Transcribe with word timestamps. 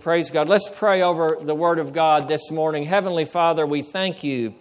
Praise 0.00 0.30
God. 0.30 0.48
Let's 0.48 0.68
pray 0.68 1.02
over 1.02 1.38
the 1.40 1.56
Word 1.56 1.80
of 1.80 1.92
God 1.92 2.28
this 2.28 2.52
morning. 2.52 2.84
Heavenly 2.84 3.24
Father, 3.24 3.66
we 3.66 3.82
thank 3.82 4.22
you 4.22 4.54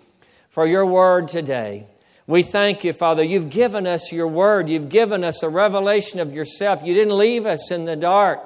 for 0.49 0.65
your 0.65 0.85
Word 0.85 1.27
today. 1.27 1.85
We 2.25 2.41
thank 2.41 2.83
you, 2.83 2.91
Father. 2.91 3.21
You've 3.21 3.51
given 3.51 3.85
us 3.85 4.11
your 4.11 4.27
Word. 4.27 4.67
You've 4.67 4.89
given 4.89 5.23
us 5.23 5.43
a 5.43 5.49
revelation 5.49 6.19
of 6.19 6.33
yourself. 6.33 6.81
You 6.83 6.95
didn't 6.95 7.17
leave 7.17 7.45
us 7.45 7.71
in 7.71 7.85
the 7.85 7.95
dark 7.95 8.41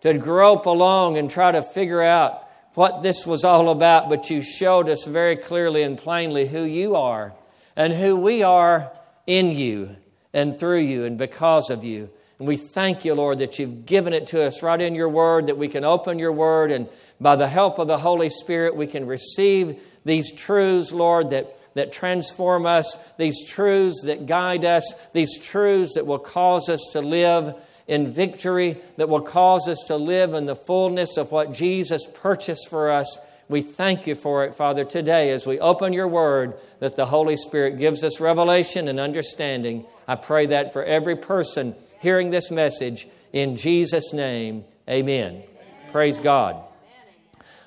to 0.00 0.14
grope 0.14 0.64
along 0.64 1.18
and 1.18 1.30
try 1.30 1.52
to 1.52 1.62
figure 1.62 2.02
out 2.02 2.42
what 2.74 3.02
this 3.02 3.26
was 3.26 3.44
all 3.44 3.68
about, 3.68 4.08
but 4.08 4.30
you 4.30 4.40
showed 4.40 4.88
us 4.88 5.04
very 5.04 5.36
clearly 5.36 5.82
and 5.82 5.98
plainly 5.98 6.46
who 6.46 6.62
you 6.62 6.96
are 6.96 7.34
and 7.76 7.92
who 7.92 8.16
we 8.16 8.42
are 8.42 8.90
in 9.26 9.50
you 9.50 9.96
and 10.32 10.58
through 10.58 10.80
you 10.80 11.04
and 11.04 11.18
because 11.18 11.68
of 11.68 11.84
you. 11.84 12.08
And 12.42 12.48
we 12.48 12.56
thank 12.56 13.04
you, 13.04 13.14
Lord, 13.14 13.38
that 13.38 13.60
you've 13.60 13.86
given 13.86 14.12
it 14.12 14.26
to 14.26 14.42
us 14.42 14.64
right 14.64 14.80
in 14.80 14.96
your 14.96 15.08
word, 15.08 15.46
that 15.46 15.56
we 15.56 15.68
can 15.68 15.84
open 15.84 16.18
your 16.18 16.32
word, 16.32 16.72
and 16.72 16.88
by 17.20 17.36
the 17.36 17.46
help 17.46 17.78
of 17.78 17.86
the 17.86 17.98
Holy 17.98 18.30
Spirit, 18.30 18.74
we 18.74 18.88
can 18.88 19.06
receive 19.06 19.78
these 20.04 20.32
truths, 20.32 20.90
Lord, 20.90 21.30
that, 21.30 21.56
that 21.74 21.92
transform 21.92 22.66
us, 22.66 22.96
these 23.16 23.46
truths 23.46 24.02
that 24.06 24.26
guide 24.26 24.64
us, 24.64 24.92
these 25.12 25.40
truths 25.40 25.94
that 25.94 26.04
will 26.04 26.18
cause 26.18 26.68
us 26.68 26.80
to 26.94 27.00
live 27.00 27.54
in 27.86 28.10
victory, 28.10 28.76
that 28.96 29.08
will 29.08 29.20
cause 29.20 29.68
us 29.68 29.84
to 29.86 29.94
live 29.94 30.34
in 30.34 30.46
the 30.46 30.56
fullness 30.56 31.16
of 31.16 31.30
what 31.30 31.52
Jesus 31.52 32.08
purchased 32.12 32.68
for 32.68 32.90
us. 32.90 33.24
We 33.48 33.62
thank 33.62 34.08
you 34.08 34.16
for 34.16 34.44
it, 34.44 34.56
Father, 34.56 34.84
today 34.84 35.30
as 35.30 35.46
we 35.46 35.60
open 35.60 35.92
your 35.92 36.08
word, 36.08 36.54
that 36.80 36.96
the 36.96 37.06
Holy 37.06 37.36
Spirit 37.36 37.78
gives 37.78 38.02
us 38.02 38.18
revelation 38.18 38.88
and 38.88 38.98
understanding. 38.98 39.84
I 40.08 40.16
pray 40.16 40.46
that 40.46 40.72
for 40.72 40.82
every 40.82 41.14
person 41.14 41.76
hearing 42.02 42.30
this 42.30 42.50
message. 42.50 43.06
In 43.32 43.56
Jesus' 43.56 44.12
name, 44.12 44.64
amen. 44.90 45.34
amen. 45.34 45.44
Praise 45.92 46.18
God. 46.18 46.62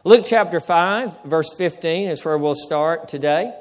Luke 0.04 0.26
chapter 0.26 0.60
5, 0.60 1.24
verse 1.24 1.54
15 1.54 2.10
is 2.10 2.24
where 2.24 2.38
we'll 2.38 2.54
start 2.54 3.08
today. 3.08 3.58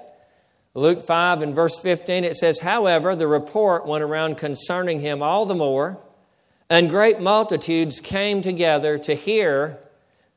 Luke 0.74 1.04
5 1.04 1.42
and 1.42 1.54
verse 1.54 1.78
15, 1.78 2.24
it 2.24 2.34
says, 2.34 2.60
However, 2.60 3.14
the 3.14 3.28
report 3.28 3.86
went 3.86 4.02
around 4.02 4.36
concerning 4.36 5.00
him 5.00 5.22
all 5.22 5.46
the 5.46 5.54
more, 5.54 5.96
and 6.68 6.90
great 6.90 7.20
multitudes 7.20 8.00
came 8.00 8.42
together 8.42 8.98
to 8.98 9.14
hear 9.14 9.78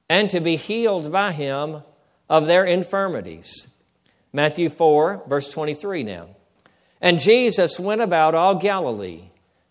and 0.07 0.29
to 0.29 0.39
be 0.39 0.55
healed 0.55 1.11
by 1.11 1.31
him 1.31 1.81
of 2.29 2.45
their 2.45 2.63
infirmities. 2.63 3.75
Matthew 4.31 4.69
4, 4.69 5.23
verse 5.27 5.51
23 5.51 6.03
now. 6.03 6.27
And 7.01 7.19
Jesus 7.19 7.79
went 7.79 8.01
about 8.01 8.35
all 8.35 8.53
Galilee 8.53 9.26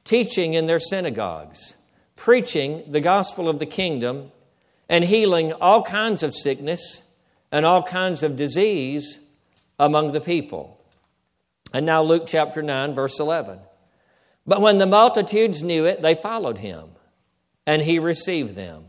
teaching 0.07 0.55
in 0.55 0.67
their 0.67 0.81
synagogues, 0.81 1.83
preaching 2.15 2.91
the 2.91 3.01
gospel 3.01 3.49
of 3.49 3.59
the 3.59 3.67
kingdom, 3.67 4.33
and 4.89 5.05
healing 5.05 5.53
all 5.53 5.83
kinds 5.83 6.23
of 6.23 6.35
sickness 6.35 7.13
and 7.53 7.67
all 7.67 7.83
kinds 7.83 8.23
of 8.23 8.37
disease 8.37 9.27
among 9.79 10.13
the 10.13 10.21
people. 10.21 10.81
And 11.75 11.85
now, 11.85 12.03
Luke 12.03 12.25
chapter 12.27 12.63
9, 12.63 12.95
verse 12.95 13.21
11. 13.21 13.59
But 14.47 14.61
when 14.61 14.79
the 14.79 14.87
multitudes 14.87 15.63
knew 15.63 15.85
it, 15.85 16.01
they 16.01 16.15
followed 16.15 16.59
him, 16.59 16.91
and 17.67 17.83
he 17.83 17.99
received 17.99 18.55
them, 18.55 18.85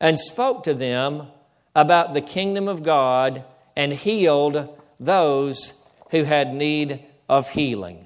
and 0.00 0.18
spoke 0.18 0.64
to 0.64 0.74
them 0.74 1.28
about 1.74 2.14
the 2.14 2.22
kingdom 2.22 2.66
of 2.66 2.82
God, 2.82 3.44
and 3.76 3.92
healed 3.92 4.74
those 4.98 5.84
who 6.10 6.24
had 6.24 6.54
need 6.54 7.04
of 7.28 7.50
healing. 7.50 8.05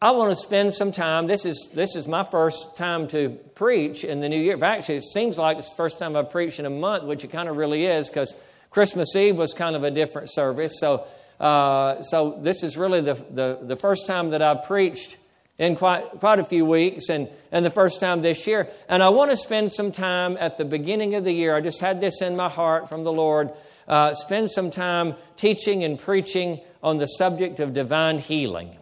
I 0.00 0.12
want 0.12 0.30
to 0.30 0.36
spend 0.36 0.74
some 0.74 0.92
time. 0.92 1.26
This 1.26 1.44
is, 1.44 1.72
this 1.74 1.96
is 1.96 2.06
my 2.06 2.22
first 2.22 2.76
time 2.76 3.08
to 3.08 3.30
preach 3.56 4.04
in 4.04 4.20
the 4.20 4.28
new 4.28 4.38
year. 4.40 4.56
Actually, 4.62 4.98
it 4.98 5.02
seems 5.02 5.36
like 5.36 5.58
it's 5.58 5.70
the 5.70 5.74
first 5.74 5.98
time 5.98 6.14
I've 6.14 6.30
preached 6.30 6.60
in 6.60 6.66
a 6.66 6.70
month, 6.70 7.02
which 7.02 7.24
it 7.24 7.32
kind 7.32 7.48
of 7.48 7.56
really 7.56 7.84
is 7.84 8.08
because 8.08 8.36
Christmas 8.70 9.16
Eve 9.16 9.36
was 9.36 9.54
kind 9.54 9.74
of 9.74 9.82
a 9.82 9.90
different 9.90 10.30
service. 10.30 10.78
So, 10.78 11.04
uh, 11.40 12.00
so 12.02 12.38
this 12.40 12.62
is 12.62 12.76
really 12.76 13.00
the, 13.00 13.14
the, 13.14 13.58
the 13.60 13.74
first 13.74 14.06
time 14.06 14.30
that 14.30 14.40
I've 14.40 14.62
preached 14.66 15.16
in 15.58 15.74
quite, 15.74 16.04
quite 16.20 16.38
a 16.38 16.44
few 16.44 16.64
weeks 16.64 17.08
and, 17.08 17.28
and 17.50 17.64
the 17.64 17.70
first 17.70 17.98
time 17.98 18.20
this 18.20 18.46
year. 18.46 18.68
And 18.88 19.02
I 19.02 19.08
want 19.08 19.32
to 19.32 19.36
spend 19.36 19.72
some 19.72 19.90
time 19.90 20.36
at 20.38 20.58
the 20.58 20.64
beginning 20.64 21.16
of 21.16 21.24
the 21.24 21.32
year. 21.32 21.56
I 21.56 21.60
just 21.60 21.80
had 21.80 22.00
this 22.00 22.22
in 22.22 22.36
my 22.36 22.48
heart 22.48 22.88
from 22.88 23.02
the 23.02 23.12
Lord. 23.12 23.50
Uh, 23.88 24.14
spend 24.14 24.52
some 24.52 24.70
time 24.70 25.16
teaching 25.36 25.82
and 25.82 25.98
preaching 25.98 26.60
on 26.84 26.98
the 26.98 27.06
subject 27.06 27.58
of 27.58 27.74
divine 27.74 28.20
healing. 28.20 28.77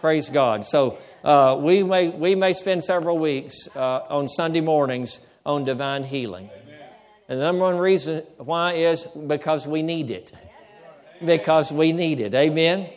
Praise 0.00 0.30
God. 0.30 0.64
So 0.64 0.98
uh, 1.24 1.56
we, 1.58 1.82
may, 1.82 2.08
we 2.08 2.34
may 2.34 2.52
spend 2.52 2.84
several 2.84 3.18
weeks 3.18 3.68
uh, 3.74 4.04
on 4.08 4.28
Sunday 4.28 4.60
mornings 4.60 5.26
on 5.44 5.64
divine 5.64 6.04
healing. 6.04 6.50
Amen. 6.62 6.80
And 7.28 7.40
the 7.40 7.44
number 7.44 7.62
one 7.62 7.78
reason 7.78 8.22
why 8.36 8.74
is 8.74 9.06
because 9.06 9.66
we 9.66 9.82
need 9.82 10.10
it. 10.10 10.30
Because 11.24 11.72
we 11.72 11.92
need 11.92 12.20
it. 12.20 12.32
Amen. 12.32 12.90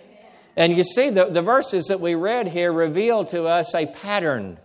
And 0.56 0.78
you 0.78 0.84
see, 0.84 1.10
the, 1.10 1.26
the 1.26 1.42
verses 1.42 1.86
that 1.88 2.00
we 2.00 2.14
read 2.14 2.48
here 2.48 2.72
reveal 2.72 3.26
to 3.26 3.46
us 3.46 3.74
a 3.74 3.88
pattern 3.88 4.60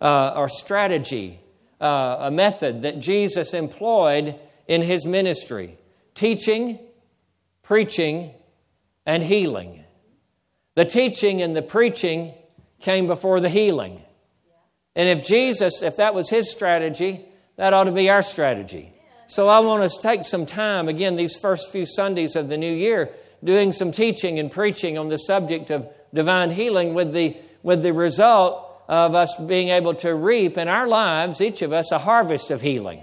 uh, 0.00 0.32
or 0.34 0.48
strategy, 0.48 1.40
uh, 1.80 2.16
a 2.20 2.30
method 2.30 2.82
that 2.82 2.98
Jesus 2.98 3.52
employed 3.52 4.36
in 4.66 4.80
his 4.80 5.06
ministry 5.06 5.76
teaching, 6.14 6.78
preaching, 7.62 8.32
and 9.04 9.22
healing. 9.22 9.83
The 10.74 10.84
teaching 10.84 11.40
and 11.42 11.54
the 11.54 11.62
preaching 11.62 12.34
came 12.80 13.06
before 13.06 13.40
the 13.40 13.48
healing. 13.48 14.02
And 14.96 15.08
if 15.08 15.26
Jesus, 15.26 15.82
if 15.82 15.96
that 15.96 16.14
was 16.14 16.30
his 16.30 16.50
strategy, 16.50 17.24
that 17.56 17.72
ought 17.72 17.84
to 17.84 17.92
be 17.92 18.10
our 18.10 18.22
strategy. 18.22 18.92
So 19.26 19.48
I 19.48 19.60
want 19.60 19.82
us 19.82 19.96
to 19.96 20.02
take 20.02 20.24
some 20.24 20.46
time, 20.46 20.88
again, 20.88 21.16
these 21.16 21.36
first 21.36 21.72
few 21.72 21.86
Sundays 21.86 22.36
of 22.36 22.48
the 22.48 22.56
new 22.56 22.72
year, 22.72 23.10
doing 23.42 23.72
some 23.72 23.92
teaching 23.92 24.38
and 24.38 24.50
preaching 24.50 24.98
on 24.98 25.08
the 25.08 25.18
subject 25.18 25.70
of 25.70 25.88
divine 26.12 26.50
healing 26.50 26.94
with 26.94 27.12
the, 27.12 27.36
with 27.62 27.82
the 27.82 27.92
result 27.92 28.60
of 28.88 29.14
us 29.14 29.36
being 29.36 29.68
able 29.68 29.94
to 29.94 30.14
reap 30.14 30.58
in 30.58 30.68
our 30.68 30.86
lives, 30.86 31.40
each 31.40 31.62
of 31.62 31.72
us, 31.72 31.90
a 31.90 31.98
harvest 31.98 32.50
of 32.50 32.60
healing 32.60 33.02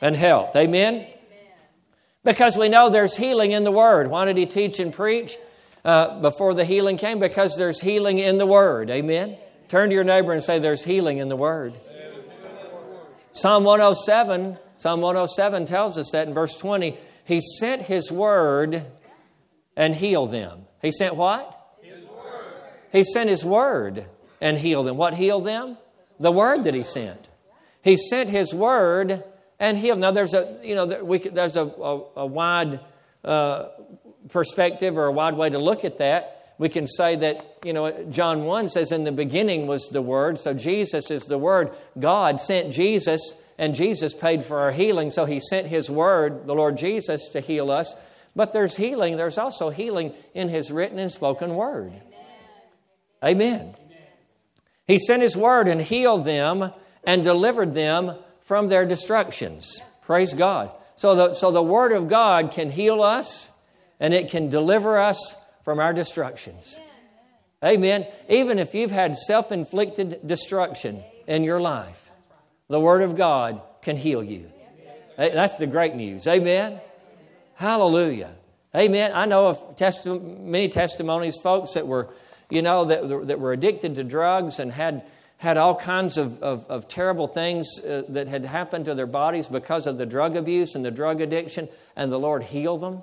and 0.00 0.16
health. 0.16 0.54
Amen? 0.56 1.06
Because 2.24 2.56
we 2.56 2.68
know 2.68 2.90
there's 2.90 3.16
healing 3.16 3.52
in 3.52 3.64
the 3.64 3.72
Word. 3.72 4.10
Why 4.10 4.24
did 4.24 4.36
he 4.36 4.46
teach 4.46 4.80
and 4.80 4.92
preach? 4.92 5.36
Uh, 5.88 6.20
before 6.20 6.52
the 6.52 6.66
healing 6.66 6.98
came? 6.98 7.18
Because 7.18 7.56
there's 7.56 7.80
healing 7.80 8.18
in 8.18 8.36
the 8.36 8.44
Word. 8.44 8.90
Amen? 8.90 9.38
Turn 9.68 9.88
to 9.88 9.94
your 9.94 10.04
neighbor 10.04 10.32
and 10.32 10.42
say, 10.42 10.58
There's 10.58 10.84
healing 10.84 11.16
in 11.16 11.30
the 11.30 11.36
Word. 11.36 11.72
Psalm 13.32 13.64
107, 13.64 14.58
Psalm 14.76 15.00
107 15.00 15.64
tells 15.64 15.96
us 15.96 16.10
that 16.10 16.28
in 16.28 16.34
verse 16.34 16.58
20, 16.58 16.98
He 17.24 17.40
sent 17.40 17.82
His 17.82 18.12
Word 18.12 18.84
and 19.76 19.94
healed 19.94 20.30
them. 20.30 20.66
He 20.82 20.92
sent 20.92 21.16
what? 21.16 21.78
His 21.80 22.04
word. 22.04 22.44
He 22.92 23.02
sent 23.02 23.30
His 23.30 23.44
Word 23.44 24.04
and 24.42 24.58
healed 24.58 24.86
them. 24.86 24.98
What 24.98 25.14
healed 25.14 25.46
them? 25.46 25.78
The 26.20 26.32
Word 26.32 26.64
that 26.64 26.74
He 26.74 26.82
sent. 26.82 27.28
He 27.82 27.96
sent 27.96 28.28
His 28.28 28.52
Word 28.52 29.24
and 29.58 29.78
healed. 29.78 30.00
Now, 30.00 30.10
there's 30.10 30.34
a, 30.34 30.58
you 30.62 30.74
know, 30.74 30.84
there's 30.84 31.56
a, 31.56 31.64
a, 31.64 32.02
a 32.16 32.26
wide 32.26 32.80
uh, 33.24 33.68
perspective 34.30 34.98
or 34.98 35.06
a 35.06 35.12
wide 35.12 35.34
way 35.34 35.50
to 35.50 35.58
look 35.58 35.84
at 35.84 35.98
that, 35.98 36.38
we 36.58 36.68
can 36.68 36.86
say 36.88 37.14
that, 37.16 37.58
you 37.64 37.72
know, 37.72 38.04
John 38.10 38.44
1 38.44 38.68
says, 38.68 38.90
In 38.90 39.04
the 39.04 39.12
beginning 39.12 39.66
was 39.68 39.88
the 39.88 40.02
Word. 40.02 40.38
So 40.38 40.54
Jesus 40.54 41.10
is 41.10 41.24
the 41.24 41.38
Word. 41.38 41.70
God 41.98 42.40
sent 42.40 42.72
Jesus, 42.72 43.42
and 43.58 43.76
Jesus 43.76 44.12
paid 44.12 44.42
for 44.42 44.58
our 44.58 44.72
healing. 44.72 45.10
So 45.12 45.24
He 45.24 45.38
sent 45.38 45.68
His 45.68 45.88
Word, 45.88 46.46
the 46.46 46.54
Lord 46.54 46.76
Jesus, 46.76 47.28
to 47.28 47.40
heal 47.40 47.70
us. 47.70 47.94
But 48.34 48.52
there's 48.52 48.76
healing. 48.76 49.16
There's 49.16 49.38
also 49.38 49.70
healing 49.70 50.12
in 50.34 50.48
His 50.48 50.72
written 50.72 50.98
and 50.98 51.10
spoken 51.10 51.54
Word. 51.54 51.92
Amen. 53.22 53.60
Amen. 53.60 53.74
He 54.86 54.98
sent 54.98 55.22
His 55.22 55.36
Word 55.36 55.68
and 55.68 55.80
healed 55.80 56.24
them 56.24 56.72
and 57.04 57.22
delivered 57.22 57.72
them 57.72 58.16
from 58.42 58.66
their 58.66 58.84
destructions. 58.84 59.80
Praise 60.02 60.34
God. 60.34 60.72
So 60.96 61.14
the, 61.14 61.34
so 61.34 61.52
the 61.52 61.62
Word 61.62 61.92
of 61.92 62.08
God 62.08 62.50
can 62.50 62.70
heal 62.70 63.02
us 63.02 63.47
and 64.00 64.14
it 64.14 64.30
can 64.30 64.50
deliver 64.50 64.98
us 64.98 65.36
from 65.64 65.80
our 65.80 65.92
destructions. 65.92 66.78
Amen. 67.64 68.06
Even 68.28 68.58
if 68.58 68.74
you've 68.74 68.90
had 68.90 69.16
self 69.16 69.50
inflicted 69.50 70.26
destruction 70.26 71.02
in 71.26 71.42
your 71.42 71.60
life, 71.60 72.10
the 72.68 72.78
Word 72.78 73.02
of 73.02 73.16
God 73.16 73.60
can 73.82 73.96
heal 73.96 74.22
you. 74.22 74.50
That's 75.16 75.54
the 75.56 75.66
great 75.66 75.96
news. 75.96 76.26
Amen. 76.28 76.80
Hallelujah. 77.54 78.30
Amen. 78.76 79.10
I 79.12 79.26
know 79.26 79.48
of 79.48 80.40
many 80.40 80.68
testimonies, 80.68 81.36
folks 81.38 81.74
that 81.74 81.88
were, 81.88 82.08
you 82.50 82.62
know, 82.62 82.84
that, 82.84 83.26
that 83.26 83.40
were 83.40 83.52
addicted 83.52 83.96
to 83.96 84.04
drugs 84.04 84.60
and 84.60 84.70
had, 84.70 85.04
had 85.38 85.56
all 85.56 85.74
kinds 85.74 86.18
of, 86.18 86.40
of, 86.40 86.64
of 86.66 86.86
terrible 86.86 87.26
things 87.26 87.84
uh, 87.84 88.02
that 88.10 88.28
had 88.28 88.44
happened 88.44 88.84
to 88.84 88.94
their 88.94 89.06
bodies 89.06 89.48
because 89.48 89.88
of 89.88 89.98
the 89.98 90.06
drug 90.06 90.36
abuse 90.36 90.76
and 90.76 90.84
the 90.84 90.90
drug 90.92 91.20
addiction, 91.20 91.68
and 91.96 92.12
the 92.12 92.18
Lord 92.18 92.44
healed 92.44 92.82
them. 92.82 93.02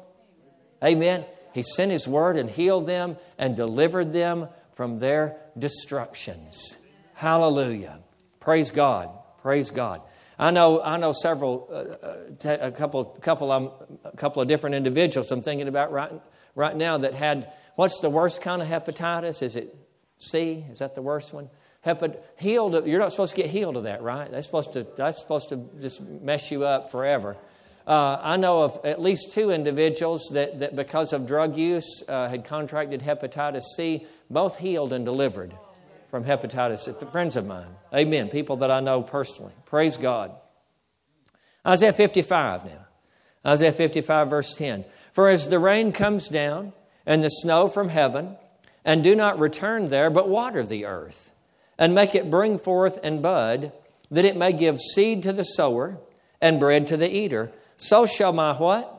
Amen. 0.86 1.26
He 1.54 1.64
sent 1.64 1.92
His 1.92 2.08
word 2.08 2.38
and 2.38 2.50
healed 2.50 2.86
them 2.86 3.18
and 3.38 3.56
delivered 3.56 4.14
them 4.14 4.50
from 4.76 5.00
their 5.00 5.38
destructions. 5.58 6.78
Hallelujah. 7.14 8.00
Praise 8.40 8.72
God. 8.72 9.10
Praise 9.42 9.72
God. 9.72 10.02
I 10.38 10.52
know, 10.52 10.82
I 10.82 10.98
know 10.98 11.14
several, 11.14 11.70
uh, 11.72 12.06
uh 12.46 12.58
a 12.62 12.72
couple, 12.72 13.06
couple, 13.06 13.52
um, 13.52 13.72
a 14.04 14.16
couple 14.18 14.42
of 14.42 14.48
different 14.48 14.76
individuals 14.76 15.32
I'm 15.32 15.42
thinking 15.42 15.70
about 15.70 15.92
right, 15.92 16.12
right 16.56 16.76
now 16.76 16.98
that 16.98 17.14
had 17.14 17.52
what's 17.76 18.00
the 18.02 18.10
worst 18.10 18.42
kind 18.42 18.62
of 18.62 18.68
hepatitis? 18.68 19.42
Is 19.42 19.56
it 19.56 19.74
C? 20.18 20.66
Is 20.70 20.80
that 20.80 20.94
the 20.94 21.02
worst 21.02 21.34
one? 21.34 21.50
Hepat- 21.86 22.20
healed. 22.38 22.88
You're 22.88 23.00
not 23.00 23.12
supposed 23.12 23.36
to 23.36 23.42
get 23.42 23.50
healed 23.50 23.78
of 23.78 23.84
that, 23.84 24.02
right? 24.02 24.30
That's 24.30 24.46
supposed 24.46 24.74
to. 24.74 24.88
That's 24.98 25.20
supposed 25.20 25.50
to 25.50 25.70
just 25.80 26.02
mess 26.02 26.50
you 26.50 26.66
up 26.66 26.92
forever. 26.92 27.38
Uh, 27.88 28.20
I 28.22 28.38
know 28.38 28.64
of 28.64 28.80
at 28.84 29.02
least 29.02 29.34
two 29.34 29.52
individuals 29.52 30.30
that, 30.34 30.60
that 30.60 30.76
because 30.76 31.14
of 31.14 31.28
drug 31.28 31.56
use, 31.56 32.04
uh, 32.08 32.28
had 32.28 32.46
contracted 32.46 33.02
hepatitis 33.02 33.64
C, 33.76 34.08
both 34.30 34.58
healed 34.58 34.92
and 34.92 35.06
delivered 35.06 35.54
from 36.10 36.24
hepatitis. 36.24 37.12
Friends 37.12 37.36
of 37.36 37.46
mine. 37.46 37.68
Amen. 37.94 38.30
People 38.30 38.58
that 38.58 38.72
I 38.72 38.80
know 38.80 39.04
personally. 39.04 39.54
Praise 39.66 39.98
God. 39.98 40.32
Isaiah 41.66 41.94
55 41.94 42.66
now. 42.66 42.86
Isaiah 43.46 43.72
55, 43.72 44.30
verse 44.30 44.56
10. 44.58 44.86
For 45.12 45.30
as 45.30 45.50
the 45.50 45.60
rain 45.60 45.92
comes 45.92 46.28
down 46.28 46.74
and 47.06 47.24
the 47.24 47.30
snow 47.30 47.68
from 47.68 47.90
heaven, 47.90 48.38
and 48.84 49.04
do 49.04 49.16
not 49.16 49.40
return 49.40 49.88
there, 49.88 50.10
but 50.10 50.30
water 50.30 50.64
the 50.64 50.86
earth, 50.86 51.31
and 51.78 51.94
make 51.94 52.16
it 52.16 52.31
bring 52.31 52.58
forth 52.58 53.00
and 53.04 53.22
bud, 53.22 53.72
that 54.12 54.26
it 54.26 54.38
may 54.38 54.54
give 54.54 54.80
seed 54.80 55.24
to 55.24 55.34
the 55.34 55.44
sower 55.44 55.98
and 56.40 56.60
bread 56.60 56.88
to 56.88 56.98
the 56.98 57.14
eater, 57.14 57.52
so 57.77 58.06
shall 58.06 58.33
my 58.33 58.54
what? 58.54 58.92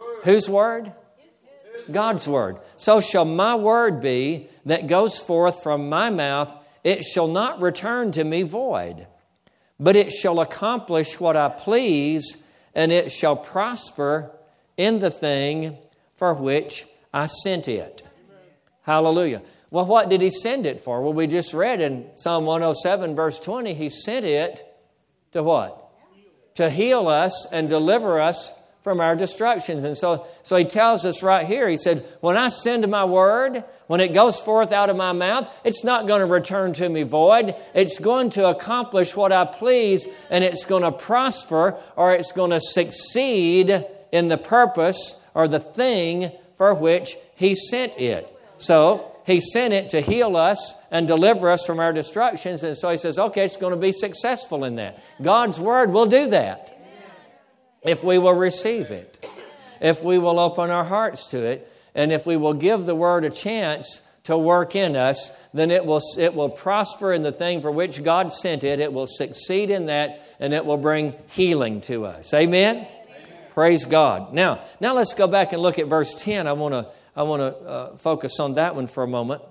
Word. 0.00 0.24
Whose 0.24 0.48
word? 0.48 0.92
God's 1.90 2.26
word. 2.26 2.58
So 2.76 3.00
shall 3.00 3.24
my 3.24 3.54
word 3.54 4.00
be 4.00 4.48
that 4.64 4.86
goes 4.86 5.18
forth 5.18 5.62
from 5.62 5.88
my 5.88 6.10
mouth. 6.10 6.50
It 6.84 7.04
shall 7.04 7.28
not 7.28 7.60
return 7.60 8.12
to 8.12 8.24
me 8.24 8.42
void, 8.42 9.06
but 9.78 9.96
it 9.96 10.12
shall 10.12 10.40
accomplish 10.40 11.20
what 11.20 11.36
I 11.36 11.48
please, 11.48 12.46
and 12.74 12.92
it 12.92 13.10
shall 13.10 13.36
prosper 13.36 14.30
in 14.76 15.00
the 15.00 15.10
thing 15.10 15.78
for 16.16 16.34
which 16.34 16.86
I 17.12 17.26
sent 17.26 17.68
it. 17.68 18.02
Hallelujah. 18.82 19.42
Well, 19.70 19.86
what 19.86 20.08
did 20.08 20.20
he 20.20 20.30
send 20.30 20.64
it 20.64 20.80
for? 20.80 21.02
Well, 21.02 21.12
we 21.12 21.26
just 21.26 21.52
read 21.52 21.80
in 21.80 22.06
Psalm 22.14 22.46
107, 22.46 23.16
verse 23.16 23.40
20, 23.40 23.74
he 23.74 23.88
sent 23.88 24.24
it 24.24 24.64
to 25.32 25.42
what? 25.42 25.85
To 26.56 26.70
heal 26.70 27.08
us 27.08 27.46
and 27.52 27.68
deliver 27.68 28.20
us 28.20 28.62
from 28.86 29.00
our 29.00 29.16
destructions. 29.16 29.82
And 29.82 29.96
so, 29.96 30.28
so 30.44 30.56
he 30.56 30.64
tells 30.64 31.04
us 31.04 31.20
right 31.20 31.44
here, 31.44 31.68
he 31.68 31.76
said, 31.76 32.06
When 32.20 32.36
I 32.36 32.48
send 32.48 32.86
my 32.88 33.04
word, 33.04 33.64
when 33.88 33.98
it 33.98 34.14
goes 34.14 34.40
forth 34.40 34.70
out 34.70 34.90
of 34.90 34.96
my 34.96 35.12
mouth, 35.12 35.52
it's 35.64 35.82
not 35.82 36.06
going 36.06 36.20
to 36.20 36.26
return 36.26 36.72
to 36.74 36.88
me 36.88 37.02
void. 37.02 37.56
It's 37.74 37.98
going 37.98 38.30
to 38.30 38.48
accomplish 38.48 39.16
what 39.16 39.32
I 39.32 39.44
please, 39.44 40.06
and 40.30 40.44
it's 40.44 40.64
going 40.64 40.84
to 40.84 40.92
prosper 40.92 41.76
or 41.96 42.12
it's 42.12 42.30
going 42.30 42.52
to 42.52 42.60
succeed 42.60 43.84
in 44.12 44.28
the 44.28 44.38
purpose 44.38 45.20
or 45.34 45.48
the 45.48 45.58
thing 45.58 46.30
for 46.56 46.72
which 46.72 47.16
he 47.34 47.56
sent 47.56 47.98
it. 47.98 48.32
So, 48.58 49.15
he 49.26 49.40
sent 49.40 49.74
it 49.74 49.90
to 49.90 50.00
heal 50.00 50.36
us 50.36 50.74
and 50.90 51.08
deliver 51.08 51.50
us 51.50 51.66
from 51.66 51.80
our 51.80 51.92
destructions. 51.92 52.62
And 52.62 52.76
so 52.76 52.90
he 52.90 52.96
says, 52.96 53.18
okay, 53.18 53.44
it's 53.44 53.56
going 53.56 53.72
to 53.72 53.80
be 53.80 53.90
successful 53.90 54.64
in 54.64 54.76
that. 54.76 55.02
God's 55.20 55.58
word 55.58 55.92
will 55.92 56.06
do 56.06 56.28
that 56.28 56.72
if 57.82 58.04
we 58.04 58.18
will 58.18 58.34
receive 58.34 58.92
it, 58.92 59.28
if 59.80 60.02
we 60.02 60.18
will 60.18 60.38
open 60.38 60.70
our 60.70 60.84
hearts 60.84 61.30
to 61.30 61.38
it, 61.38 61.70
and 61.94 62.12
if 62.12 62.24
we 62.24 62.36
will 62.36 62.54
give 62.54 62.86
the 62.86 62.94
word 62.94 63.24
a 63.24 63.30
chance 63.30 64.08
to 64.24 64.38
work 64.38 64.76
in 64.76 64.94
us, 64.94 65.36
then 65.52 65.70
it 65.70 65.84
will, 65.84 66.00
it 66.18 66.34
will 66.34 66.48
prosper 66.48 67.12
in 67.12 67.22
the 67.22 67.32
thing 67.32 67.60
for 67.60 67.70
which 67.70 68.04
God 68.04 68.32
sent 68.32 68.62
it. 68.64 68.80
It 68.80 68.92
will 68.92 69.06
succeed 69.06 69.70
in 69.70 69.86
that, 69.86 70.20
and 70.38 70.54
it 70.54 70.64
will 70.64 70.76
bring 70.76 71.14
healing 71.28 71.80
to 71.82 72.06
us. 72.06 72.32
Amen? 72.32 72.76
Amen. 72.76 72.88
Praise 73.54 73.84
God. 73.84 74.32
Now, 74.32 74.62
now 74.80 74.94
let's 74.94 75.14
go 75.14 75.26
back 75.26 75.52
and 75.52 75.62
look 75.62 75.78
at 75.78 75.86
verse 75.86 76.14
10. 76.14 76.46
I 76.46 76.52
want 76.52 76.74
to 76.74 76.88
I 77.16 77.22
want 77.22 77.40
to 77.40 77.66
uh, 77.66 77.96
focus 77.96 78.38
on 78.38 78.54
that 78.54 78.76
one 78.76 78.86
for 78.86 79.02
a 79.02 79.08
moment. 79.08 79.42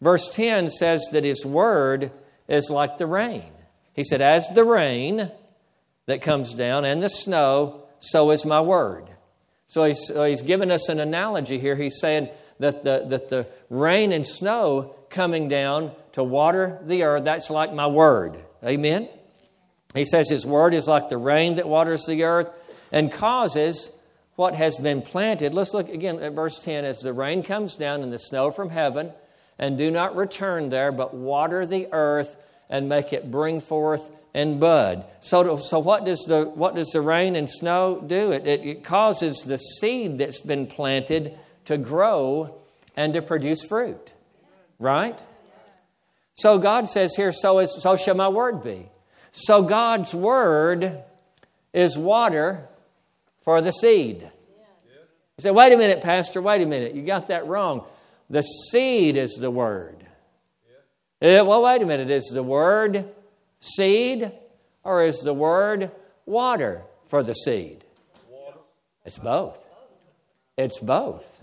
Verse 0.00 0.28
10 0.30 0.68
says 0.68 1.08
that 1.12 1.24
His 1.24 1.46
word 1.46 2.10
is 2.48 2.68
like 2.70 2.98
the 2.98 3.06
rain. 3.06 3.50
He 3.94 4.04
said, 4.04 4.20
As 4.20 4.48
the 4.50 4.64
rain 4.64 5.30
that 6.06 6.20
comes 6.20 6.54
down 6.54 6.84
and 6.84 7.02
the 7.02 7.08
snow, 7.08 7.84
so 8.00 8.30
is 8.30 8.44
my 8.44 8.60
word. 8.60 9.08
So 9.66 9.84
he's, 9.84 10.06
so 10.06 10.24
he's 10.24 10.42
given 10.42 10.70
us 10.70 10.88
an 10.88 11.00
analogy 11.00 11.58
here. 11.58 11.74
He's 11.76 11.98
saying 11.98 12.28
that 12.58 12.84
the, 12.84 13.06
that 13.08 13.28
the 13.28 13.46
rain 13.70 14.12
and 14.12 14.26
snow 14.26 14.94
coming 15.08 15.48
down 15.48 15.92
to 16.12 16.22
water 16.22 16.78
the 16.82 17.04
earth, 17.04 17.24
that's 17.24 17.50
like 17.50 17.72
my 17.72 17.86
word. 17.86 18.38
Amen? 18.62 19.08
He 19.94 20.04
says 20.04 20.28
his 20.28 20.44
word 20.44 20.74
is 20.74 20.88
like 20.88 21.08
the 21.08 21.16
rain 21.16 21.56
that 21.56 21.68
waters 21.68 22.04
the 22.06 22.24
earth 22.24 22.48
and 22.92 23.10
causes 23.10 23.96
what 24.36 24.54
has 24.54 24.76
been 24.78 25.02
planted. 25.02 25.54
Let's 25.54 25.74
look 25.74 25.88
again 25.88 26.20
at 26.20 26.32
verse 26.32 26.58
10. 26.58 26.84
As 26.84 27.00
the 27.00 27.12
rain 27.12 27.42
comes 27.42 27.76
down 27.76 28.02
and 28.02 28.12
the 28.12 28.18
snow 28.18 28.50
from 28.50 28.70
heaven, 28.70 29.12
and 29.58 29.78
do 29.78 29.90
not 29.90 30.16
return 30.16 30.68
there, 30.68 30.92
but 30.92 31.14
water 31.14 31.66
the 31.66 31.88
earth 31.92 32.36
and 32.68 32.88
make 32.88 33.12
it 33.12 33.30
bring 33.30 33.60
forth 33.60 34.10
and 34.32 34.58
bud. 34.58 35.04
So, 35.20 35.56
so 35.56 35.78
what, 35.78 36.04
does 36.04 36.24
the, 36.26 36.44
what 36.44 36.74
does 36.74 36.90
the 36.90 37.00
rain 37.00 37.36
and 37.36 37.48
snow 37.48 38.02
do? 38.04 38.32
It, 38.32 38.46
it, 38.46 38.64
it 38.64 38.84
causes 38.84 39.42
the 39.44 39.58
seed 39.58 40.18
that's 40.18 40.40
been 40.40 40.66
planted 40.66 41.38
to 41.66 41.78
grow 41.78 42.60
and 42.96 43.14
to 43.14 43.22
produce 43.22 43.64
fruit. 43.64 44.12
Right? 44.80 45.22
So 46.34 46.58
God 46.58 46.88
says 46.88 47.14
here, 47.14 47.32
so, 47.32 47.60
is, 47.60 47.80
so 47.80 47.96
shall 47.96 48.16
my 48.16 48.28
word 48.28 48.64
be. 48.64 48.88
So 49.30 49.62
God's 49.62 50.12
word 50.12 51.02
is 51.72 51.96
water 51.96 52.68
for 53.44 53.60
the 53.60 53.70
seed. 53.70 54.22
You 54.22 55.42
say, 55.42 55.50
wait 55.50 55.72
a 55.72 55.76
minute, 55.76 56.00
Pastor, 56.00 56.40
wait 56.40 56.62
a 56.62 56.66
minute. 56.66 56.94
You 56.94 57.02
got 57.02 57.28
that 57.28 57.46
wrong. 57.46 57.84
The 58.30 58.42
seed 58.42 59.16
is 59.16 59.34
the 59.34 59.50
word. 59.50 60.06
Yeah, 61.20 61.42
well, 61.42 61.62
wait 61.62 61.82
a 61.82 61.86
minute. 61.86 62.10
Is 62.10 62.30
the 62.32 62.42
word 62.42 63.10
seed 63.60 64.32
or 64.82 65.04
is 65.04 65.20
the 65.20 65.34
word 65.34 65.90
water 66.26 66.82
for 67.06 67.22
the 67.22 67.34
seed? 67.34 67.84
It's 69.04 69.18
both. 69.18 69.58
It's 70.56 70.78
both. 70.78 71.42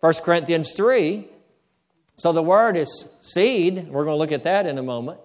1 0.00 0.12
Corinthians 0.22 0.72
3. 0.72 1.28
So 2.16 2.32
the 2.32 2.42
word 2.42 2.76
is 2.76 3.16
seed. 3.20 3.88
We're 3.88 4.04
going 4.04 4.14
to 4.14 4.18
look 4.18 4.32
at 4.32 4.44
that 4.44 4.66
in 4.66 4.78
a 4.78 4.82
moment. 4.82 5.20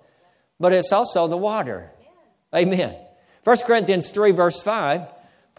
But 0.59 0.73
it's 0.73 0.91
also 0.91 1.27
the 1.27 1.37
water. 1.37 1.91
Amen. 2.53 2.95
1 3.43 3.57
Corinthians 3.65 4.09
3, 4.09 4.31
verse 4.31 4.59
5, 4.61 5.07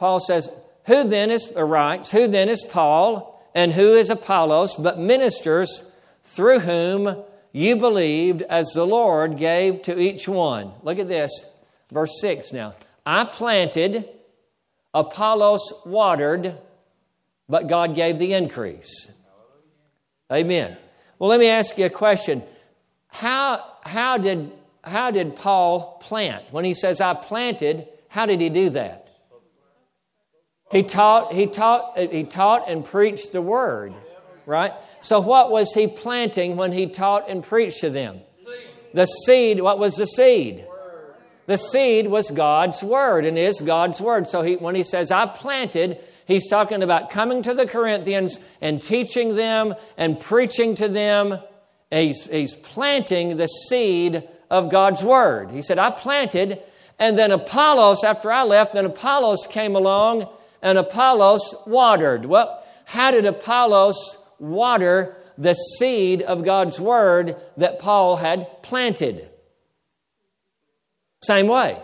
Paul 0.01 0.19
says, 0.19 0.51
Who 0.87 1.05
then 1.05 1.31
is, 1.31 1.53
writes, 1.55 2.11
Who 2.11 2.27
then 2.27 2.49
is 2.49 2.65
Paul 2.65 3.39
and 3.55 3.75
who 3.75 3.97
is 3.97 4.09
Apollos, 4.09 4.75
but 4.77 4.99
ministers 4.99 5.95
through 6.25 6.61
whom 6.61 7.23
you 7.53 7.77
believed 7.77 8.41
as 8.43 8.73
the 8.73 8.87
Lord 8.87 9.37
gave 9.37 9.83
to 9.83 10.01
each 10.01 10.27
one. 10.27 10.73
Look 10.83 10.99
at 10.99 11.09
this, 11.09 11.31
verse 11.93 12.19
6 12.23 12.55
now. 12.55 12.75
I 13.05 13.25
planted, 13.25 14.09
Apollos 14.95 15.83
watered, 15.85 16.57
but 17.47 17.69
God 17.69 17.95
gave 17.95 18.19
the 18.19 18.33
increase. 18.33 19.13
Amen. 20.33 20.79
Well, 21.19 21.29
let 21.29 21.41
me 21.41 21.49
ask 21.49 21.77
you 21.77 21.85
a 21.85 21.91
question. 21.91 22.43
How, 23.09 23.67
how, 23.83 24.17
did, 24.17 24.51
how 24.83 25.11
did 25.11 25.37
Paul 25.37 25.99
plant? 26.01 26.45
When 26.53 26.65
he 26.65 26.73
says, 26.73 27.03
I 27.03 27.13
planted, 27.13 27.87
how 28.09 28.25
did 28.25 28.41
he 28.41 28.49
do 28.49 28.71
that? 28.71 29.10
He 30.71 30.85
taught, 30.85 31.33
he 31.33 31.47
taught, 31.47 31.99
he 31.99 32.23
taught 32.23 32.69
and 32.69 32.85
preached 32.85 33.33
the 33.33 33.43
word, 33.43 33.93
right? 34.47 34.73
So, 35.01 35.21
what 35.21 35.51
was 35.51 35.75
he 35.75 35.89
planting 35.89 36.57
when 36.57 36.71
he 36.71 36.87
taught 36.87 37.29
and 37.29 37.43
preached 37.43 37.81
to 37.81 37.91
them? 37.91 38.21
The 38.95 39.07
seed. 39.07 39.61
What 39.61 39.79
was 39.79 39.97
the 39.97 40.07
seed? 40.07 40.65
The 41.47 41.57
seed 41.57 42.07
was 42.07 42.31
God's 42.31 42.83
word 42.83 43.25
and 43.25 43.37
is 43.37 43.61
God's 43.61 44.01
word. 44.01 44.29
So, 44.29 44.43
he, 44.43 44.57
when 44.57 44.77
he 44.77 44.85
says, 44.85 45.11
I 45.11 45.27
planted, 45.27 45.99
he's 46.27 46.49
talking 46.49 46.85
about 46.85 47.11
coming 47.11 47.43
to 47.43 47.55
the 47.55 47.67
Corinthians 47.67 48.39
and 48.61 48.81
teaching 48.81 49.35
them 49.35 49.75
and 49.97 50.21
preaching 50.21 50.77
to 50.77 50.87
them. 50.87 51.39
He's, 51.91 52.25
he's 52.31 52.55
planting 52.55 53.39
the 53.39 53.49
seed 53.49 54.23
of 54.49 54.71
God's 54.71 55.03
word. 55.03 55.51
He 55.51 55.63
said, 55.63 55.81
I 55.81 55.91
planted, 55.91 56.63
and 57.01 57.19
then 57.19 57.33
Apollos, 57.33 58.05
after 58.05 58.31
I 58.31 58.45
left, 58.45 58.75
then 58.75 58.85
Apollos 58.85 59.49
came 59.49 59.75
along 59.75 60.29
and 60.63 60.79
Apollos 60.79 61.55
watered. 61.67 62.27
Well, 62.27 62.65
how 62.85 63.11
did 63.11 63.27
Apollos 63.27 64.27
water 64.39 65.17
the 65.41 65.55
seed 65.55 66.21
of 66.21 66.45
God's 66.45 66.79
word 66.79 67.35
that 67.57 67.79
Paul 67.79 68.17
had 68.17 68.63
planted. 68.63 69.27
Same 71.23 71.49
way. 71.49 71.79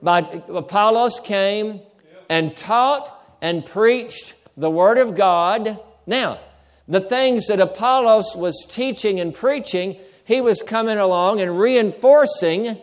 But 0.00 0.48
Apollos 0.48 1.20
came 1.20 1.82
and 2.30 2.56
taught 2.56 3.14
and 3.42 3.66
preached 3.66 4.34
the 4.56 4.70
word 4.70 4.96
of 4.96 5.14
God. 5.14 5.78
Now, 6.06 6.40
the 6.88 7.00
things 7.00 7.48
that 7.48 7.60
Apollos 7.60 8.34
was 8.34 8.66
teaching 8.68 9.20
and 9.20 9.34
preaching, 9.34 9.98
he 10.24 10.40
was 10.40 10.62
coming 10.62 10.98
along 10.98 11.40
and 11.42 11.60
reinforcing 11.60 12.78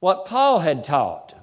what 0.00 0.24
Paul 0.24 0.60
had 0.60 0.82
taught. 0.82 1.34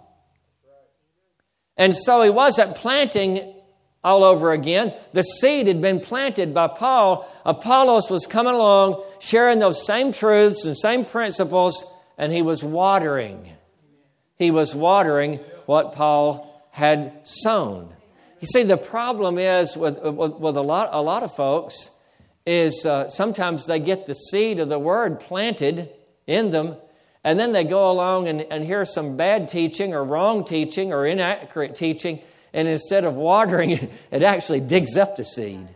And 1.79 1.95
so 1.95 2.21
he 2.21 2.29
wasn't 2.29 2.75
planting 2.75 3.55
all 4.03 4.23
over 4.23 4.51
again. 4.51 4.93
The 5.13 5.23
seed 5.23 5.67
had 5.67 5.81
been 5.81 6.01
planted 6.01 6.53
by 6.53 6.67
Paul. 6.67 7.27
Apollos 7.45 8.09
was 8.09 8.27
coming 8.27 8.53
along, 8.53 9.03
sharing 9.19 9.59
those 9.59 9.85
same 9.85 10.11
truths 10.11 10.65
and 10.65 10.77
same 10.77 11.05
principles, 11.05 11.83
and 12.17 12.31
he 12.31 12.41
was 12.41 12.63
watering. 12.63 13.49
He 14.35 14.51
was 14.51 14.75
watering 14.75 15.37
what 15.65 15.93
Paul 15.93 16.67
had 16.71 17.13
sown. 17.23 17.95
You 18.41 18.47
see, 18.47 18.63
the 18.63 18.77
problem 18.77 19.37
is 19.37 19.75
with, 19.75 20.01
with, 20.01 20.33
with 20.33 20.57
a, 20.57 20.61
lot, 20.61 20.89
a 20.91 21.01
lot 21.01 21.23
of 21.23 21.33
folks 21.33 21.97
is 22.45 22.85
uh, 22.85 23.07
sometimes 23.09 23.67
they 23.67 23.79
get 23.79 24.05
the 24.05 24.13
seed 24.13 24.59
of 24.59 24.69
the 24.69 24.79
word 24.79 25.19
planted 25.19 25.89
in 26.25 26.51
them, 26.51 26.75
and 27.23 27.39
then 27.39 27.51
they 27.51 27.63
go 27.63 27.91
along 27.91 28.27
and, 28.27 28.41
and 28.41 28.65
hear 28.65 28.85
some 28.85 29.17
bad 29.17 29.49
teaching 29.49 29.93
or 29.93 30.03
wrong 30.03 30.45
teaching 30.45 30.93
or 30.93 31.05
inaccurate 31.05 31.75
teaching, 31.75 32.21
and 32.53 32.67
instead 32.67 33.03
of 33.03 33.15
watering 33.15 33.71
it, 33.71 33.91
it 34.11 34.23
actually 34.23 34.61
digs 34.61 34.97
up 34.97 35.15
the 35.15 35.23
seed. 35.23 35.67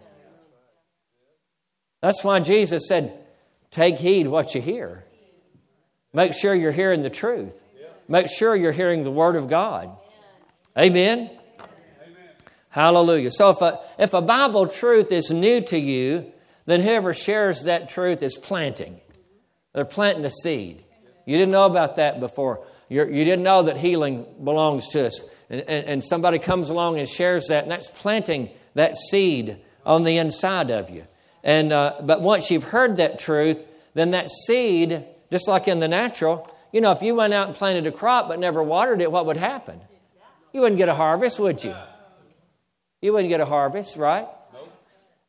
That's 2.01 2.23
why 2.23 2.39
Jesus 2.39 2.87
said, 2.87 3.17
Take 3.71 3.97
heed 3.97 4.27
what 4.27 4.53
you 4.53 4.61
hear. 4.61 5.03
Make 6.13 6.33
sure 6.33 6.53
you're 6.53 6.71
hearing 6.71 7.01
the 7.01 7.09
truth. 7.09 7.53
Make 8.07 8.27
sure 8.27 8.55
you're 8.55 8.71
hearing 8.71 9.03
the 9.03 9.11
Word 9.11 9.35
of 9.35 9.47
God. 9.47 9.89
Amen? 10.77 11.19
Amen. 11.19 11.39
Hallelujah. 12.69 13.31
So 13.31 13.49
if 13.49 13.61
a, 13.61 13.79
if 13.97 14.13
a 14.13 14.21
Bible 14.21 14.67
truth 14.67 15.11
is 15.11 15.31
new 15.31 15.61
to 15.61 15.77
you, 15.77 16.31
then 16.65 16.81
whoever 16.81 17.13
shares 17.13 17.63
that 17.63 17.89
truth 17.89 18.21
is 18.21 18.35
planting. 18.35 18.99
They're 19.73 19.85
planting 19.85 20.23
the 20.23 20.29
seed. 20.29 20.83
You 21.25 21.37
didn't 21.37 21.51
know 21.51 21.65
about 21.65 21.95
that 21.97 22.19
before. 22.19 22.65
You're, 22.89 23.09
you 23.09 23.23
did 23.23 23.39
not 23.39 23.43
know 23.43 23.63
that 23.63 23.77
healing 23.77 24.25
belongs 24.43 24.89
to 24.89 25.07
us 25.07 25.21
and, 25.49 25.61
and, 25.61 25.85
and 25.85 26.03
somebody 26.03 26.39
comes 26.39 26.69
along 26.69 26.99
and 26.99 27.07
shares 27.07 27.47
that, 27.47 27.63
and 27.63 27.71
that's 27.71 27.89
planting 27.89 28.49
that 28.75 28.97
seed 28.97 29.57
on 29.85 30.03
the 30.03 30.17
inside 30.17 30.71
of 30.71 30.89
you. 30.89 31.05
And, 31.43 31.71
uh, 31.71 31.95
but 32.01 32.21
once 32.21 32.49
you've 32.49 32.63
heard 32.63 32.97
that 32.97 33.19
truth, 33.19 33.63
then 33.93 34.11
that 34.11 34.31
seed, 34.31 35.05
just 35.31 35.47
like 35.47 35.67
in 35.67 35.79
the 35.79 35.87
natural, 35.87 36.49
you 36.71 36.81
know, 36.81 36.91
if 36.91 37.01
you 37.01 37.13
went 37.15 37.33
out 37.33 37.47
and 37.47 37.55
planted 37.55 37.85
a 37.85 37.91
crop 37.91 38.27
but 38.27 38.39
never 38.39 38.63
watered 38.63 39.01
it, 39.01 39.11
what 39.11 39.25
would 39.27 39.37
happen? 39.37 39.79
You 40.53 40.61
wouldn't 40.61 40.77
get 40.77 40.89
a 40.89 40.95
harvest, 40.95 41.39
would 41.39 41.63
you? 41.63 41.75
You 43.01 43.13
wouldn't 43.13 43.29
get 43.29 43.41
a 43.41 43.45
harvest, 43.45 43.97
right? 43.97 44.27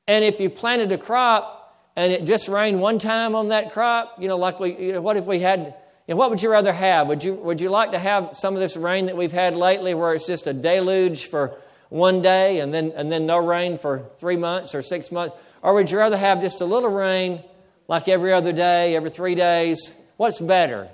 And 0.07 0.25
if 0.25 0.41
you 0.41 0.49
planted 0.49 0.93
a 0.93 0.99
crop 0.99 1.77
and 1.97 2.13
it 2.13 2.25
just 2.25 2.49
rained 2.49 2.81
one 2.81 2.99
time 2.99 3.35
on 3.35 3.49
that 3.49 3.73
crop, 3.73 4.17
you 4.21 4.29
know, 4.29 4.37
like 4.37 4.61
we, 4.61 4.77
you 4.77 4.93
know, 4.93 5.01
what 5.01 5.17
if 5.17 5.27
we 5.27 5.41
had 5.41 5.75
and 6.07 6.19
what 6.19 6.31
would 6.31 6.43
you 6.43 6.51
rather 6.51 6.73
have? 6.73 7.09
Would 7.09 7.25
you, 7.25 7.35
would 7.35 7.61
you 7.61 7.71
like 7.71 7.93
to 7.93 7.99
have 7.99 8.37
some 8.37 8.55
of 8.55 8.61
this 8.61 8.77
rain 8.77 9.07
that 9.07 9.17
we've 9.17 9.33
had 9.33 9.57
lately 9.57 9.95
where 9.95 10.15
it's 10.15 10.27
just 10.27 10.47
a 10.47 10.53
deluge 10.53 11.27
for 11.27 11.57
one 11.89 12.21
day 12.21 12.61
and 12.61 12.75
then, 12.75 12.93
and 12.95 13.11
then 13.11 13.25
no 13.25 13.39
rain 13.39 13.79
for 13.79 14.11
three 14.19 14.37
months 14.37 14.75
or 14.75 14.83
six 14.83 15.11
months? 15.11 15.35
Or 15.63 15.73
would 15.75 15.91
you 15.91 15.97
rather 15.97 16.19
have 16.19 16.43
just 16.43 16.61
a 16.61 16.67
little 16.67 16.91
rain 16.91 17.43
like 17.89 18.07
every 18.07 18.35
other 18.35 18.53
day, 18.53 18.95
every 18.97 19.09
three 19.09 19.35
days? 19.35 19.99
What's 20.19 20.41
better? 20.41 20.89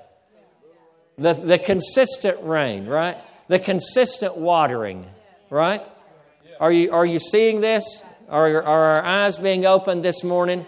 The, 1.18 1.32
the 1.34 1.58
consistent 1.58 2.38
rain, 2.42 2.86
right? 2.86 3.16
The 3.48 3.58
consistent 3.58 4.36
watering, 4.36 5.06
right? 5.50 5.82
Are 6.60 6.70
you, 6.70 6.92
are 6.92 7.04
you 7.04 7.18
seeing 7.18 7.60
this? 7.60 8.04
Are, 8.28 8.62
are 8.62 8.62
our 8.62 9.04
eyes 9.04 9.38
being 9.38 9.66
opened 9.66 10.04
this 10.04 10.22
morning? 10.22 10.66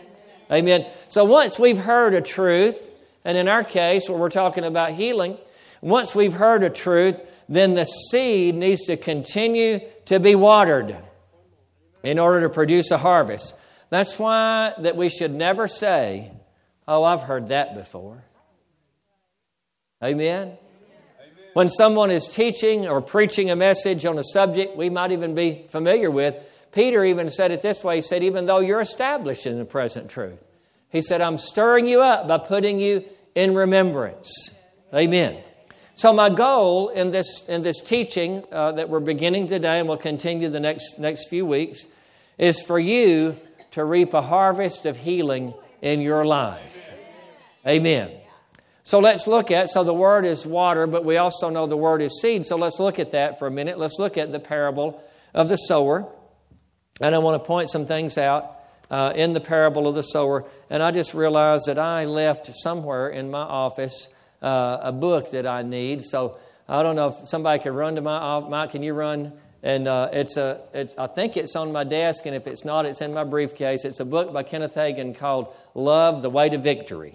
Amen. 0.50 0.84
So 1.08 1.24
once 1.24 1.60
we've 1.60 1.78
heard 1.78 2.12
a 2.12 2.20
truth, 2.20 2.88
and 3.24 3.38
in 3.38 3.48
our 3.48 3.64
case, 3.64 4.08
where 4.08 4.18
we're 4.18 4.30
talking 4.30 4.64
about 4.64 4.92
healing, 4.92 5.36
once 5.80 6.14
we've 6.14 6.34
heard 6.34 6.62
a 6.62 6.70
truth, 6.70 7.20
then 7.48 7.74
the 7.74 7.84
seed 7.84 8.54
needs 8.54 8.84
to 8.86 8.96
continue 8.96 9.80
to 10.06 10.18
be 10.18 10.34
watered 10.34 10.96
in 12.02 12.18
order 12.18 12.40
to 12.42 12.48
produce 12.48 12.90
a 12.90 12.98
harvest. 12.98 13.54
That's 13.90 14.18
why 14.18 14.74
that 14.78 14.96
we 14.96 15.08
should 15.08 15.32
never 15.32 15.68
say, 15.68 16.30
"Oh, 16.88 17.04
I've 17.04 17.22
heard 17.22 17.48
that 17.48 17.74
before." 17.74 18.24
Amen. 20.02 20.58
When 21.54 21.68
someone 21.68 22.10
is 22.10 22.26
teaching 22.26 22.88
or 22.88 23.00
preaching 23.00 23.50
a 23.50 23.56
message 23.56 24.06
on 24.06 24.18
a 24.18 24.24
subject 24.24 24.76
we 24.76 24.88
might 24.88 25.12
even 25.12 25.34
be 25.34 25.66
familiar 25.68 26.10
with, 26.10 26.34
Peter 26.72 27.04
even 27.04 27.28
said 27.28 27.50
it 27.50 27.60
this 27.60 27.84
way. 27.84 27.96
He 27.96 28.02
said, 28.02 28.22
Even 28.22 28.46
though 28.46 28.60
you're 28.60 28.80
established 28.80 29.46
in 29.46 29.58
the 29.58 29.64
present 29.64 30.10
truth, 30.10 30.42
he 30.92 31.00
said, 31.00 31.22
I'm 31.22 31.38
stirring 31.38 31.88
you 31.88 32.02
up 32.02 32.28
by 32.28 32.38
putting 32.38 32.78
you 32.78 33.04
in 33.34 33.54
remembrance. 33.54 34.30
Amen. 34.94 35.42
So, 35.94 36.12
my 36.12 36.28
goal 36.28 36.90
in 36.90 37.10
this, 37.10 37.48
in 37.48 37.62
this 37.62 37.80
teaching 37.80 38.44
uh, 38.52 38.72
that 38.72 38.88
we're 38.88 39.00
beginning 39.00 39.46
today 39.46 39.78
and 39.78 39.88
will 39.88 39.96
continue 39.96 40.48
the 40.50 40.60
next, 40.60 40.98
next 40.98 41.28
few 41.28 41.46
weeks 41.46 41.86
is 42.38 42.60
for 42.60 42.78
you 42.78 43.36
to 43.72 43.84
reap 43.84 44.12
a 44.12 44.22
harvest 44.22 44.84
of 44.84 44.98
healing 44.98 45.54
in 45.80 46.00
your 46.00 46.24
life. 46.24 46.90
Amen. 47.66 48.10
So 48.84 48.98
let's 48.98 49.26
look 49.26 49.50
at, 49.50 49.70
so 49.70 49.84
the 49.84 49.94
word 49.94 50.24
is 50.24 50.44
water, 50.44 50.86
but 50.86 51.04
we 51.04 51.16
also 51.16 51.48
know 51.48 51.66
the 51.66 51.76
word 51.76 52.02
is 52.02 52.20
seed. 52.20 52.44
So 52.44 52.56
let's 52.56 52.80
look 52.80 52.98
at 52.98 53.12
that 53.12 53.38
for 53.38 53.46
a 53.46 53.50
minute. 53.50 53.78
Let's 53.78 53.98
look 53.98 54.18
at 54.18 54.32
the 54.32 54.40
parable 54.40 55.02
of 55.32 55.48
the 55.48 55.56
sower. 55.56 56.06
And 57.00 57.14
I 57.14 57.18
want 57.18 57.42
to 57.42 57.46
point 57.46 57.70
some 57.70 57.86
things 57.86 58.18
out 58.18 58.61
uh, 58.92 59.10
in 59.16 59.32
the 59.32 59.40
parable 59.40 59.88
of 59.88 59.94
the 59.94 60.02
sower. 60.02 60.44
And 60.68 60.82
I 60.82 60.90
just 60.90 61.14
realized 61.14 61.64
that 61.66 61.78
I 61.78 62.04
left 62.04 62.54
somewhere 62.54 63.08
in 63.08 63.30
my 63.30 63.40
office 63.40 64.14
uh, 64.42 64.78
a 64.82 64.92
book 64.92 65.30
that 65.30 65.46
I 65.46 65.62
need. 65.62 66.02
So 66.02 66.36
I 66.68 66.82
don't 66.82 66.94
know 66.94 67.08
if 67.08 67.28
somebody 67.28 67.62
can 67.62 67.74
run 67.74 67.94
to 67.94 68.02
my 68.02 68.16
office. 68.16 68.50
Mike, 68.50 68.70
can 68.72 68.82
you 68.82 68.92
run? 68.92 69.32
And 69.62 69.88
uh, 69.88 70.10
it's 70.12 70.36
a, 70.36 70.60
it's, 70.74 70.94
I 70.98 71.06
think 71.06 71.36
it's 71.36 71.56
on 71.56 71.72
my 71.72 71.84
desk, 71.84 72.26
and 72.26 72.34
if 72.34 72.48
it's 72.48 72.64
not, 72.64 72.84
it's 72.84 73.00
in 73.00 73.14
my 73.14 73.22
briefcase. 73.22 73.84
It's 73.84 74.00
a 74.00 74.04
book 74.04 74.32
by 74.32 74.42
Kenneth 74.42 74.74
Hagin 74.74 75.16
called 75.16 75.54
Love, 75.74 76.20
the 76.20 76.30
Way 76.30 76.48
to 76.48 76.58
Victory. 76.58 77.14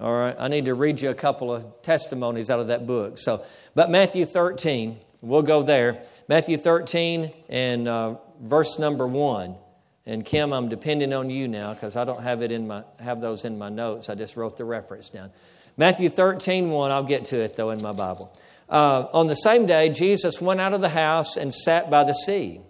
All 0.00 0.12
right, 0.12 0.34
I 0.36 0.48
need 0.48 0.64
to 0.64 0.74
read 0.74 1.00
you 1.00 1.10
a 1.10 1.14
couple 1.14 1.54
of 1.54 1.82
testimonies 1.82 2.50
out 2.50 2.58
of 2.58 2.66
that 2.66 2.84
book. 2.84 3.16
So, 3.16 3.44
but 3.76 3.90
Matthew 3.90 4.26
13, 4.26 4.98
we'll 5.20 5.42
go 5.42 5.62
there. 5.62 6.02
Matthew 6.28 6.58
13 6.58 7.30
and 7.48 7.86
uh, 7.86 8.16
verse 8.40 8.80
number 8.80 9.06
1. 9.06 9.54
And 10.04 10.24
Kim, 10.24 10.52
I'm 10.52 10.68
depending 10.68 11.12
on 11.12 11.30
you 11.30 11.46
now 11.46 11.74
because 11.74 11.96
I 11.96 12.04
don't 12.04 12.22
have 12.22 12.42
it 12.42 12.50
in 12.50 12.66
my 12.66 12.82
have 12.98 13.20
those 13.20 13.44
in 13.44 13.58
my 13.58 13.68
notes. 13.68 14.08
I 14.08 14.14
just 14.14 14.36
wrote 14.36 14.56
the 14.56 14.64
reference 14.64 15.10
down. 15.10 15.30
Matthew 15.76 16.10
13, 16.10 16.70
1, 16.70 16.90
I'll 16.90 17.04
get 17.04 17.26
to 17.26 17.38
it 17.38 17.56
though 17.56 17.70
in 17.70 17.80
my 17.80 17.92
Bible. 17.92 18.36
Uh, 18.68 19.06
on 19.12 19.26
the 19.26 19.34
same 19.34 19.66
day, 19.66 19.90
Jesus 19.90 20.40
went 20.40 20.60
out 20.60 20.72
of 20.72 20.80
the 20.80 20.88
house 20.88 21.36
and 21.36 21.54
sat 21.54 21.90
by 21.90 22.04
the 22.04 22.14
sea. 22.14 22.60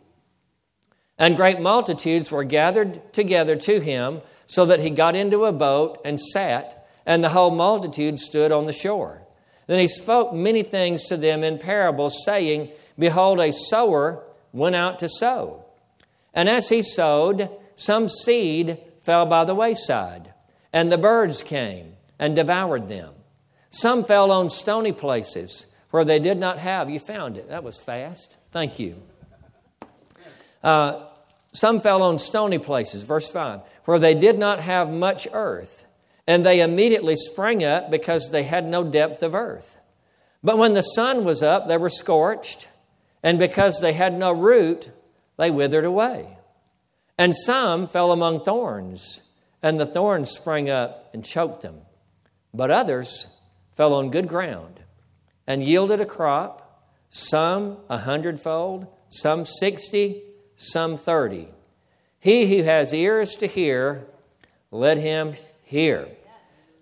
And 1.18 1.36
great 1.36 1.60
multitudes 1.60 2.30
were 2.30 2.44
gathered 2.44 3.12
together 3.12 3.54
to 3.56 3.80
him, 3.80 4.22
so 4.46 4.66
that 4.66 4.80
he 4.80 4.90
got 4.90 5.16
into 5.16 5.44
a 5.44 5.52
boat 5.52 6.00
and 6.04 6.20
sat, 6.20 6.86
and 7.06 7.22
the 7.22 7.30
whole 7.30 7.50
multitude 7.50 8.18
stood 8.18 8.52
on 8.52 8.66
the 8.66 8.72
shore. 8.72 9.22
Then 9.66 9.78
he 9.78 9.86
spoke 9.86 10.34
many 10.34 10.62
things 10.62 11.04
to 11.04 11.16
them 11.16 11.42
in 11.42 11.58
parables, 11.58 12.24
saying, 12.24 12.70
Behold, 12.98 13.40
a 13.40 13.52
sower 13.52 14.22
went 14.52 14.76
out 14.76 14.98
to 14.98 15.08
sow. 15.08 15.61
And 16.34 16.48
as 16.48 16.68
he 16.68 16.82
sowed, 16.82 17.50
some 17.76 18.08
seed 18.08 18.78
fell 19.00 19.26
by 19.26 19.44
the 19.44 19.54
wayside, 19.54 20.32
and 20.72 20.90
the 20.90 20.98
birds 20.98 21.42
came 21.42 21.94
and 22.18 22.36
devoured 22.36 22.88
them. 22.88 23.14
Some 23.70 24.04
fell 24.04 24.30
on 24.30 24.50
stony 24.50 24.92
places 24.92 25.74
where 25.90 26.04
they 26.04 26.18
did 26.18 26.38
not 26.38 26.58
have. 26.58 26.90
You 26.90 26.98
found 26.98 27.36
it. 27.36 27.48
That 27.48 27.64
was 27.64 27.80
fast. 27.80 28.36
Thank 28.50 28.78
you. 28.78 29.02
Uh, 30.62 31.08
some 31.52 31.80
fell 31.80 32.02
on 32.02 32.18
stony 32.18 32.58
places, 32.58 33.02
verse 33.02 33.30
5, 33.30 33.60
where 33.84 33.98
they 33.98 34.14
did 34.14 34.38
not 34.38 34.60
have 34.60 34.90
much 34.90 35.28
earth, 35.32 35.84
and 36.26 36.46
they 36.46 36.60
immediately 36.60 37.16
sprang 37.16 37.62
up 37.64 37.90
because 37.90 38.30
they 38.30 38.44
had 38.44 38.66
no 38.66 38.84
depth 38.84 39.22
of 39.22 39.34
earth. 39.34 39.76
But 40.42 40.58
when 40.58 40.74
the 40.74 40.82
sun 40.82 41.24
was 41.24 41.42
up, 41.42 41.68
they 41.68 41.76
were 41.76 41.90
scorched, 41.90 42.68
and 43.22 43.38
because 43.38 43.80
they 43.80 43.92
had 43.92 44.18
no 44.18 44.32
root, 44.32 44.90
they 45.42 45.50
withered 45.50 45.84
away. 45.84 46.38
And 47.18 47.36
some 47.36 47.88
fell 47.88 48.12
among 48.12 48.44
thorns, 48.44 49.28
and 49.60 49.78
the 49.78 49.86
thorns 49.86 50.30
sprang 50.30 50.70
up 50.70 51.10
and 51.12 51.24
choked 51.24 51.62
them. 51.62 51.80
But 52.54 52.70
others 52.70 53.40
fell 53.74 53.92
on 53.92 54.12
good 54.12 54.28
ground 54.28 54.78
and 55.44 55.64
yielded 55.64 56.00
a 56.00 56.06
crop, 56.06 56.86
some 57.10 57.78
a 57.90 57.98
hundredfold, 57.98 58.86
some 59.08 59.44
sixty, 59.44 60.22
some 60.54 60.96
thirty. 60.96 61.48
He 62.20 62.56
who 62.56 62.62
has 62.62 62.94
ears 62.94 63.34
to 63.36 63.48
hear, 63.48 64.06
let 64.70 64.96
him 64.96 65.34
hear. 65.64 66.06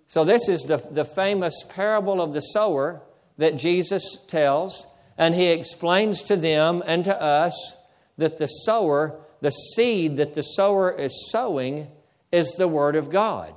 So, 0.05 0.23
this 0.23 0.47
is 0.47 0.65
the, 0.65 0.77
the 0.77 1.05
famous 1.05 1.65
parable 1.67 2.21
of 2.21 2.31
the 2.31 2.41
sower 2.41 3.01
that 3.39 3.57
Jesus 3.57 4.23
tells, 4.27 4.85
and 5.17 5.33
he 5.33 5.47
explains 5.47 6.21
to 6.25 6.35
them 6.35 6.83
and 6.85 7.03
to 7.05 7.19
us 7.19 7.80
that 8.17 8.37
the 8.37 8.47
sower, 8.47 9.19
the 9.41 9.51
seed 9.51 10.17
that 10.17 10.33
the 10.33 10.41
sower 10.41 10.91
is 10.91 11.29
sowing, 11.31 11.87
is 12.31 12.53
the 12.55 12.67
Word 12.67 12.95
of 12.95 13.09
God. 13.09 13.53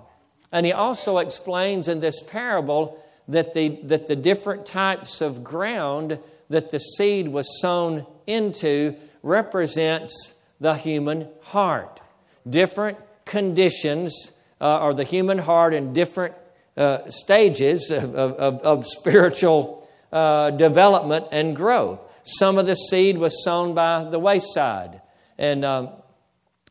And 0.53 0.65
he 0.65 0.73
also 0.73 1.19
explains 1.19 1.89
in 1.89 2.01
this 2.01 2.23
parable 2.23 3.03
that 3.29 3.55
the, 3.55 3.81
that 3.85 4.07
the 4.07 4.17
different 4.17 4.67
types 4.67 5.21
of 5.21 5.43
ground 5.43 6.19
that 6.51 6.71
the 6.71 6.79
seed 6.79 7.29
was 7.29 7.61
sown 7.61 8.07
into 8.27 8.95
represents 9.23 10.41
the 10.61 10.75
human 10.75 11.29
heart. 11.43 12.01
Different 12.49 12.99
conditions 13.25 14.35
uh, 14.61 14.93
the 14.93 15.05
human 15.05 15.39
heart 15.39 15.75
in 15.75 15.93
different 15.93 16.35
uh, 16.77 16.99
stages 17.11 17.91
of, 17.91 18.15
of, 18.15 18.61
of 18.63 18.87
spiritual 18.87 19.89
uh, 20.13 20.51
development 20.51 21.27
and 21.33 21.55
growth. 21.55 22.01
Some 22.25 22.57
of 22.57 22.65
the 22.65 22.75
seed 22.75 23.19
was 23.19 23.45
sown 23.45 23.75
by 23.75 24.05
the 24.05 24.19
wayside. 24.19 25.03
And 25.37 25.63
um, 25.65 25.91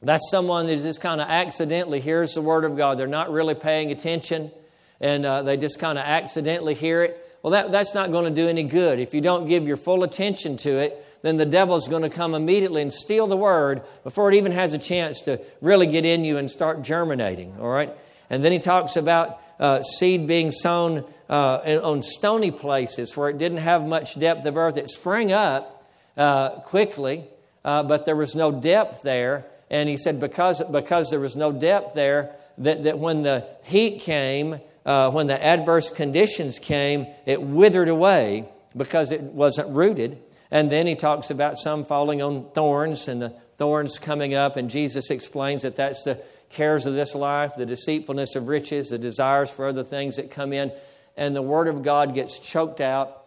that's 0.02 0.30
someone 0.32 0.66
that 0.66 0.78
just 0.78 1.00
kind 1.00 1.22
of 1.22 1.30
accidentally 1.30 2.00
hears 2.00 2.34
the 2.34 2.42
Word 2.42 2.66
of 2.66 2.76
God. 2.76 2.98
They're 2.98 3.08
not 3.08 3.32
really 3.32 3.54
paying 3.54 3.92
attention, 3.92 4.52
and 5.00 5.26
uh, 5.26 5.44
they 5.44 5.56
just 5.56 5.80
kind 5.80 6.00
of 6.00 6.06
accidentally 6.06 6.74
hear 6.74 7.04
it. 7.04 7.20
Well, 7.44 7.52
that, 7.52 7.72
that's 7.72 7.94
not 7.94 8.12
going 8.12 8.26
to 8.26 8.42
do 8.42 8.48
any 8.50 8.64
good. 8.64 9.00
If 9.00 9.14
you 9.14 9.22
don't 9.22 9.48
give 9.48 9.68
your 9.68 9.78
full 9.78 10.04
attention 10.04 10.58
to 10.58 10.80
it, 10.80 11.06
then 11.22 11.38
the 11.38 11.46
devil's 11.46 11.88
going 11.88 12.02
to 12.02 12.10
come 12.10 12.34
immediately 12.34 12.82
and 12.82 12.92
steal 12.92 13.28
the 13.28 13.38
Word 13.38 13.84
before 14.04 14.32
it 14.32 14.36
even 14.36 14.54
has 14.54 14.74
a 14.74 14.80
chance 14.80 15.22
to 15.22 15.40
really 15.62 15.86
get 15.88 16.04
in 16.04 16.26
you 16.26 16.38
and 16.38 16.50
start 16.50 16.82
germinating, 16.82 17.56
all 17.60 17.70
right? 17.70 17.94
And 18.30 18.44
then 18.44 18.52
he 18.52 18.60
talks 18.60 18.96
about 18.96 19.40
uh, 19.60 19.84
seed 19.84 20.26
being 20.26 20.52
sown 20.52 21.06
uh, 21.34 21.80
on 21.84 22.04
stony 22.04 22.52
places 22.52 23.18
where 23.18 23.28
it 23.28 23.40
didn't 23.40 23.58
have 23.58 23.88
much 23.88 24.20
depth 24.20 24.46
of 24.46 24.56
earth. 24.56 24.78
It 24.78 24.92
sprang 24.92 25.32
up 25.32 25.84
uh, 26.16 26.50
quickly, 26.60 27.26
uh, 27.66 27.82
but 27.82 28.06
there 28.06 28.16
was 28.16 28.36
no 28.36 28.52
depth 28.52 29.02
there. 29.02 29.48
And 29.72 29.90
he 29.90 29.98
said, 29.98 30.20
because, 30.20 30.62
because 30.72 31.10
there 31.10 31.20
was 31.20 31.36
no 31.36 31.52
depth 31.52 31.96
there, 31.96 32.36
that, 32.60 32.84
that 32.84 33.00
when 33.00 33.24
the 33.24 33.48
heat 33.64 34.02
came, 34.02 34.60
uh, 34.86 35.10
when 35.10 35.26
the 35.26 35.44
adverse 35.44 35.90
conditions 35.90 36.60
came, 36.60 37.08
it 37.26 37.42
withered 37.42 37.90
away 37.90 38.48
because 38.78 39.12
it 39.12 39.22
wasn't 39.22 39.76
rooted. 39.76 40.20
And 40.52 40.72
then 40.72 40.86
he 40.86 40.94
talks 40.94 41.32
about 41.32 41.58
some 41.58 41.84
falling 41.84 42.22
on 42.22 42.52
thorns 42.52 43.08
and 43.08 43.20
the 43.20 43.34
thorns 43.58 43.98
coming 43.98 44.36
up, 44.36 44.56
and 44.56 44.70
Jesus 44.70 45.10
explains 45.10 45.64
that 45.64 45.78
that's 45.78 46.04
the 46.04 46.22
cares 46.52 46.86
of 46.86 46.94
this 46.94 47.16
life, 47.16 47.54
the 47.58 47.66
deceitfulness 47.66 48.36
of 48.36 48.48
riches, 48.48 48.90
the 48.90 49.00
desires 49.00 49.50
for 49.50 49.66
other 49.66 49.84
things 49.84 50.18
that 50.18 50.30
come 50.30 50.54
in, 50.54 50.72
and 51.16 51.36
the 51.36 51.42
Word 51.42 51.68
of 51.68 51.84
God 51.84 52.14
gets 52.14 52.40
choked 52.40 52.82
out. 52.82 53.24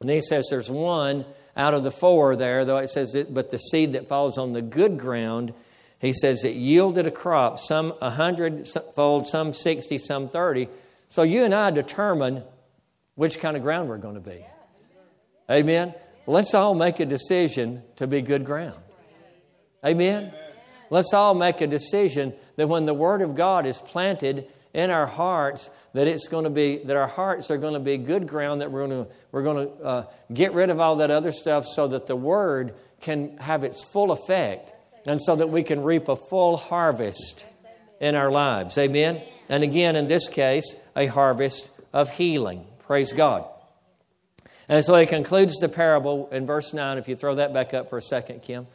And 0.00 0.10
he 0.10 0.20
says 0.20 0.46
there's 0.50 0.70
one 0.70 1.24
out 1.56 1.74
of 1.74 1.82
the 1.82 1.90
four 1.90 2.36
there, 2.36 2.64
though 2.64 2.76
it 2.76 2.88
says, 2.88 3.12
that, 3.12 3.34
but 3.34 3.50
the 3.50 3.58
seed 3.58 3.94
that 3.94 4.08
falls 4.08 4.38
on 4.38 4.52
the 4.52 4.62
good 4.62 4.98
ground, 4.98 5.52
he 5.98 6.12
says 6.12 6.44
it 6.44 6.54
yielded 6.54 7.06
a 7.06 7.10
crop, 7.10 7.58
some 7.58 7.94
a 8.00 8.10
hundredfold, 8.10 9.26
some 9.26 9.52
60, 9.52 9.98
some 9.98 10.28
30. 10.28 10.68
So 11.08 11.22
you 11.22 11.44
and 11.44 11.52
I 11.52 11.72
determine 11.72 12.44
which 13.16 13.40
kind 13.40 13.56
of 13.56 13.62
ground 13.62 13.88
we're 13.88 13.98
going 13.98 14.14
to 14.14 14.20
be. 14.20 14.44
Amen? 15.50 15.94
Let's 16.26 16.54
all 16.54 16.74
make 16.74 17.00
a 17.00 17.06
decision 17.06 17.82
to 17.96 18.06
be 18.06 18.22
good 18.22 18.44
ground. 18.44 18.78
Amen? 19.84 20.32
Let's 20.90 21.12
all 21.12 21.34
make 21.34 21.60
a 21.60 21.66
decision 21.66 22.34
that 22.56 22.68
when 22.68 22.86
the 22.86 22.94
Word 22.94 23.22
of 23.22 23.34
God 23.34 23.66
is 23.66 23.80
planted 23.80 24.46
in 24.72 24.90
our 24.90 25.06
hearts, 25.06 25.70
that 25.94 26.06
it's 26.06 26.28
going 26.28 26.44
to 26.44 26.50
be 26.50 26.78
that 26.84 26.96
our 26.96 27.06
hearts 27.06 27.50
are 27.50 27.58
going 27.58 27.74
to 27.74 27.80
be 27.80 27.96
good 27.96 28.26
ground 28.26 28.60
that 28.60 28.70
we're 28.70 28.86
going 28.86 29.04
to 29.04 29.10
we're 29.32 29.42
going 29.42 29.68
to 29.68 29.82
uh, 29.82 30.04
get 30.32 30.52
rid 30.52 30.70
of 30.70 30.80
all 30.80 30.96
that 30.96 31.10
other 31.10 31.32
stuff 31.32 31.66
so 31.66 31.88
that 31.88 32.06
the 32.06 32.16
Word 32.16 32.74
can 33.00 33.36
have 33.38 33.64
its 33.64 33.84
full 33.84 34.10
effect 34.10 34.72
and 35.06 35.20
so 35.20 35.36
that 35.36 35.48
we 35.48 35.62
can 35.62 35.82
reap 35.82 36.08
a 36.08 36.16
full 36.16 36.56
harvest 36.56 37.44
in 38.00 38.14
our 38.14 38.30
lives. 38.30 38.76
Amen. 38.78 39.22
And 39.48 39.62
again, 39.62 39.96
in 39.96 40.08
this 40.08 40.28
case, 40.28 40.88
a 40.96 41.06
harvest 41.06 41.70
of 41.92 42.10
healing. 42.10 42.66
Praise 42.80 43.12
God. 43.12 43.48
And 44.68 44.84
so 44.84 44.94
he 44.96 45.06
concludes 45.06 45.58
the 45.58 45.68
parable 45.68 46.28
in 46.30 46.46
verse 46.46 46.74
9. 46.74 46.98
If 46.98 47.08
you 47.08 47.16
throw 47.16 47.36
that 47.36 47.54
back 47.54 47.72
up 47.72 47.88
for 47.88 47.96
a 47.96 48.02
second, 48.02 48.42
Kim. 48.42 48.66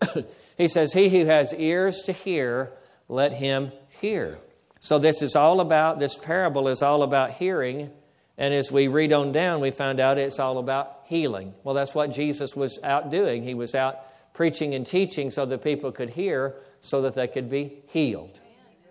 he 0.56 0.68
says, 0.68 0.94
He 0.94 1.10
who 1.10 1.26
has 1.26 1.52
ears 1.52 2.02
to 2.06 2.12
hear, 2.12 2.72
let 3.08 3.34
him 3.34 3.72
hear. 4.00 4.38
So, 4.82 4.98
this 4.98 5.22
is 5.22 5.36
all 5.36 5.60
about, 5.60 6.00
this 6.00 6.18
parable 6.18 6.66
is 6.66 6.82
all 6.82 7.04
about 7.04 7.30
hearing. 7.30 7.92
And 8.36 8.52
as 8.52 8.72
we 8.72 8.88
read 8.88 9.12
on 9.12 9.30
down, 9.30 9.60
we 9.60 9.70
find 9.70 10.00
out 10.00 10.18
it's 10.18 10.40
all 10.40 10.58
about 10.58 11.02
healing. 11.04 11.54
Well, 11.62 11.76
that's 11.76 11.94
what 11.94 12.10
Jesus 12.10 12.56
was 12.56 12.80
out 12.82 13.08
doing. 13.08 13.44
He 13.44 13.54
was 13.54 13.76
out 13.76 13.94
preaching 14.34 14.74
and 14.74 14.84
teaching 14.84 15.30
so 15.30 15.46
that 15.46 15.62
people 15.62 15.92
could 15.92 16.10
hear, 16.10 16.56
so 16.80 17.02
that 17.02 17.14
they 17.14 17.28
could 17.28 17.48
be 17.48 17.76
healed. 17.90 18.40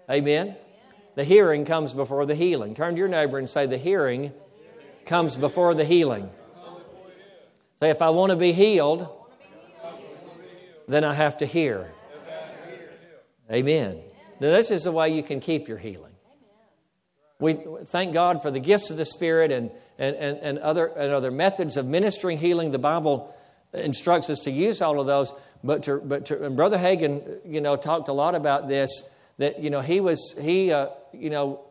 Amen? 0.10 0.56
The 1.16 1.26
hearing 1.26 1.66
comes 1.66 1.92
before 1.92 2.26
the 2.26 2.36
healing. 2.36 2.74
Turn 2.74 2.94
to 2.94 2.98
your 2.98 3.10
neighbor 3.10 3.38
and 3.38 3.50
say, 3.50 3.66
The 3.66 3.78
hearing 3.78 4.32
comes 5.06 5.36
before 5.36 5.74
the 5.74 5.84
healing. 5.84 6.30
Say, 7.82 7.90
if 7.90 8.02
I 8.02 8.12
want 8.12 8.30
to 8.30 8.38
be 8.38 8.54
healed, 8.54 9.10
then 10.88 11.04
I 11.04 11.14
have 11.14 11.40
to 11.40 11.46
hear. 11.46 11.92
Amen. 13.52 14.02
Now, 14.42 14.50
this 14.50 14.72
is 14.72 14.86
the 14.86 14.92
way 14.92 15.16
you 15.16 15.22
can 15.22 15.40
keep 15.40 15.68
your 15.68 15.78
healing. 15.78 16.14
We 17.38 17.60
thank 17.86 18.12
God 18.12 18.42
for 18.42 18.50
the 18.50 18.60
gifts 18.60 18.90
of 18.90 18.98
the 18.98 19.06
Spirit 19.06 19.52
and, 19.52 19.70
and, 20.00 20.16
and, 20.16 20.40
and, 20.40 20.58
other, 20.58 20.88
and 20.88 21.14
other 21.14 21.30
methods 21.30 21.78
of 21.78 21.86
ministering 21.86 22.40
healing. 22.40 22.72
The 22.72 22.80
Bible 22.80 23.36
instructs 23.72 24.32
us 24.32 24.40
to 24.42 24.52
use 24.52 24.82
all 24.82 25.00
of 25.00 25.06
those. 25.06 25.32
But, 25.64 25.84
to, 25.84 25.98
but 25.98 26.26
to, 26.26 26.44
and 26.44 26.56
Brother 26.56 26.80
Hagin, 26.80 27.40
you 27.46 27.62
know, 27.62 27.76
talked 27.76 28.08
a 28.08 28.14
lot 28.14 28.34
about 28.34 28.68
this. 28.68 28.90
That 29.38 29.62
you 29.62 29.70
know 29.70 29.82
he 29.82 30.02
was 30.02 30.36
he 30.40 30.72
uh, 30.72 30.88
you 31.14 31.30
know 31.30 31.62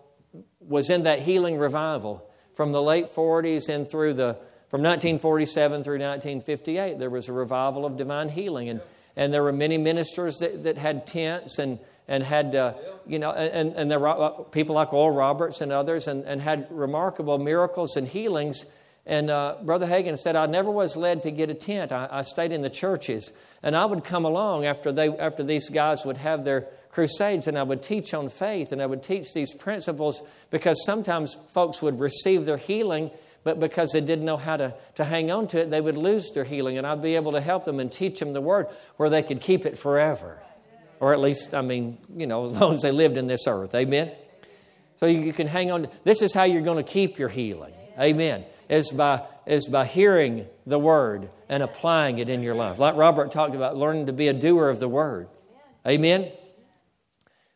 was 0.60 0.90
in 0.90 1.04
that 1.04 1.20
healing 1.20 1.58
revival 1.58 2.24
from 2.54 2.70
the 2.70 2.82
late 2.82 3.08
40s 3.08 3.68
and 3.68 3.88
through 3.88 4.14
the 4.14 4.34
from 4.70 4.82
1947 4.82 5.82
through 5.82 5.98
1958. 5.98 6.98
There 6.98 7.10
was 7.10 7.28
a 7.28 7.32
revival 7.32 7.84
of 7.84 7.96
divine 7.96 8.28
healing, 8.28 8.68
and 8.68 8.80
and 9.16 9.32
there 9.34 9.42
were 9.42 9.52
many 9.52 9.76
ministers 9.76 10.38
that, 10.38 10.62
that 10.64 10.78
had 10.78 11.06
tents 11.08 11.58
and 11.58 11.80
and 12.10 12.24
had, 12.24 12.56
uh, 12.56 12.74
you 13.06 13.20
know, 13.20 13.30
and, 13.30 13.72
and 13.74 13.88
were 13.88 14.08
uh, 14.08 14.30
people 14.50 14.74
like 14.74 14.92
Oral 14.92 15.16
Roberts 15.16 15.60
and 15.60 15.70
others, 15.70 16.08
and, 16.08 16.24
and 16.24 16.42
had 16.42 16.66
remarkable 16.68 17.38
miracles 17.38 17.96
and 17.96 18.06
healings. 18.06 18.66
And 19.06 19.30
uh, 19.30 19.58
Brother 19.62 19.86
Hagin 19.86 20.18
said, 20.18 20.34
I 20.34 20.46
never 20.46 20.72
was 20.72 20.96
led 20.96 21.22
to 21.22 21.30
get 21.30 21.50
a 21.50 21.54
tent. 21.54 21.92
I, 21.92 22.08
I, 22.10 22.22
stayed 22.22 22.50
in 22.50 22.62
the 22.62 22.68
churches. 22.68 23.30
And 23.62 23.76
I 23.76 23.84
would 23.84 24.02
come 24.02 24.24
along 24.24 24.66
after, 24.66 24.90
they, 24.90 25.08
after 25.08 25.44
these 25.44 25.70
guys 25.70 26.04
would 26.04 26.16
have 26.16 26.44
their 26.44 26.66
crusades, 26.90 27.46
and 27.46 27.56
I 27.56 27.62
would 27.62 27.80
teach 27.80 28.12
on 28.12 28.28
faith, 28.28 28.72
and 28.72 28.82
I 28.82 28.86
would 28.86 29.04
teach 29.04 29.32
these 29.32 29.54
principles 29.54 30.20
because 30.50 30.84
sometimes 30.84 31.36
folks 31.52 31.80
would 31.80 32.00
receive 32.00 32.44
their 32.44 32.56
healing, 32.56 33.12
but 33.44 33.60
because 33.60 33.92
they 33.92 34.00
didn't 34.00 34.24
know 34.24 34.36
how 34.36 34.56
to, 34.56 34.74
to 34.96 35.04
hang 35.04 35.30
on 35.30 35.46
to 35.48 35.60
it, 35.60 35.70
they 35.70 35.80
would 35.80 35.96
lose 35.96 36.32
their 36.32 36.44
healing. 36.44 36.76
And 36.76 36.84
I'd 36.84 37.02
be 37.02 37.14
able 37.14 37.32
to 37.32 37.40
help 37.40 37.66
them 37.66 37.78
and 37.78 37.92
teach 37.92 38.18
them 38.18 38.32
the 38.32 38.40
word 38.40 38.66
where 38.96 39.10
they 39.10 39.22
could 39.22 39.40
keep 39.40 39.64
it 39.64 39.78
forever 39.78 40.42
or 41.00 41.12
at 41.12 41.20
least, 41.20 41.54
I 41.54 41.62
mean, 41.62 41.98
you 42.14 42.26
know, 42.26 42.44
as 42.50 42.52
long 42.52 42.74
as 42.74 42.82
they 42.82 42.92
lived 42.92 43.16
in 43.16 43.26
this 43.26 43.46
earth. 43.46 43.74
Amen? 43.74 44.12
So 44.96 45.06
you 45.06 45.32
can 45.32 45.46
hang 45.46 45.70
on. 45.70 45.88
This 46.04 46.22
is 46.22 46.32
how 46.34 46.44
you're 46.44 46.62
going 46.62 46.82
to 46.82 46.88
keep 46.88 47.18
your 47.18 47.30
healing. 47.30 47.72
Amen. 47.98 48.44
Is 48.68 48.92
by, 48.92 49.22
is 49.46 49.66
by 49.66 49.86
hearing 49.86 50.46
the 50.66 50.78
word 50.78 51.30
and 51.48 51.62
applying 51.62 52.18
it 52.18 52.28
in 52.28 52.42
your 52.42 52.54
life. 52.54 52.78
Like 52.78 52.94
Robert 52.94 53.32
talked 53.32 53.56
about, 53.56 53.76
learning 53.76 54.06
to 54.06 54.12
be 54.12 54.28
a 54.28 54.32
doer 54.32 54.68
of 54.68 54.78
the 54.78 54.88
word. 54.88 55.28
Amen. 55.88 56.30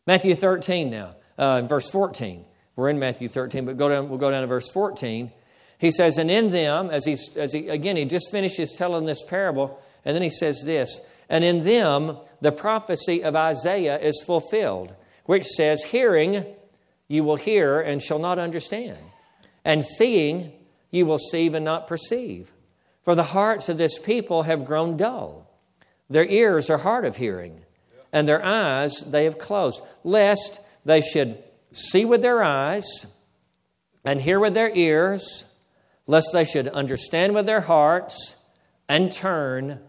Matthew 0.07 0.35
13 0.35 0.89
now, 0.89 1.15
uh, 1.37 1.61
verse 1.61 1.89
14. 1.89 2.43
We're 2.75 2.89
in 2.89 2.99
Matthew 2.99 3.29
13, 3.29 3.65
but 3.65 3.77
go 3.77 3.87
down, 3.87 4.09
we'll 4.09 4.17
go 4.17 4.29
down 4.29 4.41
to 4.41 4.47
verse 4.47 4.69
14. 4.69 5.31
He 5.77 5.91
says, 5.91 6.17
And 6.17 6.29
in 6.29 6.49
them, 6.49 6.89
as, 6.89 7.05
he, 7.05 7.17
as 7.37 7.53
he, 7.53 7.69
again, 7.69 7.95
he 7.95 8.05
just 8.05 8.31
finishes 8.31 8.73
telling 8.73 9.05
this 9.05 9.23
parable, 9.23 9.79
and 10.03 10.15
then 10.15 10.21
he 10.21 10.29
says 10.29 10.61
this 10.65 10.99
and 11.29 11.43
in 11.43 11.63
them 11.63 12.17
the 12.41 12.51
prophecy 12.51 13.23
of 13.23 13.35
Isaiah 13.35 13.99
is 13.99 14.23
fulfilled, 14.25 14.93
which 15.25 15.45
says, 15.45 15.83
Hearing 15.83 16.45
you 17.07 17.23
will 17.23 17.35
hear 17.35 17.79
and 17.79 18.01
shall 18.01 18.19
not 18.19 18.39
understand, 18.39 18.97
and 19.63 19.83
seeing 19.83 20.51
you 20.91 21.05
will 21.05 21.17
see 21.17 21.47
and 21.53 21.65
not 21.65 21.87
perceive. 21.87 22.51
For 23.03 23.15
the 23.15 23.23
hearts 23.23 23.69
of 23.69 23.77
this 23.77 23.99
people 23.99 24.43
have 24.43 24.65
grown 24.65 24.97
dull. 24.97 25.51
Their 26.09 26.25
ears 26.25 26.69
are 26.69 26.79
hard 26.79 27.05
of 27.05 27.17
hearing, 27.17 27.61
and 28.11 28.27
their 28.27 28.43
eyes 28.43 28.99
they 29.11 29.25
have 29.25 29.37
closed, 29.37 29.81
lest 30.03 30.59
they 30.85 31.01
should 31.01 31.43
see 31.71 32.05
with 32.05 32.21
their 32.21 32.43
eyes 32.43 32.85
and 34.03 34.21
hear 34.21 34.39
with 34.39 34.53
their 34.53 34.73
ears, 34.75 35.51
lest 36.07 36.29
they 36.31 36.43
should 36.43 36.67
understand 36.69 37.33
with 37.33 37.45
their 37.45 37.61
hearts 37.61 38.43
and 38.87 39.11
turn 39.11 39.79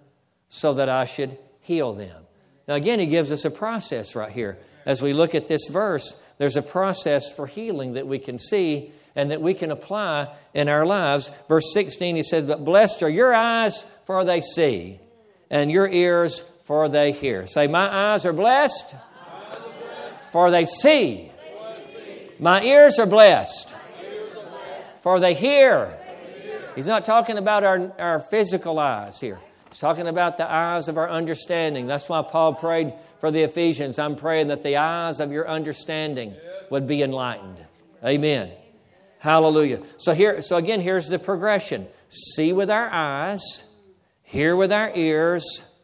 so 0.56 0.72
that 0.74 0.88
I 0.88 1.04
should 1.04 1.36
heal 1.60 1.92
them. 1.92 2.22
Now, 2.66 2.74
again, 2.74 2.98
he 2.98 3.06
gives 3.06 3.30
us 3.30 3.44
a 3.44 3.50
process 3.50 4.16
right 4.16 4.32
here. 4.32 4.58
As 4.86 5.02
we 5.02 5.12
look 5.12 5.34
at 5.34 5.48
this 5.48 5.68
verse, 5.68 6.22
there's 6.38 6.56
a 6.56 6.62
process 6.62 7.30
for 7.30 7.46
healing 7.46 7.92
that 7.92 8.06
we 8.06 8.18
can 8.18 8.38
see 8.38 8.90
and 9.14 9.30
that 9.30 9.42
we 9.42 9.52
can 9.52 9.70
apply 9.70 10.34
in 10.54 10.68
our 10.68 10.86
lives. 10.86 11.30
Verse 11.46 11.72
16, 11.74 12.16
he 12.16 12.22
says, 12.22 12.46
But 12.46 12.64
blessed 12.64 13.02
are 13.02 13.08
your 13.08 13.34
eyes, 13.34 13.84
for 14.06 14.24
they 14.24 14.40
see, 14.40 14.98
and 15.50 15.70
your 15.70 15.88
ears, 15.88 16.40
for 16.64 16.88
they 16.88 17.12
hear. 17.12 17.46
Say, 17.46 17.66
My 17.66 18.12
eyes 18.12 18.24
are 18.24 18.32
blessed, 18.32 18.94
for 20.30 20.50
they 20.50 20.64
see. 20.64 21.30
My 22.38 22.62
ears 22.62 22.98
are 22.98 23.06
blessed, 23.06 23.74
for 25.02 25.20
they 25.20 25.34
hear. 25.34 25.98
He's 26.74 26.86
not 26.86 27.04
talking 27.04 27.36
about 27.36 27.64
our, 27.64 27.92
our 27.98 28.20
physical 28.20 28.78
eyes 28.78 29.20
here. 29.20 29.38
Talking 29.70 30.06
about 30.06 30.36
the 30.36 30.50
eyes 30.50 30.88
of 30.88 30.96
our 30.96 31.08
understanding. 31.08 31.86
That's 31.86 32.08
why 32.08 32.22
Paul 32.22 32.54
prayed 32.54 32.94
for 33.20 33.30
the 33.30 33.42
Ephesians. 33.42 33.98
I'm 33.98 34.16
praying 34.16 34.48
that 34.48 34.62
the 34.62 34.76
eyes 34.76 35.20
of 35.20 35.32
your 35.32 35.48
understanding 35.48 36.34
would 36.70 36.86
be 36.86 37.02
enlightened. 37.02 37.58
Amen. 38.04 38.52
Hallelujah. 39.18 39.82
So 39.96 40.14
here, 40.14 40.40
so 40.42 40.56
again, 40.56 40.80
here's 40.80 41.08
the 41.08 41.18
progression. 41.18 41.86
See 42.08 42.52
with 42.52 42.70
our 42.70 42.88
eyes, 42.92 43.68
hear 44.22 44.54
with 44.54 44.72
our 44.72 44.92
ears, 44.94 45.74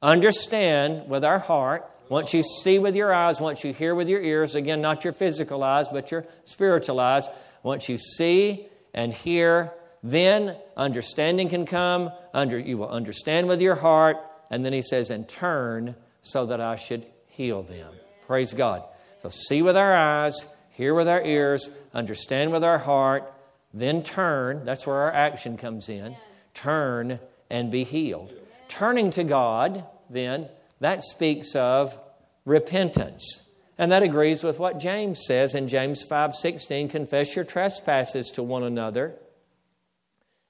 understand 0.00 1.08
with 1.08 1.24
our 1.24 1.38
heart. 1.38 1.90
Once 2.08 2.32
you 2.32 2.42
see 2.42 2.78
with 2.78 2.94
your 2.94 3.12
eyes, 3.12 3.40
once 3.40 3.64
you 3.64 3.72
hear 3.72 3.94
with 3.94 4.08
your 4.08 4.22
ears, 4.22 4.54
again, 4.54 4.80
not 4.80 5.02
your 5.02 5.12
physical 5.12 5.64
eyes, 5.64 5.88
but 5.88 6.12
your 6.12 6.24
spiritual 6.44 7.00
eyes. 7.00 7.28
Once 7.64 7.88
you 7.88 7.98
see 7.98 8.68
and 8.94 9.12
hear, 9.12 9.72
then 10.06 10.56
understanding 10.76 11.48
can 11.48 11.66
come. 11.66 12.10
Under, 12.32 12.58
you 12.58 12.78
will 12.78 12.88
understand 12.88 13.48
with 13.48 13.60
your 13.60 13.74
heart. 13.74 14.18
And 14.50 14.64
then 14.64 14.72
he 14.72 14.82
says, 14.82 15.10
and 15.10 15.28
turn 15.28 15.96
so 16.22 16.46
that 16.46 16.60
I 16.60 16.76
should 16.76 17.06
heal 17.26 17.62
them. 17.62 17.92
Praise 18.26 18.54
God. 18.54 18.84
So 19.22 19.28
see 19.30 19.62
with 19.62 19.76
our 19.76 19.94
eyes, 19.94 20.46
hear 20.70 20.94
with 20.94 21.08
our 21.08 21.22
ears, 21.22 21.70
understand 21.92 22.52
with 22.52 22.62
our 22.62 22.78
heart, 22.78 23.32
then 23.74 24.04
turn. 24.04 24.64
That's 24.64 24.86
where 24.86 24.96
our 24.96 25.12
action 25.12 25.56
comes 25.56 25.88
in. 25.88 26.16
Turn 26.54 27.18
and 27.50 27.72
be 27.72 27.82
healed. 27.82 28.32
Turning 28.68 29.10
to 29.12 29.24
God, 29.24 29.84
then, 30.08 30.48
that 30.80 31.02
speaks 31.02 31.56
of 31.56 31.98
repentance. 32.44 33.50
And 33.76 33.90
that 33.90 34.02
agrees 34.04 34.44
with 34.44 34.58
what 34.58 34.78
James 34.78 35.26
says 35.26 35.54
in 35.54 35.68
James 35.68 36.04
5:16, 36.04 36.88
confess 36.88 37.34
your 37.34 37.44
trespasses 37.44 38.30
to 38.32 38.42
one 38.42 38.62
another 38.62 39.16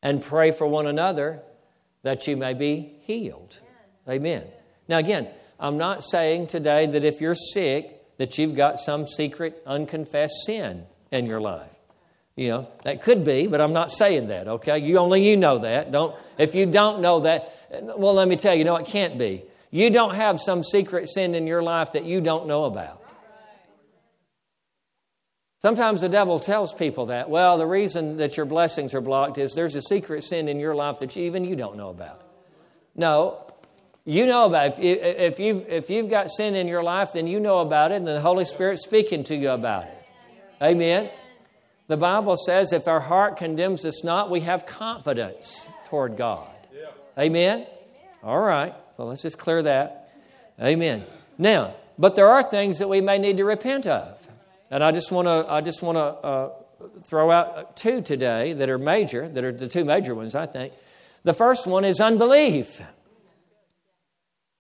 and 0.06 0.22
pray 0.22 0.52
for 0.52 0.68
one 0.68 0.86
another 0.86 1.40
that 2.04 2.28
you 2.28 2.36
may 2.36 2.54
be 2.54 2.92
healed. 3.00 3.58
Amen. 4.08 4.44
Now 4.86 4.98
again, 4.98 5.26
I'm 5.58 5.78
not 5.78 6.04
saying 6.04 6.46
today 6.46 6.86
that 6.86 7.02
if 7.02 7.20
you're 7.20 7.34
sick 7.34 8.16
that 8.16 8.38
you've 8.38 8.54
got 8.54 8.78
some 8.78 9.08
secret 9.08 9.60
unconfessed 9.66 10.44
sin 10.46 10.86
in 11.10 11.26
your 11.26 11.40
life. 11.40 11.72
You 12.36 12.50
know, 12.50 12.68
that 12.84 13.02
could 13.02 13.24
be, 13.24 13.48
but 13.48 13.60
I'm 13.60 13.72
not 13.72 13.90
saying 13.90 14.28
that, 14.28 14.46
okay? 14.46 14.78
You 14.78 14.98
only 14.98 15.28
you 15.28 15.36
know 15.36 15.58
that. 15.58 15.90
Don't 15.90 16.14
if 16.38 16.54
you 16.54 16.66
don't 16.66 17.00
know 17.00 17.20
that, 17.20 17.52
well 17.96 18.14
let 18.14 18.28
me 18.28 18.36
tell 18.36 18.54
you, 18.54 18.62
no 18.62 18.76
it 18.76 18.86
can't 18.86 19.18
be. 19.18 19.42
You 19.72 19.90
don't 19.90 20.14
have 20.14 20.38
some 20.38 20.62
secret 20.62 21.08
sin 21.08 21.34
in 21.34 21.48
your 21.48 21.64
life 21.64 21.92
that 21.92 22.04
you 22.04 22.20
don't 22.20 22.46
know 22.46 22.64
about. 22.66 23.02
Sometimes 25.66 26.00
the 26.00 26.08
devil 26.08 26.38
tells 26.38 26.72
people 26.72 27.06
that, 27.06 27.28
well, 27.28 27.58
the 27.58 27.66
reason 27.66 28.18
that 28.18 28.36
your 28.36 28.46
blessings 28.46 28.94
are 28.94 29.00
blocked 29.00 29.36
is 29.36 29.54
there's 29.54 29.74
a 29.74 29.82
secret 29.82 30.22
sin 30.22 30.46
in 30.46 30.60
your 30.60 30.76
life 30.76 31.00
that 31.00 31.16
you, 31.16 31.24
even 31.24 31.44
you 31.44 31.56
don't 31.56 31.76
know 31.76 31.90
about. 31.90 32.22
No, 32.94 33.44
you 34.04 34.28
know 34.28 34.46
about 34.46 34.78
it. 34.78 34.80
If, 34.80 35.40
you've, 35.40 35.68
if 35.68 35.90
you've 35.90 36.08
got 36.08 36.30
sin 36.30 36.54
in 36.54 36.68
your 36.68 36.84
life, 36.84 37.14
then 37.14 37.26
you 37.26 37.40
know 37.40 37.58
about 37.58 37.90
it, 37.90 37.96
and 37.96 38.06
the 38.06 38.20
Holy 38.20 38.44
Spirit's 38.44 38.84
speaking 38.84 39.24
to 39.24 39.34
you 39.34 39.50
about 39.50 39.86
it. 39.86 40.06
Amen. 40.62 41.10
The 41.88 41.96
Bible 41.96 42.36
says 42.36 42.72
if 42.72 42.86
our 42.86 43.00
heart 43.00 43.36
condemns 43.36 43.84
us 43.84 44.04
not, 44.04 44.30
we 44.30 44.42
have 44.42 44.66
confidence 44.66 45.66
toward 45.86 46.16
God. 46.16 46.46
Amen. 47.18 47.66
All 48.22 48.38
right. 48.38 48.72
So 48.96 49.04
let's 49.04 49.22
just 49.22 49.36
clear 49.36 49.64
that. 49.64 50.14
Amen. 50.62 51.04
Now, 51.38 51.74
but 51.98 52.14
there 52.14 52.28
are 52.28 52.44
things 52.44 52.78
that 52.78 52.88
we 52.88 53.00
may 53.00 53.18
need 53.18 53.38
to 53.38 53.44
repent 53.44 53.88
of. 53.88 54.25
And 54.70 54.82
I 54.82 54.92
just 54.92 55.12
want 55.12 55.26
to 55.26 55.46
I 55.50 55.60
just 55.60 55.82
want 55.82 55.96
to 55.96 56.02
uh, 56.02 56.50
throw 57.02 57.30
out 57.30 57.76
two 57.76 58.02
today 58.02 58.52
that 58.52 58.68
are 58.68 58.78
major, 58.78 59.28
that 59.28 59.44
are 59.44 59.52
the 59.52 59.68
two 59.68 59.84
major 59.84 60.14
ones, 60.14 60.34
I 60.34 60.46
think. 60.46 60.72
The 61.24 61.34
first 61.34 61.66
one 61.66 61.84
is 61.84 62.00
unbelief. 62.00 62.80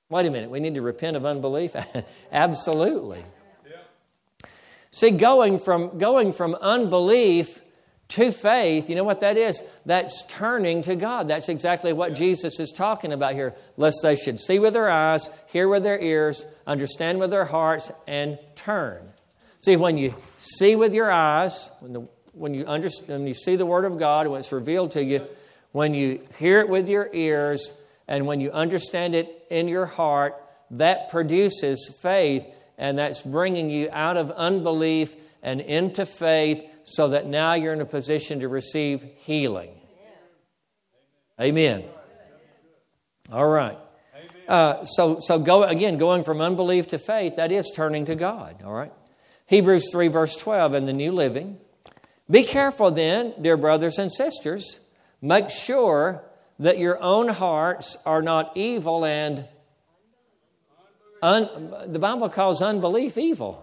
Wait 0.08 0.26
a 0.26 0.30
minute, 0.30 0.50
we 0.50 0.60
need 0.60 0.74
to 0.74 0.82
repent 0.82 1.16
of 1.16 1.26
unbelief? 1.26 1.74
Absolutely. 2.32 3.24
See, 4.92 5.10
going 5.10 5.58
from, 5.58 5.98
going 5.98 6.32
from 6.32 6.54
unbelief 6.54 7.60
to 8.10 8.30
faith, 8.30 8.88
you 8.88 8.94
know 8.94 9.04
what 9.04 9.20
that 9.20 9.36
is? 9.36 9.62
That's 9.84 10.24
turning 10.28 10.82
to 10.82 10.94
God. 10.94 11.28
That's 11.28 11.48
exactly 11.48 11.92
what 11.92 12.14
Jesus 12.14 12.60
is 12.60 12.70
talking 12.70 13.12
about 13.12 13.34
here. 13.34 13.54
Lest 13.76 13.98
they 14.02 14.16
should 14.16 14.40
see 14.40 14.58
with 14.58 14.72
their 14.72 14.88
eyes, 14.88 15.28
hear 15.48 15.68
with 15.68 15.82
their 15.82 16.00
ears, 16.00 16.46
understand 16.66 17.18
with 17.18 17.30
their 17.30 17.44
hearts, 17.44 17.92
and 18.06 18.38
turn. 18.54 19.12
See, 19.66 19.74
when 19.74 19.98
you 19.98 20.14
see 20.38 20.76
with 20.76 20.94
your 20.94 21.10
eyes, 21.10 21.72
when, 21.80 21.92
the, 21.92 22.06
when, 22.30 22.54
you 22.54 22.66
understand, 22.66 23.22
when 23.22 23.26
you 23.26 23.34
see 23.34 23.56
the 23.56 23.66
Word 23.66 23.84
of 23.84 23.98
God, 23.98 24.28
when 24.28 24.38
it's 24.38 24.52
revealed 24.52 24.92
to 24.92 25.02
you, 25.02 25.26
when 25.72 25.92
you 25.92 26.20
hear 26.38 26.60
it 26.60 26.68
with 26.68 26.88
your 26.88 27.10
ears, 27.12 27.82
and 28.06 28.28
when 28.28 28.38
you 28.38 28.52
understand 28.52 29.16
it 29.16 29.44
in 29.50 29.66
your 29.66 29.86
heart, 29.86 30.40
that 30.70 31.10
produces 31.10 31.98
faith, 32.00 32.46
and 32.78 32.96
that's 32.96 33.22
bringing 33.22 33.68
you 33.68 33.88
out 33.90 34.16
of 34.16 34.30
unbelief 34.30 35.16
and 35.42 35.60
into 35.60 36.06
faith 36.06 36.64
so 36.84 37.08
that 37.08 37.26
now 37.26 37.54
you're 37.54 37.72
in 37.72 37.80
a 37.80 37.84
position 37.84 38.38
to 38.38 38.46
receive 38.46 39.02
healing. 39.24 39.72
Amen. 41.40 41.82
All 43.32 43.48
right. 43.48 43.78
Uh, 44.46 44.84
so, 44.84 45.18
so 45.18 45.40
go 45.40 45.64
again, 45.64 45.98
going 45.98 46.22
from 46.22 46.40
unbelief 46.40 46.86
to 46.86 46.98
faith, 47.00 47.34
that 47.34 47.50
is 47.50 47.72
turning 47.74 48.04
to 48.04 48.14
God. 48.14 48.62
All 48.64 48.72
right. 48.72 48.92
Hebrews 49.46 49.90
3, 49.92 50.08
verse 50.08 50.36
12 50.36 50.74
in 50.74 50.86
the 50.86 50.92
New 50.92 51.12
Living. 51.12 51.58
Be 52.28 52.42
careful 52.42 52.90
then, 52.90 53.32
dear 53.40 53.56
brothers 53.56 53.98
and 53.98 54.10
sisters. 54.12 54.80
Make 55.22 55.50
sure 55.50 56.24
that 56.58 56.78
your 56.78 57.00
own 57.00 57.28
hearts 57.28 57.96
are 58.04 58.22
not 58.22 58.56
evil 58.56 59.04
and 59.04 59.46
un, 61.22 61.48
the 61.86 61.98
Bible 61.98 62.28
calls 62.28 62.60
unbelief 62.60 63.16
evil. 63.16 63.62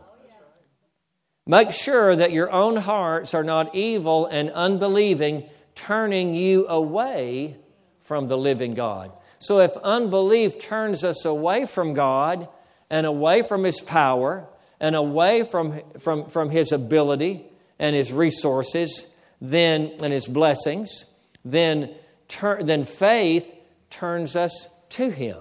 Make 1.45 1.73
sure 1.73 2.15
that 2.15 2.31
your 2.31 2.49
own 2.51 2.77
hearts 2.77 3.33
are 3.33 3.43
not 3.43 3.75
evil 3.75 4.25
and 4.27 4.49
unbelieving, 4.51 5.49
turning 5.75 6.33
you 6.33 6.65
away 6.67 7.57
from 8.01 8.27
the 8.27 8.37
living 8.37 8.73
God. 8.73 9.11
So, 9.39 9.59
if 9.59 9.75
unbelief 9.83 10.57
turns 10.57 11.03
us 11.03 11.25
away 11.25 11.65
from 11.65 11.93
God 11.93 12.47
and 12.89 13.05
away 13.05 13.41
from 13.41 13.65
His 13.65 13.81
power 13.81 14.47
and 14.83 14.97
away 14.97 15.43
from, 15.43 15.79
from, 15.99 16.29
from 16.29 16.49
His 16.49 16.73
ability 16.73 17.45
and 17.79 17.95
His 17.95 18.11
resources, 18.11 19.15
then 19.39 19.93
and 20.03 20.11
His 20.11 20.27
blessings, 20.27 21.05
then, 21.45 21.95
tur- 22.27 22.61
then 22.61 22.83
faith 22.83 23.49
turns 23.89 24.35
us 24.35 24.67
to 24.89 25.09
Him. 25.09 25.37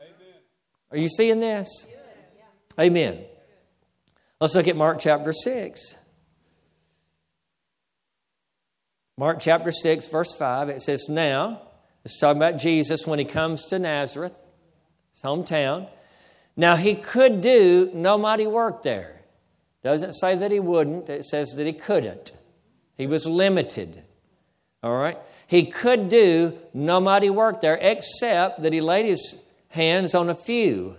Amen. 0.00 0.34
Are 0.90 0.96
you 0.96 1.08
seeing 1.08 1.40
this? 1.40 1.86
Amen. 2.80 3.24
Let's 4.40 4.54
look 4.54 4.66
at 4.66 4.76
Mark 4.76 4.98
chapter 4.98 5.32
6. 5.32 5.96
Mark 9.16 9.38
chapter 9.40 9.70
6, 9.70 10.08
verse 10.08 10.34
5, 10.34 10.70
it 10.70 10.82
says, 10.82 11.06
Now, 11.08 11.60
it's 12.02 12.18
talking 12.18 12.42
about 12.42 12.58
Jesus 12.58 13.06
when 13.06 13.18
he 13.18 13.24
comes 13.26 13.66
to 13.66 13.78
Nazareth, 13.78 14.40
his 15.12 15.22
hometown. 15.22 15.88
Now, 16.56 16.76
he 16.76 16.94
could 16.94 17.40
do 17.40 17.90
no 17.92 18.16
mighty 18.16 18.46
work 18.46 18.82
there. 18.82 19.20
Doesn't 19.82 20.14
say 20.14 20.36
that 20.36 20.50
he 20.50 20.60
wouldn't, 20.60 21.08
it 21.08 21.24
says 21.24 21.54
that 21.56 21.66
he 21.66 21.72
couldn't. 21.72 22.32
He 22.96 23.06
was 23.06 23.26
limited. 23.26 24.02
All 24.82 24.94
right? 24.94 25.18
He 25.46 25.66
could 25.66 26.08
do 26.08 26.58
no 26.72 27.00
mighty 27.00 27.30
work 27.30 27.60
there, 27.60 27.78
except 27.80 28.62
that 28.62 28.72
he 28.72 28.80
laid 28.80 29.06
his 29.06 29.46
hands 29.68 30.14
on 30.14 30.30
a 30.30 30.34
few 30.34 30.96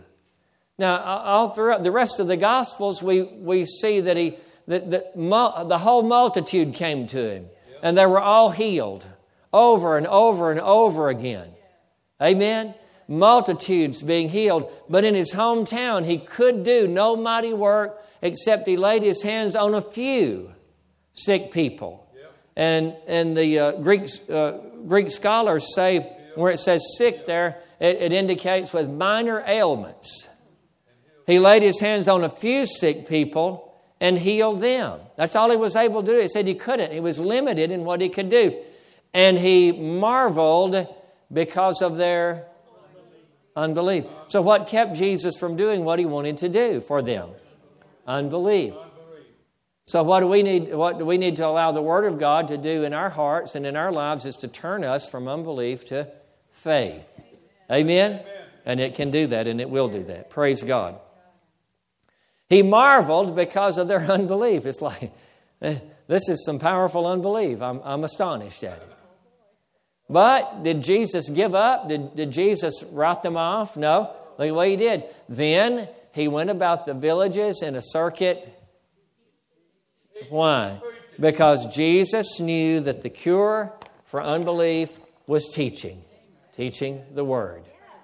now, 0.78 1.02
all 1.02 1.50
throughout 1.50 1.84
the 1.84 1.92
rest 1.92 2.20
of 2.20 2.28
the 2.28 2.38
Gospels, 2.38 3.02
we, 3.02 3.24
we 3.24 3.64
see 3.64 4.02
that, 4.02 4.18
he, 4.18 4.38
that, 4.68 4.90
that 4.92 5.14
the 5.16 5.78
whole 5.78 6.04
multitude 6.04 6.74
came 6.74 7.08
to 7.08 7.30
him, 7.30 7.46
and 7.82 7.98
they 7.98 8.06
were 8.06 8.20
all 8.20 8.50
healed 8.50 9.06
over 9.54 9.98
and 9.98 10.06
over 10.08 10.52
and 10.52 10.60
over 10.60 11.08
again. 11.08 11.50
Amen? 12.22 12.74
Multitudes 13.08 14.02
being 14.02 14.30
healed. 14.30 14.72
But 14.90 15.04
in 15.04 15.16
his 15.16 15.34
hometown, 15.34 16.06
he 16.06 16.18
could 16.18 16.64
do 16.64 16.88
no 16.88 17.16
mighty 17.16 17.54
work 17.54 18.02
except 18.22 18.68
he 18.68 18.78
laid 18.78 19.04
his 19.04 19.22
hands 19.22 19.56
on 19.56 19.76
a 19.76 19.82
few 19.82 20.52
sick 21.14 21.52
people. 21.52 22.02
And, 22.56 22.96
and 23.08 23.36
the 23.36 23.60
uh, 23.60 23.72
Greek, 23.74 24.08
uh, 24.30 24.54
Greek 24.88 25.12
scholars 25.12 25.76
say, 25.76 26.00
where 26.36 26.52
it 26.52 26.60
says 26.60 26.96
sick 26.98 27.26
there, 27.26 27.62
it, 27.80 27.98
it 28.02 28.14
indicates 28.14 28.74
with 28.74 28.90
minor 28.90 29.44
ailments. 29.46 30.28
He 31.28 31.40
laid 31.40 31.64
his 31.64 31.80
hands 31.80 32.08
on 32.08 32.24
a 32.24 32.30
few 32.30 32.66
sick 32.66 33.08
people 33.08 33.74
and 34.00 34.18
healed 34.18 34.62
them. 34.62 35.00
That's 35.16 35.36
all 35.36 35.50
he 35.50 35.58
was 35.58 35.76
able 35.76 36.02
to 36.04 36.14
do. 36.14 36.20
He 36.20 36.28
said 36.28 36.48
he 36.48 36.56
couldn't. 36.56 36.92
He 36.92 37.00
was 37.00 37.20
limited 37.20 37.72
in 37.72 37.84
what 37.84 38.02
he 38.02 38.10
could 38.10 38.30
do. 38.30 38.56
And 39.14 39.38
he 39.38 39.72
marveled 39.72 40.88
because 41.32 41.82
of 41.82 41.98
their 41.98 42.46
unbelief. 43.56 44.06
So, 44.28 44.42
what 44.42 44.68
kept 44.68 44.96
Jesus 44.96 45.38
from 45.38 45.56
doing 45.56 45.84
what 45.84 46.00
he 46.00 46.06
wanted 46.06 46.38
to 46.38 46.50
do 46.50 46.82
for 46.82 47.02
them? 47.02 47.30
Unbelief. 48.08 48.74
So 49.88 50.02
what 50.02 50.22
do 50.22 50.28
we 50.28 50.42
need 50.42 50.74
what 50.74 50.98
do 50.98 51.06
we 51.06 51.20
need 51.20 51.36
to 51.36 51.46
allow 51.46 51.72
the 51.72 51.82
word 51.82 52.06
of 52.06 52.18
God 52.18 52.48
to 52.48 52.58
do 52.58 52.84
in 52.84 52.94
our 52.94 53.10
hearts 53.10 53.54
and 53.54 53.66
in 53.68 53.76
our 53.76 53.92
lives 53.92 54.26
is 54.26 54.36
to 54.38 54.48
turn 54.48 54.84
us 54.84 55.08
from 55.08 55.28
unbelief 55.28 55.86
to 55.86 56.12
faith. 56.52 57.08
Amen. 57.72 58.22
And 58.66 58.80
it 58.80 58.96
can 58.96 59.12
do 59.12 59.28
that 59.28 59.48
and 59.48 59.62
it 59.62 59.70
will 59.70 59.88
do 59.88 60.04
that. 60.06 60.32
Praise 60.32 60.64
God. 60.64 61.00
He 62.50 62.64
marveled 62.64 63.36
because 63.36 63.78
of 63.78 63.88
their 63.88 64.00
unbelief. 64.12 64.66
It's 64.66 64.82
like 64.82 65.14
this 65.60 66.30
is 66.30 66.44
some 66.44 66.58
powerful 66.58 67.06
unbelief. 67.06 67.62
I'm, 67.62 67.80
I'm 67.84 68.04
astonished 68.04 68.64
at 68.64 68.78
it. 68.78 68.95
But 70.10 70.64
did 70.64 70.84
Jesus 70.84 71.30
give 71.30 71.56
up? 71.56 71.90
Did, 71.90 72.16
did 72.16 72.32
Jesus 72.32 72.84
write 72.92 73.24
them 73.24 73.38
off? 73.38 73.76
No. 73.76 74.14
Look 74.38 74.54
what 74.54 74.68
he 74.68 74.76
did. 74.76 75.04
Then 75.28 75.88
he 76.12 76.28
went 76.28 76.50
about 76.50 76.86
the 76.86 76.94
villages 76.94 77.62
in 77.64 77.76
a 77.76 77.82
circuit 77.82 78.56
why? 80.30 80.82
Because 81.20 81.74
Jesus 81.76 82.40
knew 82.40 82.82
that 82.82 83.02
the 83.02 83.10
cure 83.10 83.74
for 84.06 84.22
unbelief 84.22 84.92
was 85.28 85.50
teaching, 85.54 86.04
teaching 86.56 87.02
the 87.14 87.24
Word. 87.24 87.64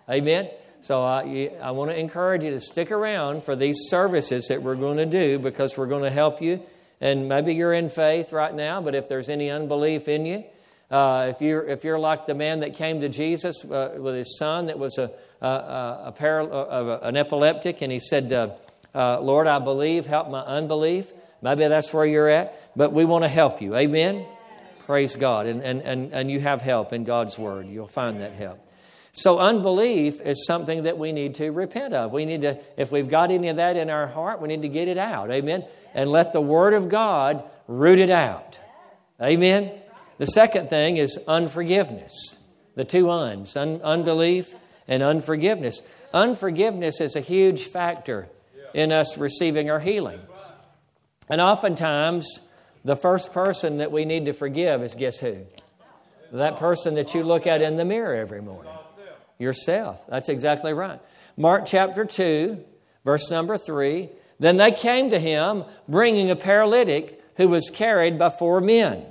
Amen? 0.10 0.50
So 0.82 1.04
I, 1.04 1.52
I 1.62 1.72
want 1.72 1.92
to 1.92 2.00
encourage 2.00 2.44
you 2.44 2.52
to 2.52 2.60
stick 2.60 2.92
around 2.92 3.44
for 3.44 3.56
these 3.56 3.78
services 3.88 4.48
that 4.48 4.64
we're 4.64 4.76
going 4.76 4.98
to 4.98 5.06
do 5.06 5.40
because 5.40 5.78
we're 5.78 5.88
going 5.88 6.04
to 6.04 6.10
help 6.10 6.42
you. 6.42 6.62
And 7.00 7.28
maybe 7.28 7.54
you're 7.54 7.74
in 7.74 7.90
faith 7.90 8.32
right 8.32 8.54
now, 8.54 8.82
but 8.82 8.96
if 8.96 9.08
there's 9.08 9.30
any 9.30 9.50
unbelief 9.50 10.08
in 10.08 10.26
you, 10.26 10.44
uh, 10.91 11.27
if, 11.30 11.41
you're, 11.41 11.63
if 11.63 11.84
you're 11.84 11.99
like 11.99 12.25
the 12.25 12.36
man 12.36 12.60
that 12.60 12.75
came 12.75 12.99
to 13.01 13.10
Jesus 13.10 13.63
uh, 13.63 13.95
with 13.97 14.15
his 14.15 14.38
son 14.38 14.67
that 14.67 14.77
was 14.77 14.97
a, 14.97 15.10
a, 15.41 15.47
a, 15.47 16.13
a 16.19 16.99
an 16.99 17.15
epileptic, 17.15 17.82
and 17.82 17.91
he 17.91 17.99
said, 17.99 18.32
uh, 18.32 18.49
uh, 18.93 19.21
Lord, 19.21 19.47
I 19.47 19.60
believe, 19.60 20.06
help 20.06 20.30
my 20.30 20.41
unbelief. 20.41 21.12
Maybe 21.41 21.67
that's 21.67 21.93
where 21.93 22.06
you're 22.06 22.27
at, 22.27 22.77
but 22.77 22.93
we 22.93 23.06
want 23.06 23.23
to 23.23 23.30
help 23.30 23.62
you. 23.62 23.75
Amen? 23.75 24.25
Praise 24.86 25.15
God. 25.15 25.47
And, 25.47 25.63
and, 25.63 25.82
and, 25.82 26.13
and 26.13 26.30
you 26.30 26.39
have 26.41 26.62
help 26.62 26.91
in 26.91 27.06
God's 27.06 27.39
Word. 27.39 27.67
You'll 27.67 27.88
find 27.88 28.19
that 28.19 28.34
help. 28.34 28.60
So, 29.13 29.39
unbelief 29.39 30.21
is 30.21 30.45
something 30.45 30.84
that 30.84 30.97
we 30.97 31.12
need 31.12 31.36
to 31.36 31.51
repent 31.51 31.93
of. 31.93 32.12
We 32.12 32.25
need 32.25 32.41
to, 32.43 32.60
if 32.77 32.91
we've 32.91 33.10
got 33.10 33.32
any 33.32 33.49
of 33.49 33.58
that 33.58 33.75
in 33.75 33.89
our 33.89 34.08
heart, 34.08 34.41
we 34.41 34.47
need 34.47 34.62
to 34.62 34.69
get 34.69 34.88
it 34.88 34.97
out. 34.97 35.32
Amen? 35.32 35.65
And 35.93 36.10
let 36.12 36.32
the 36.32 36.41
Word 36.41 36.73
of 36.73 36.88
God 36.88 37.43
root 37.67 37.99
it 37.99 38.10
out. 38.10 38.58
Amen? 39.21 39.71
The 40.22 40.28
second 40.28 40.70
thing 40.70 40.98
is 40.98 41.18
unforgiveness. 41.28 42.40
The 42.76 42.86
two 42.86 43.10
uns 43.10 43.58
un- 43.58 43.82
unbelief 43.84 44.54
and 44.88 45.02
unforgiveness. 45.02 45.82
Unforgiveness 46.14 47.02
is 47.02 47.16
a 47.16 47.22
huge 47.22 47.64
factor 47.64 48.28
in 48.76 48.92
us 48.92 49.18
receiving 49.18 49.72
our 49.72 49.80
healing. 49.80 50.20
And 51.28 51.42
oftentimes, 51.42 52.52
the 52.86 52.96
first 52.96 53.34
person 53.34 53.80
that 53.80 53.92
we 53.92 54.06
need 54.06 54.26
to 54.26 54.34
forgive 54.34 54.84
is 54.84 54.94
guess 54.94 55.20
who? 55.20 55.38
That 56.32 56.58
person 56.58 56.94
that 56.94 57.16
you 57.16 57.24
look 57.24 57.48
at 57.48 57.64
in 57.64 57.78
the 57.78 57.86
mirror 57.86 58.14
every 58.14 58.44
morning. 58.44 58.72
Yourself. 59.40 60.06
That's 60.08 60.30
exactly 60.30 60.72
right. 60.72 61.00
Mark 61.36 61.66
chapter 61.66 62.06
2, 62.06 62.64
verse 63.04 63.32
number 63.32 63.58
3. 63.58 64.08
Then 64.40 64.58
they 64.58 64.72
came 64.72 65.10
to 65.10 65.18
him, 65.18 65.64
bringing 65.88 66.30
a 66.30 66.36
paralytic 66.36 67.20
who 67.38 67.48
was 67.48 67.72
carried 67.72 68.20
by 68.20 68.30
four 68.30 68.62
men. 68.62 69.04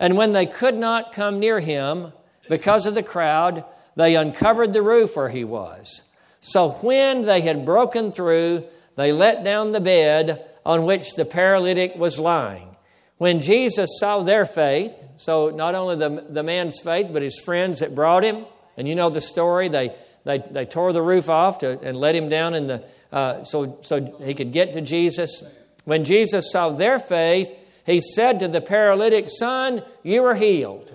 And 0.00 0.16
when 0.16 0.32
they 0.32 0.46
could 0.46 0.76
not 0.76 1.12
come 1.12 1.40
near 1.40 1.60
him 1.60 2.12
because 2.48 2.86
of 2.86 2.94
the 2.94 3.02
crowd, 3.02 3.64
they 3.96 4.14
uncovered 4.16 4.72
the 4.72 4.82
roof 4.82 5.16
where 5.16 5.28
he 5.28 5.44
was. 5.44 6.02
So 6.40 6.70
when 6.70 7.22
they 7.22 7.40
had 7.40 7.64
broken 7.64 8.12
through, 8.12 8.64
they 8.96 9.12
let 9.12 9.44
down 9.44 9.72
the 9.72 9.80
bed 9.80 10.44
on 10.64 10.84
which 10.84 11.14
the 11.14 11.24
paralytic 11.24 11.96
was 11.96 12.18
lying. 12.18 12.76
When 13.16 13.40
Jesus 13.40 13.98
saw 13.98 14.22
their 14.22 14.44
faith, 14.44 14.94
so 15.16 15.50
not 15.50 15.74
only 15.74 15.96
the, 15.96 16.24
the 16.28 16.44
man's 16.44 16.78
faith, 16.78 17.08
but 17.12 17.22
his 17.22 17.40
friends 17.40 17.80
that 17.80 17.94
brought 17.94 18.24
him, 18.24 18.46
and 18.76 18.86
you 18.86 18.94
know 18.94 19.10
the 19.10 19.20
story, 19.20 19.68
they, 19.68 19.92
they, 20.24 20.38
they 20.38 20.64
tore 20.64 20.92
the 20.92 21.02
roof 21.02 21.28
off 21.28 21.58
to, 21.58 21.80
and 21.80 21.98
let 21.98 22.14
him 22.14 22.28
down 22.28 22.54
in 22.54 22.68
the, 22.68 22.84
uh, 23.10 23.42
so, 23.42 23.78
so 23.82 24.16
he 24.22 24.34
could 24.34 24.52
get 24.52 24.74
to 24.74 24.80
Jesus. 24.80 25.42
When 25.84 26.04
Jesus 26.04 26.52
saw 26.52 26.70
their 26.70 27.00
faith, 27.00 27.50
he 27.88 28.02
said 28.02 28.40
to 28.40 28.48
the 28.48 28.60
paralytic, 28.60 29.30
Son, 29.30 29.82
you 30.02 30.22
are 30.26 30.34
healed. 30.34 30.92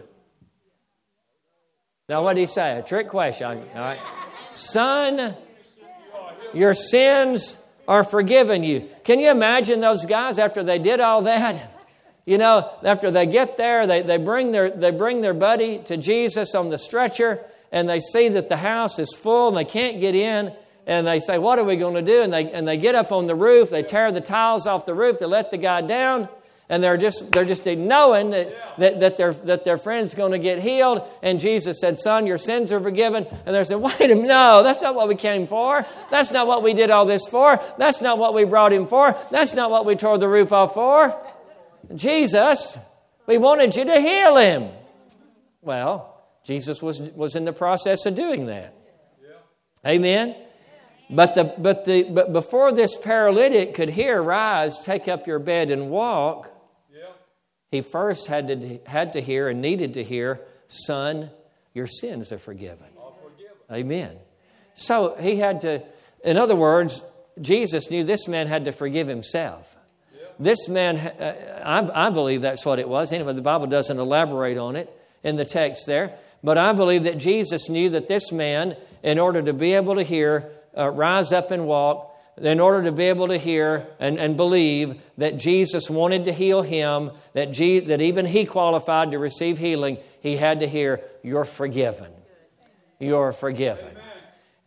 Now, 2.07 2.23
what 2.23 2.35
did 2.35 2.41
he 2.41 2.45
say? 2.45 2.77
A 2.77 2.83
trick 2.83 3.07
question. 3.07 3.47
All 3.47 3.81
right. 3.81 3.99
Son, 4.51 5.35
your 6.53 6.75
sins 6.75 7.59
are 7.87 8.03
forgiven 8.03 8.61
you. 8.61 8.87
Can 9.03 9.19
you 9.19 9.31
imagine 9.31 9.79
those 9.79 10.05
guys 10.05 10.37
after 10.37 10.61
they 10.61 10.77
did 10.77 10.99
all 10.99 11.23
that? 11.23 11.71
You 12.27 12.37
know, 12.37 12.69
after 12.83 13.09
they 13.09 13.25
get 13.25 13.57
there, 13.57 13.87
they, 13.87 14.03
they, 14.03 14.17
bring 14.17 14.51
their, 14.51 14.69
they 14.69 14.91
bring 14.91 15.21
their 15.21 15.33
buddy 15.33 15.79
to 15.85 15.97
Jesus 15.97 16.53
on 16.53 16.69
the 16.69 16.77
stretcher, 16.77 17.43
and 17.71 17.89
they 17.89 18.01
see 18.01 18.29
that 18.29 18.49
the 18.49 18.57
house 18.57 18.99
is 18.99 19.15
full 19.15 19.47
and 19.47 19.57
they 19.57 19.65
can't 19.65 19.99
get 19.99 20.13
in. 20.13 20.53
And 20.85 21.07
they 21.07 21.19
say, 21.19 21.39
What 21.39 21.57
are 21.57 21.63
we 21.63 21.75
going 21.75 21.95
to 21.95 22.03
do? 22.03 22.21
And 22.21 22.31
they, 22.31 22.51
and 22.51 22.67
they 22.67 22.77
get 22.77 22.93
up 22.93 23.11
on 23.11 23.25
the 23.25 23.35
roof, 23.35 23.71
they 23.71 23.81
tear 23.81 24.11
the 24.11 24.21
tiles 24.21 24.67
off 24.67 24.85
the 24.85 24.93
roof, 24.93 25.17
they 25.17 25.25
let 25.25 25.49
the 25.49 25.57
guy 25.57 25.81
down, 25.81 26.29
and 26.73 26.83
they're 26.83 26.97
just 26.97 27.31
they're 27.31 27.45
just 27.45 27.67
knowing 27.67 28.31
that, 28.31 28.79
that, 28.79 28.99
that, 28.99 29.17
their, 29.17 29.33
that 29.33 29.63
their 29.63 29.77
friend's 29.77 30.15
going 30.15 30.31
to 30.31 30.39
get 30.39 30.59
healed. 30.59 31.07
And 31.21 31.39
Jesus 31.39 31.79
said, 31.79 31.99
Son, 31.99 32.25
your 32.25 32.39
sins 32.39 32.71
are 32.71 32.79
forgiven. 32.79 33.27
And 33.45 33.53
they're 33.53 33.63
saying, 33.63 33.79
Wait 33.79 34.01
a 34.01 34.15
minute, 34.15 34.27
no, 34.27 34.63
that's 34.63 34.81
not 34.81 34.95
what 34.95 35.07
we 35.07 35.13
came 35.13 35.45
for. 35.45 35.85
That's 36.09 36.31
not 36.31 36.47
what 36.47 36.63
we 36.63 36.73
did 36.73 36.89
all 36.89 37.05
this 37.05 37.27
for. 37.27 37.61
That's 37.77 38.01
not 38.01 38.17
what 38.17 38.33
we 38.33 38.43
brought 38.45 38.73
him 38.73 38.87
for. 38.87 39.15
That's 39.29 39.53
not 39.53 39.69
what 39.69 39.85
we 39.85 39.95
tore 39.95 40.17
the 40.17 40.27
roof 40.27 40.51
off 40.51 40.73
for. 40.73 41.15
Jesus, 41.93 42.75
we 43.27 43.37
wanted 43.37 43.75
you 43.75 43.85
to 43.85 44.01
heal 44.01 44.37
him. 44.37 44.71
Well, 45.61 46.25
Jesus 46.43 46.81
was, 46.81 46.99
was 47.11 47.35
in 47.35 47.45
the 47.45 47.53
process 47.53 48.07
of 48.07 48.15
doing 48.15 48.47
that. 48.47 48.73
Amen. 49.85 50.35
But, 51.07 51.35
the, 51.35 51.43
but, 51.43 51.85
the, 51.85 52.03
but 52.03 52.33
before 52.33 52.71
this 52.71 52.97
paralytic 52.97 53.75
could 53.75 53.89
hear, 53.89 54.21
rise, 54.23 54.79
take 54.79 55.07
up 55.07 55.27
your 55.27 55.37
bed 55.37 55.69
and 55.69 55.91
walk, 55.91 56.52
he 57.73 57.81
first 57.81 58.27
had 58.27 58.47
to, 58.49 58.79
had 58.85 59.13
to 59.13 59.21
hear 59.21 59.49
and 59.49 59.59
needed 59.59 59.95
to 59.95 60.03
hear, 60.03 60.39
Son, 60.67 61.31
your 61.73 61.87
sins 61.87 62.31
are 62.31 62.37
forgiven. 62.37 62.85
Amen. 63.71 64.15
So 64.75 65.15
he 65.19 65.37
had 65.37 65.61
to, 65.61 65.81
in 66.23 66.37
other 66.37 66.55
words, 66.55 67.03
Jesus 67.41 67.89
knew 67.89 68.03
this 68.03 68.27
man 68.27 68.45
had 68.45 68.65
to 68.65 68.71
forgive 68.71 69.07
himself. 69.07 69.75
This 70.37 70.69
man, 70.69 70.97
uh, 70.97 71.63
I, 71.65 72.07
I 72.07 72.09
believe 72.11 72.43
that's 72.43 72.63
what 72.63 72.77
it 72.77 72.87
was. 72.87 73.11
Anyway, 73.11 73.33
the 73.33 73.41
Bible 73.41 73.65
doesn't 73.65 73.97
elaborate 73.97 74.59
on 74.59 74.75
it 74.75 74.95
in 75.23 75.35
the 75.35 75.45
text 75.45 75.87
there. 75.87 76.15
But 76.43 76.59
I 76.59 76.73
believe 76.73 77.05
that 77.05 77.17
Jesus 77.17 77.69
knew 77.69 77.89
that 77.89 78.07
this 78.07 78.31
man, 78.31 78.77
in 79.01 79.17
order 79.17 79.41
to 79.41 79.53
be 79.53 79.73
able 79.73 79.95
to 79.95 80.03
hear, 80.03 80.51
uh, 80.77 80.89
rise 80.89 81.31
up 81.31 81.49
and 81.49 81.65
walk, 81.65 82.12
in 82.37 82.59
order 82.59 82.83
to 82.83 82.91
be 82.91 83.05
able 83.05 83.27
to 83.27 83.37
hear 83.37 83.87
and, 83.99 84.17
and 84.17 84.35
believe 84.35 84.99
that 85.17 85.37
Jesus 85.37 85.89
wanted 85.89 86.25
to 86.25 86.33
heal 86.33 86.61
him, 86.61 87.11
that, 87.33 87.51
Je- 87.51 87.81
that 87.81 88.01
even 88.01 88.25
he 88.25 88.45
qualified 88.45 89.11
to 89.11 89.19
receive 89.19 89.57
healing, 89.57 89.97
he 90.21 90.37
had 90.37 90.61
to 90.61 90.67
hear, 90.67 91.01
You're 91.21 91.45
forgiven. 91.45 92.11
You're 92.99 93.33
forgiven. 93.33 93.97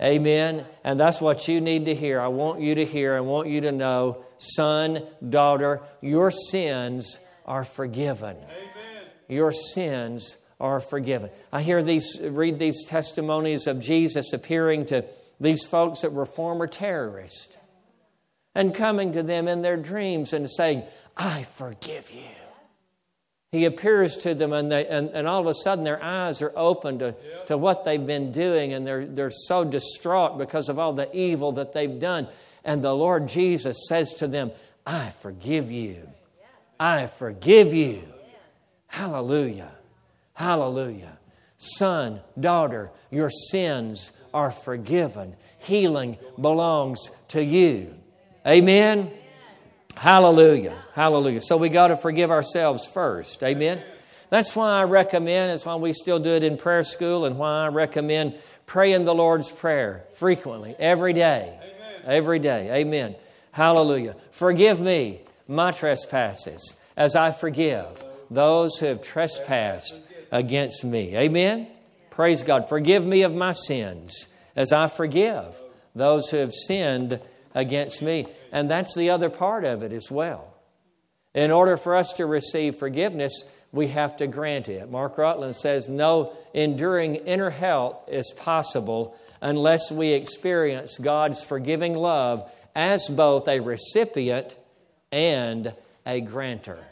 Amen. 0.01 0.57
Amen. 0.57 0.67
And 0.85 1.01
that's 1.01 1.21
what 1.21 1.49
you 1.49 1.61
need 1.61 1.87
to 1.87 1.95
hear. 1.95 2.21
I 2.21 2.29
want 2.29 2.61
you 2.61 2.75
to 2.75 2.85
hear, 2.85 3.17
I 3.17 3.21
want 3.21 3.49
you 3.49 3.63
to 3.63 3.73
know, 3.73 4.25
son, 4.37 5.03
daughter, 5.27 5.81
your 6.01 6.31
sins 6.31 7.19
are 7.47 7.65
forgiven. 7.65 8.37
Amen. 8.37 9.05
Your 9.29 9.53
sins 9.53 10.37
are 10.61 10.81
forgiven. 10.81 11.31
I 11.53 11.63
hear 11.63 11.83
these, 11.83 12.19
read 12.23 12.59
these 12.59 12.85
testimonies 12.85 13.67
of 13.67 13.81
Jesus 13.81 14.33
appearing 14.33 14.87
to 14.87 15.05
these 15.41 15.65
folks 15.65 16.01
that 16.01 16.13
were 16.13 16.27
former 16.27 16.67
terrorists 16.67 17.57
and 18.55 18.75
coming 18.75 19.13
to 19.13 19.23
them 19.23 19.49
in 19.49 19.63
their 19.63 19.77
dreams 19.77 20.33
and 20.33 20.51
saying, 20.51 20.83
I 21.17 21.43
forgive 21.43 22.11
you. 22.11 22.23
He 23.53 23.65
appears 23.65 24.17
to 24.19 24.35
them, 24.35 24.53
and, 24.53 24.71
they, 24.73 24.87
and, 24.87 25.11
and 25.11 25.27
all 25.27 25.41
of 25.41 25.47
a 25.47 25.55
sudden 25.55 25.85
their 25.85 26.03
eyes 26.03 26.43
are 26.43 26.53
open 26.57 26.99
to, 26.99 27.15
to 27.47 27.57
what 27.57 27.85
they've 27.85 28.05
been 28.05 28.33
doing, 28.33 28.73
and 28.73 28.87
they're, 28.87 29.07
they're 29.07 29.31
so 29.31 29.65
distraught 29.65 30.37
because 30.37 30.69
of 30.69 30.79
all 30.79 30.93
the 30.93 31.15
evil 31.17 31.53
that 31.53 31.73
they've 31.73 32.01
done. 32.01 32.29
And 32.65 32.83
the 32.83 32.95
Lord 32.95 33.29
Jesus 33.29 33.87
says 33.89 34.15
to 34.15 34.27
them, 34.27 34.51
I 34.87 35.11
forgive 35.21 35.71
you. 35.71 36.09
I 36.79 37.07
forgive 37.07 37.73
you. 37.73 38.03
Hallelujah. 38.89 39.73
Hallelujah. 40.35 41.19
Son, 41.57 42.21
daughter, 42.39 42.91
your 43.11 43.31
sins 43.31 44.13
are 44.37 44.51
forgiven. 44.51 45.35
Healing 45.59 46.19
belongs 46.39 47.11
to 47.29 47.43
you. 47.43 47.95
Amen. 48.47 49.11
Hallelujah. 49.97 50.77
Hallelujah. 50.93 51.41
So 51.41 51.57
we 51.57 51.71
got 51.71 51.89
to 51.89 51.97
forgive 51.97 52.31
ourselves 52.31 52.87
first. 52.87 53.43
Amen. 53.43 53.83
That's 54.29 54.55
why 54.55 54.81
I 54.81 54.85
recommend, 54.85 55.53
that's 55.53 55.65
why 55.65 55.77
we 55.77 55.95
still 55.95 56.19
do 56.19 56.31
it 56.31 56.43
in 56.43 56.59
prayer 56.59 56.83
school, 56.83 57.25
and 57.25 57.39
why 57.39 57.65
I 57.65 57.69
recommend 57.69 58.35
praying 58.67 59.07
the 59.07 59.15
Lord's 59.15 59.51
Prayer 59.51 60.05
frequently, 60.15 60.77
every 60.79 61.15
day. 61.15 61.59
Amen. 61.59 62.03
Every 62.05 62.39
day. 62.39 62.81
Amen. 62.81 63.17
Hallelujah. 63.53 64.17
Forgive 64.33 64.81
me. 64.81 65.23
my 65.49 65.71
trespasses 65.73 66.81
as 66.97 67.15
I 67.15 67.31
forgive 67.31 68.05
those 68.31 68.77
who 68.77 68.87
have 68.87 69.03
trespassed 69.03 70.01
against 70.33 70.85
me. 70.85 71.17
Amen? 71.17 71.69
Praise 72.17 72.43
God. 72.43 72.67
Forgive 72.69 73.05
me 73.05 73.23
of 73.23 73.35
my 73.35 73.53
sins 73.53 74.35
as 74.57 74.73
I 74.73 74.89
forgive 74.89 75.61
those 75.95 76.31
who 76.31 76.39
have 76.39 76.55
sinned 76.55 77.21
against 77.55 78.01
me. 78.01 78.27
And 78.51 78.71
that's 78.71 78.95
the 78.95 79.11
other 79.11 79.29
part 79.29 79.65
of 79.65 79.83
it 79.83 79.93
as 79.93 80.11
well. 80.11 80.55
In 81.35 81.51
order 81.51 81.77
for 81.77 81.95
us 81.95 82.15
to 82.15 82.25
receive 82.25 82.77
forgiveness, 82.77 83.51
we 83.71 83.89
have 83.89 84.17
to 84.17 84.27
grant 84.27 84.71
it. 84.71 84.91
Mark 84.91 85.19
Rutland 85.19 85.57
says, 85.57 85.91
No 85.91 86.33
enduring 86.55 87.17
inner 87.17 87.51
health 87.51 88.05
is 88.09 88.33
possible 88.35 89.15
unless 89.43 89.93
we 89.93 90.15
experience 90.15 90.97
God's 90.97 91.45
forgiving 91.45 91.95
love 91.95 92.51
as 92.75 93.11
both 93.11 93.47
a 93.47 93.61
recipient 93.61 94.57
and 95.13 95.75
a 96.07 96.23
grantor. 96.23 96.83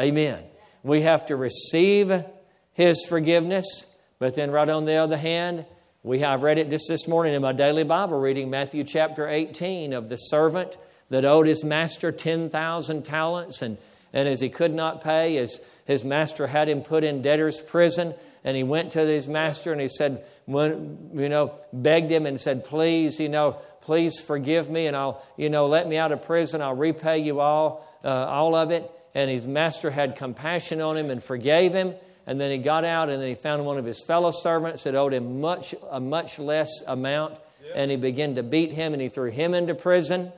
Amen. 0.00 0.42
We 0.82 1.02
have 1.02 1.26
to 1.26 1.36
receive 1.36 2.24
His 2.72 3.06
forgiveness, 3.08 3.91
but 4.22 4.36
then, 4.36 4.52
right 4.52 4.68
on 4.68 4.84
the 4.84 4.94
other 4.94 5.16
hand, 5.16 5.66
we 6.04 6.20
have 6.20 6.44
read 6.44 6.56
it 6.56 6.70
just 6.70 6.86
this 6.86 7.08
morning 7.08 7.34
in 7.34 7.42
my 7.42 7.50
daily 7.50 7.82
Bible 7.82 8.20
reading, 8.20 8.50
Matthew 8.50 8.84
chapter 8.84 9.28
18, 9.28 9.92
of 9.92 10.08
the 10.08 10.16
servant 10.16 10.78
that 11.10 11.24
owed 11.24 11.48
his 11.48 11.64
master 11.64 12.12
10,000 12.12 13.02
talents, 13.04 13.62
and, 13.62 13.78
and 14.12 14.28
as 14.28 14.38
he 14.38 14.48
could 14.48 14.72
not 14.72 15.02
pay, 15.02 15.34
his, 15.34 15.60
his 15.86 16.04
master 16.04 16.46
had 16.46 16.68
him 16.68 16.82
put 16.82 17.02
in 17.02 17.20
debtor's 17.20 17.60
prison, 17.60 18.14
and 18.44 18.56
he 18.56 18.62
went 18.62 18.92
to 18.92 19.00
his 19.00 19.26
master 19.26 19.72
and 19.72 19.80
he 19.80 19.88
said, 19.88 20.24
you 20.46 21.02
know, 21.12 21.54
begged 21.72 22.12
him 22.12 22.24
and 22.24 22.40
said, 22.40 22.64
please, 22.64 23.18
you 23.18 23.28
know, 23.28 23.56
please 23.80 24.20
forgive 24.20 24.70
me 24.70 24.86
and 24.86 24.96
I'll, 24.96 25.20
you 25.36 25.50
know, 25.50 25.66
let 25.66 25.88
me 25.88 25.96
out 25.96 26.12
of 26.12 26.24
prison. 26.24 26.62
I'll 26.62 26.76
repay 26.76 27.18
you 27.18 27.40
all, 27.40 27.84
uh, 28.04 28.08
all 28.08 28.54
of 28.54 28.70
it 28.70 28.88
and 29.14 29.30
his 29.30 29.46
master 29.46 29.90
had 29.90 30.16
compassion 30.16 30.80
on 30.80 30.96
him 30.96 31.10
and 31.10 31.22
forgave 31.22 31.72
him. 31.72 31.94
And 32.26 32.40
then 32.40 32.50
he 32.50 32.58
got 32.58 32.84
out 32.84 33.10
and 33.10 33.20
then 33.20 33.28
he 33.28 33.34
found 33.34 33.64
one 33.64 33.78
of 33.78 33.84
his 33.84 34.02
fellow 34.02 34.30
servants 34.30 34.84
that 34.84 34.94
owed 34.94 35.12
him 35.12 35.40
much, 35.40 35.74
a 35.90 36.00
much 36.00 36.38
less 36.38 36.70
amount. 36.86 37.34
And 37.74 37.90
he 37.90 37.96
began 37.96 38.36
to 38.36 38.42
beat 38.42 38.72
him 38.72 38.92
and 38.92 39.02
he 39.02 39.08
threw 39.08 39.30
him 39.30 39.54
into 39.54 39.74
prison. 39.74 40.32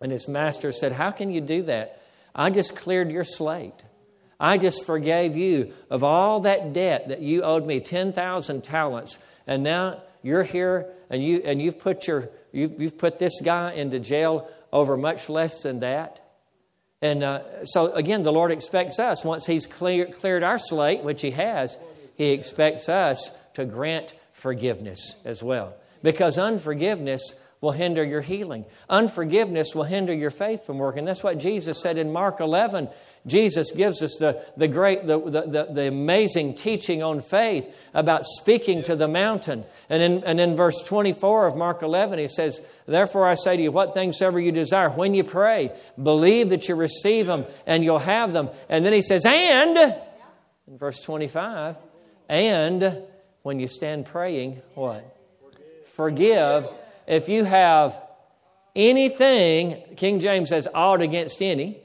And 0.00 0.12
his 0.12 0.28
master 0.28 0.72
said, 0.72 0.92
How 0.92 1.10
can 1.10 1.30
you 1.30 1.40
do 1.40 1.62
that? 1.62 2.00
I 2.34 2.50
just 2.50 2.76
cleared 2.76 3.10
your 3.10 3.24
slate. 3.24 3.74
I 4.40 4.56
just 4.56 4.86
forgave 4.86 5.36
you 5.36 5.72
of 5.90 6.04
all 6.04 6.40
that 6.40 6.72
debt 6.72 7.08
that 7.08 7.20
you 7.20 7.42
owed 7.42 7.66
me 7.66 7.80
10,000 7.80 8.62
talents. 8.62 9.18
And 9.46 9.64
now 9.64 10.02
you're 10.22 10.44
here 10.44 10.86
and, 11.10 11.22
you, 11.22 11.42
and 11.44 11.60
you've, 11.60 11.78
put 11.78 12.06
your, 12.06 12.30
you've, 12.52 12.80
you've 12.80 12.98
put 12.98 13.18
this 13.18 13.40
guy 13.40 13.72
into 13.72 13.98
jail 13.98 14.48
over 14.72 14.96
much 14.96 15.28
less 15.28 15.62
than 15.62 15.80
that. 15.80 16.24
And 17.00 17.22
uh, 17.22 17.64
so, 17.64 17.92
again, 17.92 18.24
the 18.24 18.32
Lord 18.32 18.50
expects 18.50 18.98
us, 18.98 19.24
once 19.24 19.46
He's 19.46 19.66
clear, 19.66 20.06
cleared 20.06 20.42
our 20.42 20.58
slate, 20.58 21.02
which 21.02 21.22
He 21.22 21.30
has, 21.32 21.78
He 22.16 22.30
expects 22.30 22.88
us 22.88 23.36
to 23.54 23.64
grant 23.64 24.14
forgiveness 24.32 25.20
as 25.24 25.42
well. 25.42 25.74
Because 26.02 26.38
unforgiveness 26.38 27.42
will 27.60 27.72
hinder 27.72 28.04
your 28.04 28.20
healing, 28.20 28.64
unforgiveness 28.88 29.74
will 29.74 29.84
hinder 29.84 30.14
your 30.14 30.30
faith 30.30 30.64
from 30.64 30.78
working. 30.78 31.04
That's 31.04 31.24
what 31.24 31.38
Jesus 31.38 31.80
said 31.80 31.98
in 31.98 32.12
Mark 32.12 32.40
11 32.40 32.88
Jesus 33.26 33.72
gives 33.72 34.02
us 34.02 34.16
the, 34.16 34.42
the 34.56 34.68
great, 34.68 35.06
the, 35.06 35.18
the, 35.18 35.68
the, 35.70 35.88
amazing 35.88 36.54
teaching 36.54 37.02
on 37.02 37.20
faith 37.20 37.68
about 37.92 38.24
speaking 38.24 38.82
to 38.84 38.96
the 38.96 39.08
mountain. 39.08 39.64
And 39.88 40.02
in, 40.02 40.24
and 40.24 40.40
in 40.40 40.56
verse 40.56 40.82
24 40.82 41.48
of 41.48 41.56
Mark 41.56 41.82
11, 41.82 42.18
he 42.18 42.28
says, 42.28 42.60
Therefore 42.86 43.26
I 43.26 43.34
say 43.34 43.56
to 43.56 43.62
you, 43.62 43.72
what 43.72 43.94
things 43.94 44.22
ever 44.22 44.40
you 44.40 44.52
desire, 44.52 44.88
when 44.90 45.14
you 45.14 45.24
pray, 45.24 45.72
believe 46.02 46.50
that 46.50 46.68
you 46.68 46.74
receive 46.74 47.26
them 47.26 47.44
and 47.66 47.84
you'll 47.84 47.98
have 47.98 48.32
them. 48.32 48.50
And 48.68 48.84
then 48.84 48.92
he 48.92 49.02
says, 49.02 49.26
And, 49.26 49.76
in 50.66 50.78
verse 50.78 51.00
25, 51.00 51.76
and 52.28 53.02
when 53.42 53.60
you 53.60 53.66
stand 53.66 54.06
praying, 54.06 54.62
what? 54.74 55.04
Forgive. 55.94 56.68
If 57.06 57.28
you 57.28 57.44
have 57.44 58.00
anything, 58.76 59.82
King 59.96 60.20
James 60.20 60.50
says, 60.50 60.68
ought 60.72 61.02
against 61.02 61.42
any. 61.42 61.78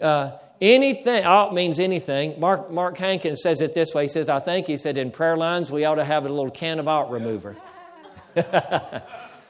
Uh, 0.00 0.32
Anything, 0.60 1.24
ought 1.24 1.54
means 1.54 1.80
anything. 1.80 2.38
Mark, 2.38 2.70
Mark 2.70 2.98
Hankins 2.98 3.40
says 3.42 3.62
it 3.62 3.72
this 3.72 3.94
way. 3.94 4.02
He 4.04 4.08
says, 4.08 4.28
I 4.28 4.40
think, 4.40 4.66
he 4.66 4.76
said, 4.76 4.98
in 4.98 5.10
prayer 5.10 5.36
lines, 5.36 5.72
we 5.72 5.86
ought 5.86 5.94
to 5.94 6.04
have 6.04 6.26
a 6.26 6.28
little 6.28 6.50
can 6.50 6.78
of 6.78 6.86
ought 6.86 7.10
remover. 7.10 7.56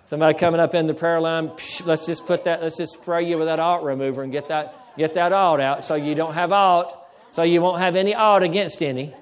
Somebody 0.07 0.39
coming 0.39 0.61
up 0.61 0.73
in 0.75 0.87
the 0.87 0.95
prayer 0.95 1.21
line, 1.21 1.49
psh, 1.49 1.85
let's 1.85 2.07
just 2.07 2.27
put 2.27 2.45
that, 2.45 2.63
let's 2.63 2.77
just 2.77 2.95
spray 2.95 3.25
you 3.25 3.39
with 3.39 3.49
that 3.49 3.59
ought 3.59 3.83
remover 3.83 4.23
and 4.23 4.31
get 4.31 4.49
that, 4.49 4.75
get 4.97 5.15
that 5.15 5.33
ought 5.33 5.59
out 5.61 5.83
so 5.83 5.97
you 5.97 6.15
don't 6.15 6.35
have 6.35 6.53
ought, 6.53 6.97
so 7.33 7.43
you 7.43 7.61
won't 7.61 7.81
have 7.81 7.97
any 7.97 8.15
ought 8.15 8.45
against 8.45 8.81
any. 8.81 9.13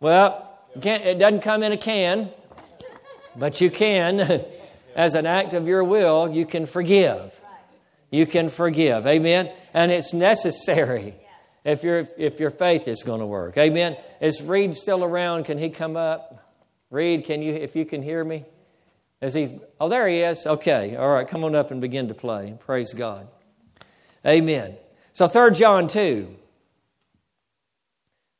Well, 0.00 0.58
it 0.74 1.18
doesn't 1.18 1.40
come 1.40 1.62
in 1.62 1.72
a 1.72 1.76
can, 1.76 2.30
but 3.36 3.60
you 3.60 3.70
can, 3.70 4.44
as 4.94 5.14
an 5.14 5.26
act 5.26 5.52
of 5.52 5.68
your 5.68 5.84
will, 5.84 6.30
you 6.30 6.46
can 6.46 6.64
forgive. 6.64 7.38
You 8.10 8.26
can 8.26 8.48
forgive. 8.48 9.06
Amen 9.06 9.50
and 9.74 9.92
it's 9.92 10.12
necessary 10.12 11.14
if, 11.64 11.82
your 11.82 12.08
if 12.16 12.40
your 12.40 12.50
faith 12.50 12.88
is 12.88 13.02
going 13.02 13.20
to 13.20 13.26
work. 13.26 13.56
Amen. 13.58 13.96
Is 14.20 14.42
Reed 14.42 14.74
still 14.74 15.04
around? 15.04 15.44
Can 15.44 15.58
he 15.58 15.70
come 15.70 15.96
up? 15.96 16.54
Reed, 16.90 17.24
can 17.24 17.42
you, 17.42 17.54
if 17.54 17.76
you 17.76 17.84
can 17.84 18.02
hear 18.02 18.24
me? 18.24 18.44
As 19.20 19.34
he's, 19.34 19.52
oh, 19.80 19.88
there 19.88 20.08
he 20.08 20.20
is. 20.20 20.46
Okay. 20.46 20.96
All 20.96 21.08
right. 21.08 21.28
Come 21.28 21.44
on 21.44 21.54
up 21.54 21.70
and 21.70 21.80
begin 21.80 22.08
to 22.08 22.14
play. 22.14 22.56
Praise 22.58 22.92
God. 22.94 23.28
Amen. 24.26 24.76
So 25.12 25.28
3 25.28 25.52
John 25.52 25.88
2. 25.88 26.36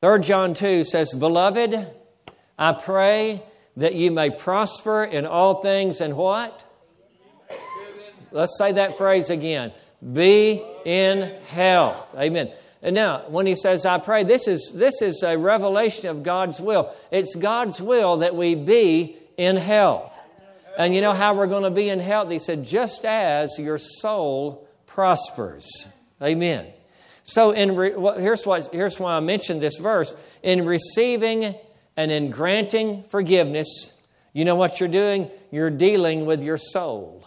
3 0.03 0.21
John 0.21 0.55
2 0.55 0.85
says, 0.85 1.15
Beloved, 1.15 1.87
I 2.59 2.73
pray 2.73 3.43
that 3.77 3.95
you 3.95 4.11
may 4.11 4.31
prosper 4.31 5.05
in 5.05 5.27
all 5.27 5.63
things 5.63 6.01
and 6.01 6.17
what? 6.17 6.65
Let's 8.33 8.57
say 8.59 8.73
that 8.73 8.97
phrase 8.97 9.29
again. 9.29 9.73
Be 10.01 10.65
in 10.85 11.31
health. 11.47 12.15
Amen. 12.17 12.51
And 12.83 12.95
now, 12.95 13.25
when 13.29 13.47
he 13.47 13.55
says, 13.55 13.85
I 13.85 13.99
pray, 13.99 14.25
this 14.25 14.49
is, 14.49 14.73
this 14.75 15.03
is 15.03 15.23
a 15.23 15.37
revelation 15.37 16.09
of 16.09 16.23
God's 16.23 16.61
will. 16.61 16.95
It's 17.11 17.35
God's 17.35 17.81
will 17.81 18.19
that 18.19 18.35
we 18.35 18.55
be 18.55 19.17
in 19.37 19.57
health. 19.57 20.17
And 20.79 20.95
you 20.95 21.03
know 21.03 21.13
how 21.13 21.35
we're 21.35 21.47
going 21.47 21.65
to 21.65 21.71
be 21.71 21.91
in 21.91 22.01
health? 22.01 22.31
He 22.31 22.39
said, 22.39 22.65
just 22.65 23.05
as 23.05 23.59
your 23.59 23.77
soul 23.77 24.67
prospers. 24.87 25.69
Amen. 26.23 26.67
So, 27.25 27.51
in 27.51 27.77
re- 27.77 27.95
well, 27.95 28.19
here's, 28.19 28.47
what, 28.47 28.71
here's 28.73 28.99
why 28.99 29.17
I 29.17 29.21
mentioned 29.21 29.61
this 29.61 29.77
verse. 29.77 30.17
In 30.43 30.65
receiving 30.65 31.55
and 31.97 32.11
in 32.11 32.31
granting 32.31 33.05
forgiveness, 33.11 33.69
you 34.33 34.47
know 34.47 34.57
what 34.57 34.81
you're 34.81 34.89
doing? 34.89 35.31
You're 35.51 35.71
dealing 35.71 36.25
with 36.25 36.43
your 36.43 36.57
soul. 36.57 37.27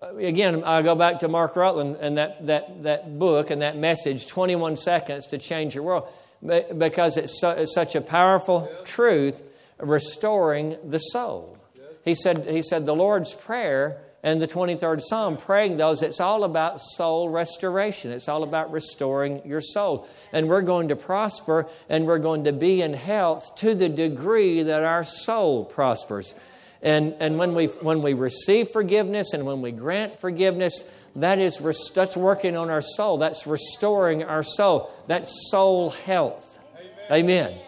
Again, 0.00 0.62
I 0.62 0.82
go 0.82 0.94
back 0.94 1.20
to 1.20 1.28
Mark 1.28 1.56
Rutland 1.56 1.96
and 2.00 2.18
that, 2.18 2.46
that, 2.46 2.84
that 2.84 3.18
book 3.18 3.50
and 3.50 3.62
that 3.62 3.76
message, 3.76 4.28
21 4.28 4.76
Seconds 4.76 5.26
to 5.28 5.38
Change 5.38 5.74
Your 5.74 5.82
World, 5.82 6.08
because 6.40 7.16
it's, 7.16 7.42
it's 7.42 7.74
such 7.74 7.96
a 7.96 8.00
powerful 8.00 8.70
truth 8.84 9.42
restoring 9.78 10.76
the 10.84 10.98
soul. 10.98 11.58
He 12.04 12.14
said, 12.14 12.46
he 12.48 12.62
said, 12.62 12.86
the 12.86 12.94
Lord's 12.94 13.34
Prayer 13.34 14.00
and 14.22 14.40
the 14.40 14.46
23rd 14.46 15.00
Psalm, 15.00 15.36
praying 15.36 15.78
those, 15.78 16.00
it's 16.02 16.20
all 16.20 16.44
about 16.44 16.80
soul 16.80 17.28
restoration. 17.28 18.12
It's 18.12 18.28
all 18.28 18.44
about 18.44 18.70
restoring 18.70 19.42
your 19.44 19.60
soul. 19.60 20.08
And 20.32 20.48
we're 20.48 20.62
going 20.62 20.88
to 20.88 20.96
prosper 20.96 21.66
and 21.88 22.06
we're 22.06 22.18
going 22.18 22.44
to 22.44 22.52
be 22.52 22.82
in 22.82 22.94
health 22.94 23.56
to 23.56 23.74
the 23.74 23.88
degree 23.88 24.62
that 24.62 24.84
our 24.84 25.02
soul 25.02 25.64
prospers. 25.64 26.34
And, 26.82 27.14
and 27.20 27.38
when, 27.38 27.54
we, 27.54 27.66
when 27.66 28.02
we 28.02 28.14
receive 28.14 28.70
forgiveness 28.70 29.32
and 29.32 29.44
when 29.44 29.62
we 29.62 29.72
grant 29.72 30.18
forgiveness, 30.18 30.88
that 31.16 31.38
is 31.38 31.58
that's 31.94 32.16
working 32.16 32.56
on 32.56 32.70
our 32.70 32.82
soul. 32.82 33.18
That's 33.18 33.46
restoring 33.46 34.22
our 34.22 34.42
soul. 34.42 34.90
That's 35.06 35.50
soul 35.50 35.90
health. 35.90 36.58
Amen. 37.10 37.48
Amen. 37.50 37.60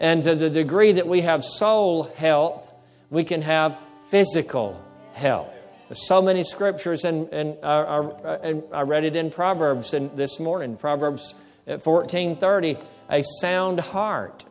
And 0.00 0.22
to 0.22 0.34
the 0.34 0.50
degree 0.50 0.92
that 0.92 1.06
we 1.06 1.20
have 1.22 1.44
soul 1.44 2.04
health, 2.04 2.70
we 3.10 3.24
can 3.24 3.42
have 3.42 3.78
physical 4.08 4.82
health. 5.12 5.50
There's 5.88 6.06
so 6.06 6.22
many 6.22 6.42
scriptures, 6.42 7.04
and, 7.04 7.28
and, 7.28 7.58
I 7.62 8.82
read 8.82 9.04
it 9.04 9.16
in 9.16 9.30
Proverbs 9.30 9.90
this 9.90 10.40
morning. 10.40 10.76
Proverbs 10.76 11.34
at 11.66 11.82
14:30, 11.84 12.78
a 13.10 13.22
sound 13.40 13.80
heart 13.80 14.46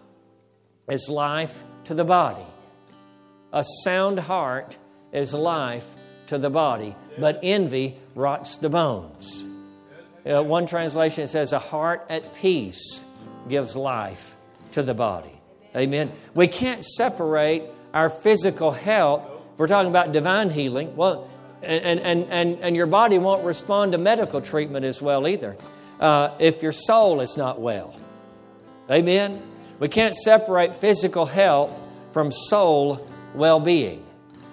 is 0.87 1.09
life 1.09 1.63
to 1.85 1.95
the 1.95 2.03
body 2.03 2.45
a 3.53 3.63
sound 3.83 4.19
heart 4.19 4.77
is 5.13 5.33
life 5.33 5.87
to 6.27 6.37
the 6.37 6.49
body, 6.49 6.95
but 7.19 7.39
envy 7.43 7.97
rots 8.15 8.57
the 8.57 8.69
bones. 8.69 9.45
Uh, 10.25 10.41
one 10.41 10.65
translation 10.65 11.27
says, 11.27 11.53
A 11.53 11.59
heart 11.59 12.05
at 12.09 12.35
peace 12.35 13.05
gives 13.47 13.75
life 13.75 14.35
to 14.71 14.81
the 14.81 14.93
body. 14.93 15.39
Amen. 15.75 16.11
We 16.33 16.47
can't 16.47 16.83
separate 16.83 17.63
our 17.93 18.09
physical 18.09 18.71
health. 18.71 19.29
We're 19.57 19.67
talking 19.67 19.89
about 19.89 20.11
divine 20.11 20.49
healing. 20.49 20.95
Well, 20.95 21.29
and, 21.61 21.99
and, 21.99 22.25
and, 22.29 22.59
and 22.59 22.75
your 22.75 22.87
body 22.87 23.19
won't 23.19 23.45
respond 23.45 23.91
to 23.91 23.97
medical 23.97 24.41
treatment 24.41 24.85
as 24.85 25.01
well 25.01 25.27
either 25.27 25.55
uh, 25.99 26.31
if 26.39 26.63
your 26.63 26.71
soul 26.71 27.21
is 27.21 27.37
not 27.37 27.61
well. 27.61 27.95
Amen? 28.89 29.41
We 29.79 29.87
can't 29.87 30.15
separate 30.15 30.75
physical 30.75 31.25
health 31.25 31.79
from 32.11 32.31
soul 32.31 33.07
well 33.35 33.59
being. 33.59 34.03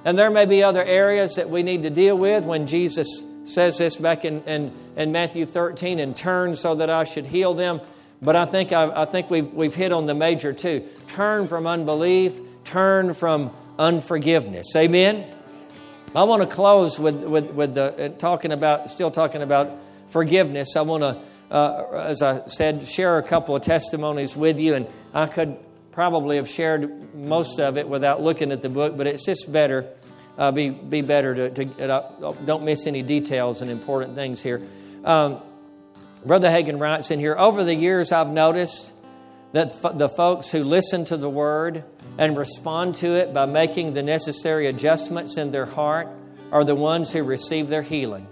And 0.05 0.19
there 0.19 0.31
may 0.31 0.47
be 0.47 0.63
other 0.63 0.83
areas 0.83 1.37
that 1.37 1.51
we 1.51 1.63
need 1.63 1.83
to 1.83 1.91
deal 1.91 2.17
with 2.17 2.45
when 2.45 2.67
Jesus 2.67 3.23
says 3.45 3.79
this 3.79 3.97
back 3.97 4.25
in, 4.25 4.43
in, 4.45 4.73
in 4.97 5.13
Matthew 5.13 5.47
13 5.47 5.99
and 5.99 6.17
turn 6.17 6.55
so 6.55 6.77
that 6.77 6.89
I 6.89 7.05
should 7.05 7.27
heal 7.27 7.55
them. 7.55 7.81
But 8.23 8.37
I 8.37 8.47
think, 8.47 8.73
I, 8.73 9.03
I 9.03 9.05
think 9.05 9.31
we've, 9.31 9.53
we've 9.53 9.75
hit 9.75 9.93
on 9.93 10.07
the 10.07 10.15
major 10.15 10.53
two 10.53 10.85
turn 11.09 11.49
from 11.49 11.67
unbelief, 11.67 12.39
turn 12.65 13.15
from 13.15 13.51
unforgiveness. 13.79 14.75
Amen? 14.77 15.27
I 16.15 16.25
want 16.25 16.43
to 16.43 16.49
close 16.49 16.99
with, 16.99 17.23
with, 17.23 17.51
with 17.51 17.75
the, 17.75 18.07
uh, 18.07 18.09
talking 18.19 18.53
about, 18.53 18.91
still 18.91 19.11
talking 19.11 19.43
about 19.43 19.77
forgiveness. 20.09 20.77
I 20.77 20.83
want 20.83 21.03
to, 21.03 21.17
uh, 21.55 22.05
as 22.05 22.21
I 22.21 22.47
said, 22.47 22.87
share 22.87 23.19
a 23.19 23.23
couple 23.23 23.55
of 23.55 23.63
testimonies 23.63 24.37
with 24.37 24.59
you, 24.59 24.75
and 24.75 24.87
I 25.15 25.27
could 25.27 25.57
probably 25.93 26.37
have 26.37 26.49
shared 26.49 27.15
most 27.15 27.59
of 27.59 27.77
it 27.77 27.89
without 27.89 28.23
looking 28.23 28.53
at 28.53 28.63
the 28.63 28.69
book, 28.69 28.97
but 28.97 29.07
it's 29.07 29.25
just 29.25 29.51
better, 29.51 29.87
uh, 30.39 30.53
be, 30.53 30.71
be 30.71 31.01
better 31.01 31.51
to, 31.51 31.65
to 31.65 31.93
uh, 31.93 32.33
don't 32.47 32.65
miss 32.65 32.87
any 32.87 33.03
details 33.03 33.63
and 33.63 33.71
important 33.71 34.15
things 34.15 34.43
here. 34.43 34.63
Um, 35.05 35.41
Brother 36.25 36.49
Hagin 36.49 36.79
writes 36.79 37.11
in 37.11 37.19
here, 37.19 37.37
over 37.37 37.65
the 37.65 37.75
years 37.75 38.13
I've 38.13 38.29
noticed 38.29 38.93
that 39.53 39.69
f- 39.83 39.99
the 39.99 40.09
folks 40.09 40.51
who 40.51 40.63
listen 40.63 41.05
to 41.07 41.17
the 41.17 41.31
word 41.31 41.85
and 42.19 42.37
respond 42.37 42.95
to 42.97 43.09
it 43.17 43.33
by 43.33 43.47
making 43.47 43.95
the 43.95 44.03
necessary 44.03 44.67
adjustments 44.67 45.37
in 45.37 45.51
their 45.51 45.67
heart 45.67 46.09
are 46.53 46.65
the 46.65 46.75
ones 46.75 47.13
who 47.13 47.23
receive 47.23 47.69
their 47.69 47.83
healing. 47.83 48.27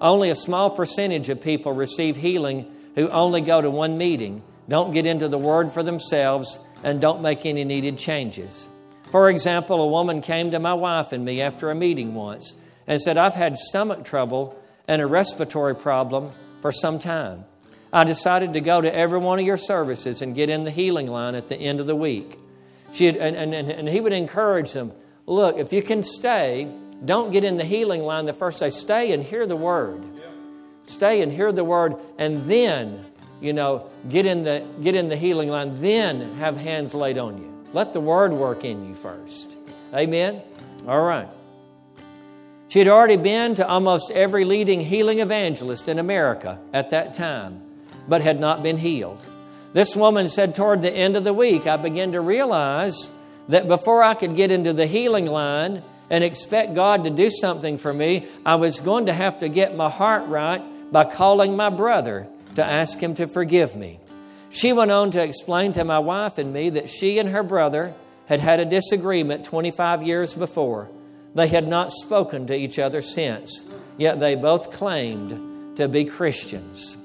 Only 0.00 0.30
a 0.30 0.34
small 0.34 0.70
percentage 0.70 1.28
of 1.28 1.42
people 1.42 1.72
receive 1.72 2.16
healing 2.16 2.72
who 2.94 3.08
only 3.08 3.40
go 3.40 3.60
to 3.60 3.70
one 3.70 3.98
meeting, 3.98 4.42
don't 4.68 4.92
get 4.92 5.06
into 5.06 5.28
the 5.28 5.38
Word 5.38 5.72
for 5.72 5.82
themselves, 5.82 6.58
and 6.82 7.00
don't 7.00 7.22
make 7.22 7.44
any 7.44 7.64
needed 7.64 7.98
changes. 7.98 8.68
For 9.10 9.30
example, 9.30 9.80
a 9.80 9.86
woman 9.86 10.20
came 10.20 10.50
to 10.50 10.58
my 10.58 10.74
wife 10.74 11.12
and 11.12 11.24
me 11.24 11.40
after 11.40 11.70
a 11.70 11.74
meeting 11.74 12.14
once 12.14 12.60
and 12.86 13.00
said, 13.00 13.16
I've 13.16 13.34
had 13.34 13.56
stomach 13.56 14.04
trouble 14.04 14.60
and 14.86 15.00
a 15.00 15.06
respiratory 15.06 15.74
problem 15.74 16.30
for 16.60 16.72
some 16.72 16.98
time. 16.98 17.44
I 17.92 18.04
decided 18.04 18.52
to 18.52 18.60
go 18.60 18.80
to 18.80 18.94
every 18.94 19.18
one 19.18 19.38
of 19.38 19.46
your 19.46 19.56
services 19.56 20.20
and 20.20 20.34
get 20.34 20.50
in 20.50 20.64
the 20.64 20.70
healing 20.70 21.06
line 21.06 21.34
at 21.34 21.48
the 21.48 21.56
end 21.56 21.80
of 21.80 21.86
the 21.86 21.96
week. 21.96 22.38
She 22.92 23.06
had, 23.06 23.16
and, 23.16 23.54
and, 23.54 23.70
and 23.70 23.88
he 23.88 24.00
would 24.00 24.12
encourage 24.12 24.72
them 24.72 24.92
look, 25.26 25.58
if 25.58 25.72
you 25.72 25.82
can 25.82 26.02
stay, 26.02 26.72
don't 27.04 27.30
get 27.30 27.44
in 27.44 27.56
the 27.56 27.64
healing 27.64 28.02
line 28.02 28.26
the 28.26 28.32
first 28.32 28.60
day. 28.60 28.70
Stay 28.70 29.12
and 29.12 29.22
hear 29.22 29.46
the 29.46 29.56
word. 29.56 30.02
Stay 30.84 31.22
and 31.22 31.30
hear 31.30 31.52
the 31.52 31.64
word, 31.64 31.96
and 32.16 32.44
then, 32.44 33.04
you 33.40 33.52
know, 33.52 33.88
get 34.08 34.26
in 34.26 34.42
the 34.44 34.64
get 34.82 34.94
in 34.94 35.08
the 35.08 35.16
healing 35.16 35.48
line. 35.48 35.80
Then 35.80 36.34
have 36.36 36.56
hands 36.56 36.94
laid 36.94 37.18
on 37.18 37.38
you. 37.38 37.52
Let 37.72 37.92
the 37.92 38.00
word 38.00 38.32
work 38.32 38.64
in 38.64 38.88
you 38.88 38.94
first. 38.94 39.56
Amen. 39.94 40.42
All 40.86 41.02
right. 41.02 41.28
She 42.68 42.78
had 42.80 42.88
already 42.88 43.16
been 43.16 43.54
to 43.54 43.66
almost 43.66 44.10
every 44.10 44.44
leading 44.44 44.80
healing 44.80 45.20
evangelist 45.20 45.88
in 45.88 45.98
America 45.98 46.58
at 46.72 46.90
that 46.90 47.14
time, 47.14 47.62
but 48.06 48.20
had 48.20 48.38
not 48.38 48.62
been 48.62 48.76
healed. 48.76 49.24
This 49.72 49.96
woman 49.96 50.28
said, 50.28 50.54
Toward 50.54 50.82
the 50.82 50.92
end 50.92 51.16
of 51.16 51.24
the 51.24 51.32
week, 51.32 51.66
I 51.66 51.76
began 51.76 52.12
to 52.12 52.20
realize 52.20 53.14
that 53.48 53.68
before 53.68 54.02
I 54.02 54.14
could 54.14 54.36
get 54.36 54.50
into 54.50 54.74
the 54.74 54.86
healing 54.86 55.26
line 55.26 55.82
and 56.10 56.22
expect 56.22 56.74
God 56.74 57.04
to 57.04 57.10
do 57.10 57.30
something 57.30 57.78
for 57.78 57.92
me, 57.92 58.26
I 58.44 58.56
was 58.56 58.80
going 58.80 59.06
to 59.06 59.12
have 59.12 59.40
to 59.40 59.48
get 59.48 59.76
my 59.76 59.88
heart 59.88 60.26
right 60.26 60.62
by 60.92 61.04
calling 61.04 61.56
my 61.56 61.70
brother 61.70 62.28
to 62.58 62.64
ask 62.64 63.00
him 63.00 63.14
to 63.14 63.26
forgive 63.26 63.74
me. 63.76 64.00
She 64.50 64.72
went 64.72 64.90
on 64.90 65.10
to 65.12 65.22
explain 65.22 65.72
to 65.72 65.84
my 65.84 65.98
wife 65.98 66.38
and 66.38 66.52
me 66.52 66.70
that 66.70 66.90
she 66.90 67.18
and 67.18 67.28
her 67.28 67.42
brother 67.42 67.94
had 68.26 68.40
had 68.40 68.60
a 68.60 68.64
disagreement 68.64 69.44
25 69.44 70.02
years 70.02 70.34
before. 70.34 70.90
They 71.34 71.48
had 71.48 71.68
not 71.68 71.92
spoken 71.92 72.46
to 72.48 72.56
each 72.56 72.78
other 72.78 73.00
since, 73.00 73.70
yet 73.96 74.20
they 74.20 74.34
both 74.34 74.72
claimed 74.72 75.76
to 75.76 75.88
be 75.88 76.04
Christians. 76.04 76.96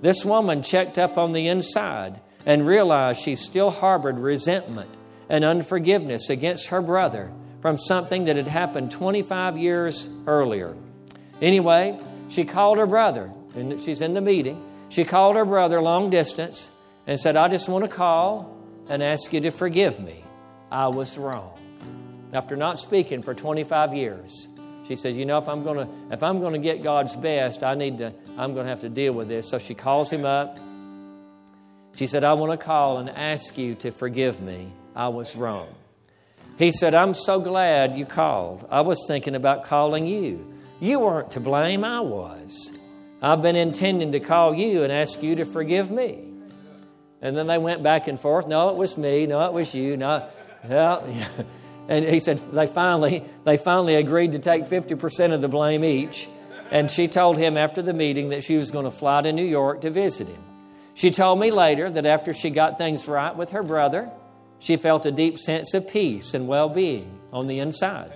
This 0.00 0.24
woman 0.24 0.62
checked 0.62 0.98
up 0.98 1.18
on 1.18 1.32
the 1.32 1.48
inside 1.48 2.20
and 2.46 2.66
realized 2.66 3.22
she 3.22 3.36
still 3.36 3.70
harbored 3.70 4.18
resentment 4.18 4.90
and 5.28 5.44
unforgiveness 5.44 6.30
against 6.30 6.68
her 6.68 6.80
brother 6.80 7.32
from 7.60 7.78
something 7.78 8.24
that 8.24 8.36
had 8.36 8.46
happened 8.46 8.92
25 8.92 9.56
years 9.56 10.12
earlier. 10.26 10.76
Anyway, 11.40 11.98
she 12.28 12.44
called 12.44 12.78
her 12.78 12.86
brother, 12.86 13.30
and 13.56 13.80
she's 13.80 14.00
in 14.00 14.14
the 14.14 14.20
meeting. 14.20 14.62
She 14.94 15.04
called 15.04 15.34
her 15.34 15.44
brother 15.44 15.82
long 15.82 16.08
distance 16.08 16.70
and 17.04 17.18
said, 17.18 17.34
I 17.34 17.48
just 17.48 17.68
want 17.68 17.84
to 17.84 17.90
call 17.90 18.56
and 18.88 19.02
ask 19.02 19.32
you 19.32 19.40
to 19.40 19.50
forgive 19.50 19.98
me. 19.98 20.22
I 20.70 20.86
was 20.86 21.18
wrong. 21.18 21.58
After 22.32 22.54
not 22.54 22.78
speaking 22.78 23.20
for 23.20 23.34
25 23.34 23.92
years, 23.92 24.46
she 24.86 24.94
said, 24.94 25.16
"You 25.16 25.24
know, 25.24 25.38
if 25.38 25.48
I'm 25.48 25.64
going 25.64 25.78
to 25.78 26.14
if 26.14 26.22
I'm 26.22 26.38
going 26.38 26.52
to 26.52 26.60
get 26.60 26.84
God's 26.84 27.16
best, 27.16 27.64
I 27.64 27.74
need 27.74 27.98
to 27.98 28.12
I'm 28.38 28.54
going 28.54 28.66
to 28.66 28.70
have 28.70 28.82
to 28.82 28.88
deal 28.88 29.12
with 29.14 29.26
this." 29.26 29.48
So 29.48 29.58
she 29.58 29.74
calls 29.74 30.12
him 30.12 30.24
up. 30.24 30.60
She 31.96 32.06
said, 32.06 32.22
"I 32.22 32.34
want 32.34 32.52
to 32.52 32.64
call 32.64 32.98
and 32.98 33.10
ask 33.10 33.58
you 33.58 33.74
to 33.76 33.90
forgive 33.90 34.40
me. 34.40 34.68
I 34.94 35.08
was 35.08 35.34
wrong." 35.34 35.74
He 36.56 36.70
said, 36.70 36.94
"I'm 36.94 37.14
so 37.14 37.40
glad 37.40 37.96
you 37.96 38.06
called. 38.06 38.64
I 38.70 38.82
was 38.82 39.04
thinking 39.08 39.34
about 39.34 39.64
calling 39.64 40.06
you. 40.06 40.54
You 40.80 41.00
weren't 41.00 41.32
to 41.32 41.40
blame, 41.40 41.82
I 41.82 42.00
was. 42.00 42.70
I've 43.24 43.42
been 43.42 43.56
intending 43.56 44.12
to 44.12 44.20
call 44.20 44.54
you 44.54 44.82
and 44.82 44.92
ask 44.92 45.22
you 45.22 45.36
to 45.36 45.44
forgive 45.44 45.90
me." 45.90 46.18
And 47.22 47.36
then 47.36 47.46
they 47.46 47.58
went 47.58 47.82
back 47.82 48.06
and 48.06 48.20
forth. 48.20 48.46
No, 48.46 48.68
it 48.68 48.76
was 48.76 48.98
me. 48.98 49.26
No, 49.26 49.40
it 49.46 49.52
was 49.52 49.74
you. 49.74 49.96
No, 49.96 50.26
well, 50.68 51.04
yeah. 51.08 51.28
And 51.88 52.04
he 52.04 52.20
said 52.20 52.38
they 52.52 52.66
finally, 52.66 53.24
they 53.44 53.56
finally 53.56 53.94
agreed 53.94 54.32
to 54.32 54.38
take 54.38 54.64
50% 54.64 55.32
of 55.32 55.40
the 55.40 55.48
blame 55.48 55.84
each. 55.84 56.28
And 56.70 56.90
she 56.90 57.08
told 57.08 57.36
him 57.36 57.56
after 57.56 57.82
the 57.82 57.92
meeting 57.92 58.30
that 58.30 58.42
she 58.42 58.56
was 58.56 58.70
going 58.70 58.86
to 58.86 58.90
fly 58.90 59.22
to 59.22 59.32
New 59.32 59.44
York 59.44 59.82
to 59.82 59.90
visit 59.90 60.28
him. 60.28 60.42
She 60.94 61.10
told 61.10 61.40
me 61.40 61.50
later 61.50 61.90
that 61.90 62.06
after 62.06 62.32
she 62.32 62.50
got 62.50 62.78
things 62.78 63.06
right 63.06 63.36
with 63.36 63.50
her 63.50 63.62
brother, 63.62 64.10
she 64.58 64.76
felt 64.76 65.04
a 65.04 65.12
deep 65.12 65.38
sense 65.38 65.74
of 65.74 65.88
peace 65.88 66.34
and 66.34 66.48
well 66.48 66.68
being 66.68 67.18
on 67.32 67.48
the 67.48 67.58
inside. 67.58 68.12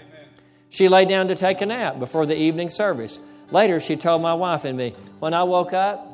She 0.70 0.88
lay 0.88 1.04
down 1.04 1.28
to 1.28 1.34
take 1.34 1.60
a 1.60 1.66
nap 1.66 1.98
before 1.98 2.24
the 2.24 2.36
evening 2.36 2.70
service. 2.70 3.18
Later, 3.50 3.80
she 3.80 3.96
told 3.96 4.22
my 4.22 4.34
wife 4.34 4.64
and 4.64 4.76
me, 4.76 4.94
When 5.20 5.34
I 5.34 5.44
woke 5.44 5.72
up, 5.72 6.06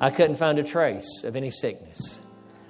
I 0.00 0.10
couldn't 0.10 0.36
find 0.36 0.58
a 0.58 0.62
trace 0.62 1.24
of 1.24 1.34
any 1.34 1.50
sickness. 1.50 2.20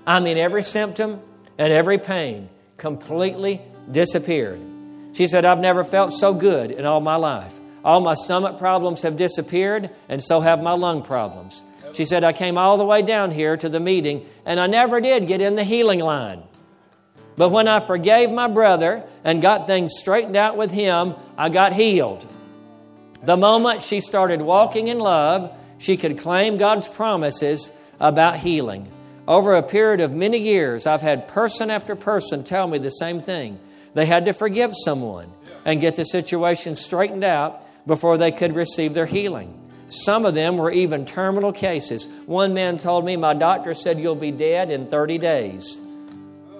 I 0.07 0.21
mean, 0.21 0.39
every 0.39 0.63
symptom 0.63 1.21
and 1.59 1.73
every 1.73 1.99
pain 1.99 2.49
completely 2.79 3.61
disappeared. 3.91 4.61
She 5.13 5.27
said, 5.27 5.45
I've 5.45 5.59
never 5.59 5.85
felt 5.85 6.13
so 6.13 6.33
good 6.33 6.71
in 6.71 6.87
all 6.87 7.01
my 7.01 7.17
life. 7.17 7.53
All 7.85 8.01
my 8.01 8.15
stomach 8.15 8.59
problems 8.59 9.03
have 9.03 9.17
disappeared, 9.17 9.91
and 10.09 10.23
so 10.23 10.41
have 10.41 10.63
my 10.63 10.73
lung 10.73 11.03
problems. 11.03 11.63
She 11.93 12.05
said, 12.05 12.25
I 12.25 12.33
came 12.33 12.59
all 12.59 12.77
the 12.77 12.85
way 12.85 13.03
down 13.03 13.31
here 13.31 13.57
to 13.57 13.69
the 13.69 13.81
meeting, 13.81 14.27
and 14.45 14.61
I 14.61 14.67
never 14.67 15.01
did 15.01 15.27
get 15.27 15.41
in 15.41 15.57
the 15.57 15.65
healing 15.65 16.01
line. 16.01 16.43
But 17.37 17.51
when 17.51 17.69
I 17.69 17.81
forgave 17.81 18.31
my 18.31 18.49
brother 18.49 19.05
and 19.25 19.43
got 19.43 19.67
things 19.67 19.93
straightened 19.97 20.37
out 20.37 20.57
with 20.57 20.71
him, 20.71 21.15
I 21.37 21.49
got 21.49 21.73
healed. 21.73 22.27
The 23.23 23.37
moment 23.37 23.83
she 23.83 24.01
started 24.01 24.43
walking 24.43 24.89
in 24.89 24.99
love, 24.99 25.53
she 25.79 25.97
could 25.97 26.19
claim 26.19 26.57
God's 26.57 26.89
promises 26.89 27.77
about 27.99 28.39
healing. 28.39 28.89
Over 29.27 29.55
a 29.55 29.63
period 29.63 30.01
of 30.01 30.13
many 30.13 30.39
years, 30.39 30.87
I've 30.87 31.03
had 31.03 31.29
person 31.29 31.71
after 31.71 31.95
person 31.95 32.45
tell 32.45 32.67
me 32.67 32.79
the 32.79 32.91
same 32.91 33.21
thing. 33.21 33.59
They 33.95 34.07
had 34.07 34.25
to 34.27 34.33
forgive 34.33 34.73
someone 34.85 35.33
and 35.65 35.81
get 35.81 35.97
the 35.97 36.05
situation 36.05 36.77
straightened 36.77 37.25
out 37.25 37.63
before 37.87 38.17
they 38.17 38.33
could 38.33 38.55
receive 38.55 38.95
their 38.95 39.07
healing. 39.07 39.55
Some 39.89 40.25
of 40.25 40.35
them 40.35 40.57
were 40.57 40.71
even 40.71 41.07
terminal 41.07 41.53
cases. 41.53 42.07
One 42.27 42.55
man 42.55 42.79
told 42.79 43.05
me, 43.05 43.17
My 43.17 43.35
doctor 43.35 43.75
said 43.75 43.99
you'll 43.99 44.15
be 44.15 44.31
dead 44.31 44.71
in 44.71 44.87
30 44.87 45.19
days. 45.19 45.81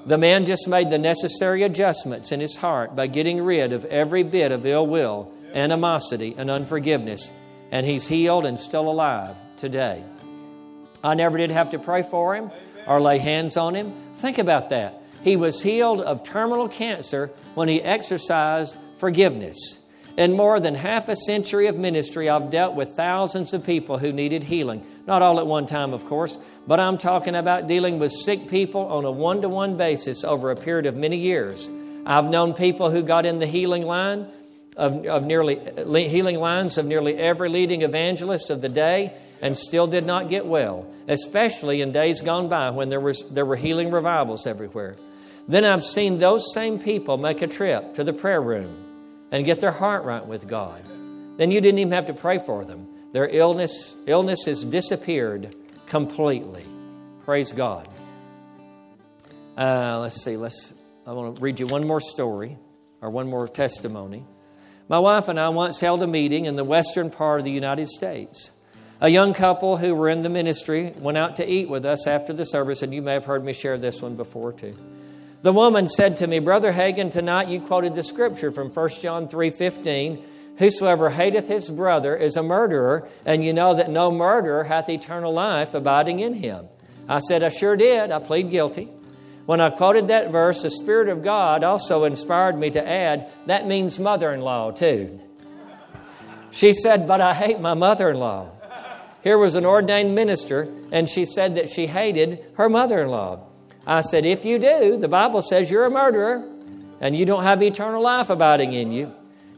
The 0.07 0.19
man 0.19 0.47
just 0.47 0.67
made 0.67 0.91
the 0.91 0.99
necessary 0.99 1.63
adjustments 1.63 2.33
in 2.33 2.41
his 2.41 2.57
heart 2.57 2.97
by 2.97 3.07
getting 3.07 3.43
rid 3.43 3.73
of 3.73 3.85
every 3.87 4.23
bit 4.23 4.53
of 4.53 4.65
ill 4.65 4.87
will, 4.87 5.31
animosity, 5.55 6.35
and 6.37 6.51
unforgiveness, 6.51 7.37
and 7.71 7.87
he's 7.87 8.09
healed 8.09 8.47
and 8.47 8.59
still 8.59 8.91
alive 8.91 9.35
today. 9.57 10.03
I 11.03 11.15
never 11.15 11.39
did 11.39 11.51
have 11.51 11.71
to 11.71 11.79
pray 11.79 12.03
for 12.03 12.35
him 12.35 12.51
or 12.87 13.01
lay 13.01 13.19
hands 13.19 13.57
on 13.57 13.75
him. 13.75 13.93
Think 14.17 14.39
about 14.39 14.71
that. 14.71 15.03
He 15.23 15.37
was 15.37 15.63
healed 15.63 16.01
of 16.01 16.25
terminal 16.25 16.69
cancer 16.69 17.31
when 17.55 17.69
he 17.69 17.83
exercised 17.83 18.79
forgiveness. 18.99 19.85
In 20.17 20.33
more 20.33 20.59
than 20.59 20.75
half 20.75 21.09
a 21.09 21.15
century 21.15 21.69
of 21.69 21.77
ministry, 21.77 22.29
I've 22.29 22.51
dealt 22.51 22.75
with 22.75 22.91
thousands 22.91 23.55
of 23.55 23.65
people 23.65 23.99
who 23.99 24.13
needed 24.13 24.45
healing. 24.45 24.85
Not 25.07 25.23
all 25.23 25.39
at 25.39 25.47
one 25.47 25.67
time, 25.67 25.93
of 25.93 26.05
course, 26.07 26.39
but 26.67 26.81
I'm 26.81 26.99
talking 26.99 27.37
about 27.37 27.69
dealing 27.69 28.01
with 28.01 28.11
sick 28.11 28.49
people 28.49 28.81
on 28.87 29.05
a 29.05 29.11
one 29.11 29.43
to 29.43 29.49
one 29.49 29.77
basis 29.77 30.25
over 30.25 30.51
a 30.51 30.57
period 30.57 30.87
of 30.87 30.97
many 30.97 31.19
years. 31.19 31.71
I've 32.05 32.25
known 32.25 32.55
people 32.55 32.91
who 32.91 33.03
got 33.03 33.27
in 33.27 33.39
the 33.39 33.47
healing 33.47 33.87
line 33.87 34.27
of, 34.79 35.05
of 35.07 35.27
nearly 35.27 35.59
healing 36.09 36.39
lines 36.39 36.79
of 36.79 36.87
nearly 36.87 37.17
every 37.17 37.49
leading 37.49 37.83
evangelist 37.83 38.49
of 38.49 38.63
the 38.63 38.69
day 38.69 39.13
and 39.43 39.57
still 39.57 39.87
did 39.87 40.07
not 40.07 40.29
get 40.29 40.47
well, 40.47 40.87
especially 41.09 41.83
in 41.83 41.93
days 41.93 42.23
gone 42.23 42.49
by 42.49 42.71
when 42.71 42.89
there, 42.89 43.01
was, 43.01 43.29
there 43.31 43.45
were 43.45 43.57
healing 43.57 43.91
revivals 43.91 44.47
everywhere. 44.47 44.97
Then 45.49 45.65
I've 45.65 45.85
seen 45.85 46.19
those 46.19 46.55
same 46.55 46.79
people 46.79 47.19
make 47.19 47.43
a 47.43 47.47
trip 47.47 47.95
to 47.95 48.05
the 48.05 48.13
prayer 48.13 48.41
room 48.41 49.29
and 49.33 49.45
get 49.45 49.61
their 49.61 49.73
heart 49.73 50.05
right 50.05 50.25
with 50.25 50.47
God. 50.47 50.83
Then 51.37 51.51
you 51.51 51.61
didn't 51.61 51.81
even 51.81 51.93
have 51.93 52.07
to 52.07 52.15
pray 52.15 52.39
for 52.39 52.65
them. 52.65 52.89
Their 53.13 53.29
illness, 53.29 53.97
illness 54.07 54.45
has 54.47 54.65
disappeared 54.65 55.55
completely. 55.87 56.65
Praise 57.25 57.53
God. 57.53 57.89
Uh, 59.57 59.99
let's 60.01 60.23
see. 60.23 60.37
Let's. 60.37 60.75
I 61.07 61.13
want 61.13 61.37
to 61.37 61.43
read 61.43 61.59
you 61.59 61.67
one 61.67 61.87
more 61.87 62.01
story 62.01 62.59
or 63.01 63.11
one 63.11 63.29
more 63.29 63.49
testimony. 63.49 64.25
My 64.91 64.99
wife 64.99 65.29
and 65.29 65.39
I 65.39 65.51
once 65.51 65.81
held 65.81 66.03
a 66.03 66.07
meeting 66.07 66.47
in 66.47 66.57
the 66.57 66.65
western 66.65 67.11
part 67.11 67.41
of 67.41 67.45
the 67.45 67.51
United 67.51 67.89
States. 67.89 68.53
A 69.03 69.11
young 69.11 69.35
couple 69.35 69.77
who 69.77 69.95
were 69.95 70.09
in 70.09 70.23
the 70.23 70.31
ministry 70.31 70.95
went 70.99 71.19
out 71.19 71.37
to 71.37 71.47
eat 71.47 71.69
with 71.69 71.85
us 71.85 72.07
after 72.07 72.33
the 72.33 72.47
service, 72.47 72.83
and 72.83 72.95
you 72.95 73.03
may 73.03 73.13
have 73.13 73.27
heard 73.27 73.45
me 73.45 73.53
share 73.53 73.77
this 73.77 74.01
one 74.01 74.17
before 74.17 74.55
too. 74.55 74.75
The 75.43 75.53
woman 75.53 75.89
said 75.89 76.17
to 76.17 76.27
me, 76.27 76.39
Brother 76.39 76.73
Hagin, 76.73 77.13
tonight 77.13 77.49
you 77.49 77.61
quoted 77.61 77.95
the 77.95 78.03
scripture 78.03 78.51
from 78.51 78.71
1 78.71 78.89
John 79.03 79.29
3:15, 79.29 80.25
Whosoever 80.57 81.11
hateth 81.11 81.49
his 81.49 81.71
brother 81.71 82.17
is 82.17 82.37
a 82.37 82.43
murderer, 82.43 83.09
and 83.27 83.45
you 83.45 83.53
know 83.53 83.75
that 83.75 83.91
no 83.91 84.11
murderer 84.11 84.65
hath 84.65 84.89
eternal 84.89 85.35
life 85.35 85.75
abiding 85.75 86.21
in 86.21 86.33
him. 86.33 86.67
I 87.09 87.21
said, 87.21 87.43
I 87.43 87.51
sure 87.51 87.77
did. 87.77 88.11
I 88.11 88.19
plead 88.19 88.51
guilty. 88.51 88.89
When 89.49 89.63
I 89.63 89.71
quoted 89.71 90.09
that 90.09 90.31
verse, 90.31 90.61
the 90.61 90.69
Spirit 90.69 91.09
of 91.09 91.23
God 91.23 91.65
also 91.65 92.05
inspired 92.05 92.59
me 92.59 92.69
to 92.69 92.87
add, 92.87 93.33
that 93.47 93.67
means 93.67 93.99
mother 93.99 94.31
in 94.35 94.43
law 94.43 94.73
too. 94.73 95.19
She 96.51 96.75
said, 96.75 97.09
But 97.09 97.23
I 97.23 97.33
hate 97.33 97.59
my 97.59 97.73
mother 97.73 98.11
in 98.11 98.19
law. 98.19 98.51
Here 99.23 99.39
was 99.39 99.55
an 99.55 99.65
ordained 99.65 100.15
minister, 100.15 100.69
and 100.93 101.09
she 101.09 101.25
said 101.25 101.55
that 101.55 101.71
she 101.71 101.87
hated 101.87 102.45
her 102.59 102.69
mother 102.69 103.01
in 103.01 103.09
law. 103.09 103.47
I 103.87 104.03
said, 104.03 104.27
If 104.27 104.45
you 104.45 104.59
do, 104.59 104.99
the 104.99 105.09
Bible 105.09 105.41
says 105.41 105.71
you're 105.71 105.87
a 105.87 105.91
murderer 105.91 106.47
and 107.01 107.17
you 107.17 107.25
don't 107.25 107.45
have 107.45 107.63
eternal 107.63 108.03
life 108.03 108.29
abiding 108.29 108.75
in 108.75 108.93
you. 108.93 109.15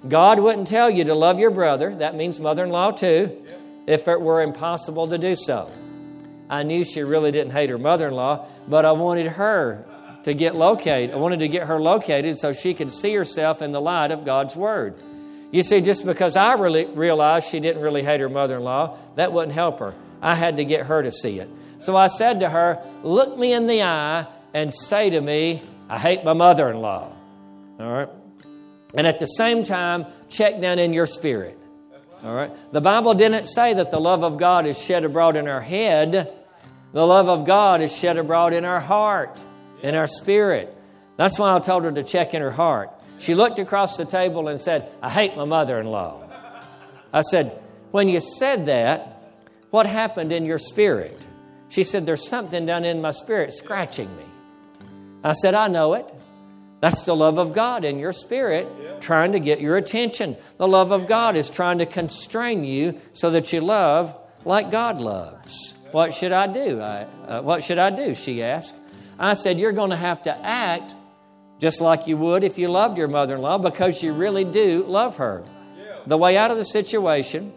God 0.09 0.38
wouldn't 0.38 0.68
tell 0.68 0.88
you 0.88 1.03
to 1.03 1.16
love 1.16 1.41
your 1.41 1.51
brother, 1.51 1.97
that 1.97 2.14
means 2.14 2.38
mother 2.38 2.62
in 2.62 2.70
law 2.70 2.93
too, 2.93 3.45
if 3.88 4.07
it 4.07 4.20
were 4.20 4.41
impossible 4.41 5.09
to 5.09 5.18
do 5.18 5.34
so. 5.34 5.68
I 6.51 6.64
knew 6.64 6.84
she 6.84 7.03
really 7.03 7.30
didn't 7.30 7.53
hate 7.53 7.70
her 7.70 7.78
mother 7.78 8.09
in 8.09 8.14
law, 8.14 8.46
but 8.68 8.84
I 8.84 8.92
wanted 8.92 9.28
her 9.28 9.86
to 10.24 10.34
get 10.34 10.57
located. 10.57 11.12
I 11.12 11.16
wanted 11.16 11.38
to 11.38 11.48
get 11.48 11.68
her 11.68 11.80
located 11.80 12.36
so 12.38 12.53
she 12.53 12.74
could 12.74 12.92
see 12.92 13.14
herself 13.14 13.62
in 13.62 13.70
the 13.72 13.80
light 13.80 14.11
of 14.11 14.24
God's 14.24 14.57
Word. 14.57 14.96
You 15.53 15.62
see, 15.62 15.80
just 15.80 16.05
because 16.05 16.36
I 16.36 16.55
really 16.55 16.86
realized 16.86 17.48
she 17.48 17.61
didn't 17.61 17.82
really 17.82 18.03
hate 18.03 18.20
her 18.20 18.28
mother 18.28 18.57
in 18.57 18.64
law, 18.64 18.98
that 19.14 19.32
wouldn't 19.32 19.55
help 19.55 19.78
her. 19.78 19.94
I 20.20 20.34
had 20.34 20.57
to 20.59 20.64
get 20.64 20.86
her 20.86 21.03
to 21.03 21.12
see 21.12 21.38
it. 21.38 21.48
So 21.78 21.96
I 21.96 22.09
said 22.09 22.40
to 22.40 22.51
her, 22.51 22.84
Look 23.03 23.38
me 23.38 23.53
in 23.53 23.66
the 23.66 23.82
eye 23.82 24.26
and 24.53 24.74
say 24.74 25.11
to 25.11 25.20
me, 25.20 25.62
I 25.88 25.98
hate 25.98 26.24
my 26.24 26.34
mother 26.34 26.68
in 26.68 26.80
law. 26.80 27.12
All 27.78 27.92
right? 27.92 28.09
And 28.94 29.07
at 29.07 29.18
the 29.18 29.26
same 29.26 29.62
time, 29.62 30.07
check 30.28 30.61
down 30.61 30.78
in 30.78 30.92
your 30.92 31.07
spirit. 31.07 31.57
All 32.24 32.34
right? 32.34 32.51
The 32.72 32.80
Bible 32.80 33.14
didn't 33.14 33.46
say 33.46 33.74
that 33.74 33.90
the 33.90 34.01
love 34.01 34.22
of 34.22 34.36
God 34.36 34.66
is 34.66 34.80
shed 34.80 35.05
abroad 35.05 35.36
in 35.36 35.48
our 35.48 35.61
head. 35.61 36.32
The 36.93 37.07
love 37.07 37.28
of 37.28 37.45
God 37.45 37.80
is 37.80 37.97
shed 37.97 38.16
abroad 38.16 38.53
in 38.53 38.64
our 38.64 38.80
heart, 38.80 39.38
in 39.82 39.95
our 39.95 40.07
spirit. 40.07 40.74
That's 41.16 41.38
why 41.38 41.55
I 41.55 41.59
told 41.61 41.84
her 41.84 41.93
to 41.93 42.03
check 42.03 42.34
in 42.34 42.43
her 42.43 42.51
heart. 42.51 42.91
She 43.18 43.34
looked 43.34 43.59
across 43.59 43.97
the 43.97 44.05
table 44.05 44.49
and 44.49 44.61
said, 44.61 44.91
I 45.03 45.11
hate 45.11 45.36
my 45.36 45.45
mother 45.45 45.78
in 45.78 45.86
law. 45.86 46.22
I 47.12 47.22
said, 47.22 47.61
When 47.91 48.09
you 48.09 48.20
said 48.20 48.66
that, 48.66 49.34
what 49.70 49.86
happened 49.86 50.32
in 50.32 50.45
your 50.45 50.59
spirit? 50.59 51.20
She 51.68 51.84
said, 51.84 52.07
There's 52.07 52.26
something 52.26 52.66
down 52.66 52.84
in 52.84 53.01
my 53.01 53.11
spirit 53.11 53.53
scratching 53.53 54.09
me. 54.16 54.24
I 55.22 55.34
said, 55.34 55.55
I 55.55 55.68
know 55.68 55.95
it. 55.95 56.07
That's 56.80 57.05
the 57.05 57.14
love 57.14 57.38
of 57.38 57.53
God 57.53 57.84
in 57.84 57.99
your 57.99 58.12
spirit 58.12 58.66
trying 59.03 59.32
to 59.32 59.41
get 59.41 59.61
your 59.61 59.76
attention. 59.76 60.36
The 60.57 60.66
love 60.66 60.91
of 60.91 61.07
God 61.07 61.36
is 61.36 61.51
trying 61.51 61.78
to 61.78 61.86
constrain 61.86 62.64
you 62.64 63.01
so 63.12 63.30
that 63.30 63.53
you 63.53 63.61
love 63.61 64.16
like 64.47 64.70
God 64.70 65.01
loves. 65.01 65.80
What 65.93 66.14
should 66.14 66.32
I 66.32 66.47
do? 66.47 66.80
I, 66.80 67.07
uh, 67.26 67.43
what 67.43 67.62
should 67.62 67.78
I 67.78 67.91
do? 67.91 68.14
She 68.14 68.43
asked. 68.43 68.74
I 69.18 69.34
said, 69.34 69.59
You're 69.59 69.72
going 69.72 69.91
to 69.91 69.97
have 69.97 70.22
to 70.22 70.36
act 70.45 70.95
just 71.59 71.80
like 71.80 72.07
you 72.07 72.16
would 72.16 72.43
if 72.43 72.59
you 72.59 72.68
loved 72.68 72.97
your 72.97 73.09
mother 73.09 73.34
in 73.34 73.43
law 73.43 73.59
because 73.59 74.03
you 74.03 74.12
really 74.12 74.45
do 74.45 74.84
love 74.84 75.16
her. 75.18 75.45
The 76.07 76.16
way 76.16 76.36
out 76.36 76.51
of 76.51 76.57
the 76.57 76.64
situation 76.64 77.53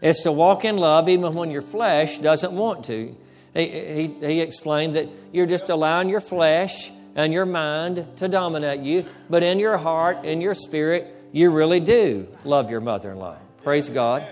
is 0.00 0.20
to 0.20 0.32
walk 0.32 0.64
in 0.64 0.78
love 0.78 1.08
even 1.08 1.34
when 1.34 1.50
your 1.50 1.62
flesh 1.62 2.18
doesn't 2.18 2.52
want 2.52 2.86
to. 2.86 3.14
He, 3.54 3.66
he, 3.68 4.06
he 4.26 4.40
explained 4.40 4.96
that 4.96 5.08
you're 5.32 5.46
just 5.46 5.68
allowing 5.68 6.08
your 6.08 6.20
flesh 6.20 6.90
and 7.14 7.32
your 7.32 7.46
mind 7.46 8.06
to 8.16 8.28
dominate 8.28 8.80
you, 8.80 9.06
but 9.28 9.42
in 9.42 9.58
your 9.58 9.78
heart, 9.78 10.24
in 10.24 10.40
your 10.40 10.54
spirit, 10.54 11.14
you 11.32 11.50
really 11.50 11.80
do 11.80 12.28
love 12.44 12.70
your 12.70 12.80
mother 12.80 13.10
in 13.12 13.18
law. 13.18 13.36
Praise 13.62 13.88
God. 13.88 14.26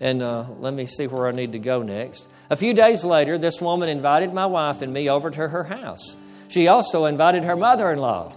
And 0.00 0.22
uh, 0.22 0.46
let 0.58 0.74
me 0.74 0.86
see 0.86 1.06
where 1.06 1.28
I 1.28 1.30
need 1.30 1.52
to 1.52 1.58
go 1.58 1.82
next. 1.82 2.28
A 2.50 2.56
few 2.56 2.74
days 2.74 3.04
later, 3.04 3.38
this 3.38 3.60
woman 3.60 3.88
invited 3.88 4.32
my 4.32 4.46
wife 4.46 4.82
and 4.82 4.92
me 4.92 5.08
over 5.08 5.30
to 5.30 5.48
her 5.48 5.64
house. 5.64 6.22
She 6.48 6.68
also 6.68 7.06
invited 7.06 7.44
her 7.44 7.56
mother 7.56 7.90
in 7.90 7.98
law 7.98 8.32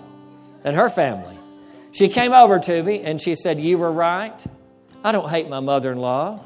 and 0.64 0.76
her 0.76 0.90
family. 0.90 1.38
She 1.92 2.08
came 2.08 2.34
over 2.34 2.60
to 2.60 2.84
me 2.84 3.02
and 3.02 3.22
she 3.22 3.36
said, 3.36 3.60
You 3.60 3.78
were 3.78 3.92
right. 3.92 4.46
I 5.04 5.12
don't 5.12 5.30
hate 5.30 5.50
my 5.50 5.60
mother 5.60 5.92
in 5.92 6.00
law. 6.00 6.40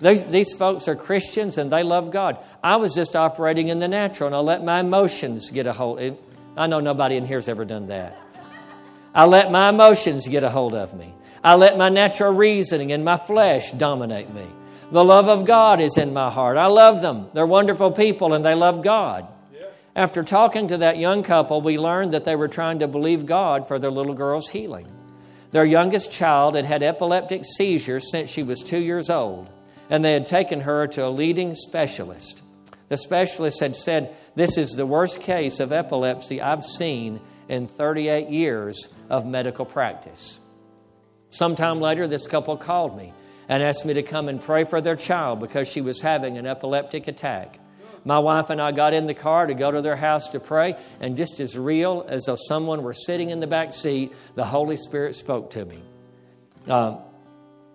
These, 0.00 0.26
these 0.26 0.54
folks 0.54 0.88
are 0.88 0.96
Christians 0.96 1.58
and 1.58 1.70
they 1.70 1.82
love 1.82 2.10
God. 2.10 2.38
I 2.62 2.76
was 2.76 2.94
just 2.94 3.14
operating 3.14 3.68
in 3.68 3.78
the 3.78 3.88
natural 3.88 4.28
and 4.28 4.36
I 4.36 4.40
let 4.40 4.64
my 4.64 4.80
emotions 4.80 5.50
get 5.50 5.66
a 5.66 5.72
hold. 5.72 6.18
I 6.56 6.66
know 6.66 6.80
nobody 6.80 7.16
in 7.16 7.26
here 7.26 7.38
has 7.38 7.48
ever 7.48 7.64
done 7.64 7.88
that. 7.88 8.16
I 9.14 9.26
let 9.26 9.50
my 9.50 9.68
emotions 9.68 10.26
get 10.28 10.44
a 10.44 10.50
hold 10.50 10.74
of 10.74 10.94
me. 10.94 11.14
I 11.42 11.54
let 11.54 11.76
my 11.76 11.88
natural 11.88 12.32
reasoning 12.32 12.92
and 12.92 13.04
my 13.04 13.16
flesh 13.16 13.72
dominate 13.72 14.32
me. 14.32 14.46
The 14.92 15.04
love 15.04 15.28
of 15.28 15.44
God 15.44 15.80
is 15.80 15.96
in 15.96 16.12
my 16.12 16.30
heart. 16.30 16.56
I 16.56 16.66
love 16.66 17.00
them. 17.00 17.28
They're 17.32 17.46
wonderful 17.46 17.92
people 17.92 18.34
and 18.34 18.44
they 18.44 18.54
love 18.54 18.82
God. 18.82 19.28
After 19.94 20.22
talking 20.24 20.68
to 20.68 20.78
that 20.78 20.98
young 20.98 21.22
couple, 21.22 21.60
we 21.60 21.78
learned 21.78 22.12
that 22.12 22.24
they 22.24 22.34
were 22.34 22.48
trying 22.48 22.80
to 22.80 22.88
believe 22.88 23.26
God 23.26 23.68
for 23.68 23.78
their 23.78 23.90
little 23.90 24.14
girl's 24.14 24.50
healing. 24.50 24.90
Their 25.52 25.64
youngest 25.64 26.12
child 26.12 26.54
had 26.54 26.64
had 26.64 26.82
epileptic 26.82 27.44
seizures 27.44 28.10
since 28.10 28.30
she 28.30 28.42
was 28.42 28.62
two 28.62 28.78
years 28.78 29.10
old, 29.10 29.48
and 29.88 30.04
they 30.04 30.12
had 30.12 30.26
taken 30.26 30.60
her 30.60 30.86
to 30.88 31.06
a 31.06 31.10
leading 31.10 31.54
specialist. 31.54 32.42
The 32.88 32.96
specialist 32.96 33.60
had 33.60 33.74
said, 33.74 34.14
This 34.36 34.56
is 34.56 34.72
the 34.72 34.86
worst 34.86 35.20
case 35.20 35.58
of 35.58 35.72
epilepsy 35.72 36.40
I've 36.40 36.64
seen 36.64 37.20
in 37.48 37.66
38 37.66 38.28
years 38.28 38.94
of 39.08 39.26
medical 39.26 39.64
practice. 39.64 40.38
Sometime 41.30 41.80
later, 41.80 42.06
this 42.06 42.28
couple 42.28 42.56
called 42.56 42.96
me 42.96 43.12
and 43.50 43.64
asked 43.64 43.84
me 43.84 43.92
to 43.94 44.02
come 44.04 44.28
and 44.28 44.40
pray 44.40 44.62
for 44.62 44.80
their 44.80 44.94
child 44.94 45.40
because 45.40 45.68
she 45.68 45.80
was 45.80 46.00
having 46.00 46.38
an 46.38 46.46
epileptic 46.46 47.08
attack. 47.08 47.58
My 48.04 48.20
wife 48.20 48.48
and 48.48 48.62
I 48.62 48.70
got 48.70 48.94
in 48.94 49.08
the 49.08 49.12
car 49.12 49.44
to 49.48 49.54
go 49.54 49.72
to 49.72 49.82
their 49.82 49.96
house 49.96 50.28
to 50.30 50.40
pray, 50.40 50.76
and 51.00 51.16
just 51.16 51.40
as 51.40 51.58
real 51.58 52.06
as 52.08 52.26
though 52.26 52.36
someone 52.36 52.84
were 52.84 52.94
sitting 52.94 53.30
in 53.30 53.40
the 53.40 53.48
back 53.48 53.72
seat, 53.72 54.12
the 54.36 54.44
Holy 54.44 54.76
Spirit 54.76 55.16
spoke 55.16 55.50
to 55.50 55.64
me. 55.64 55.82
Uh, 56.68 56.98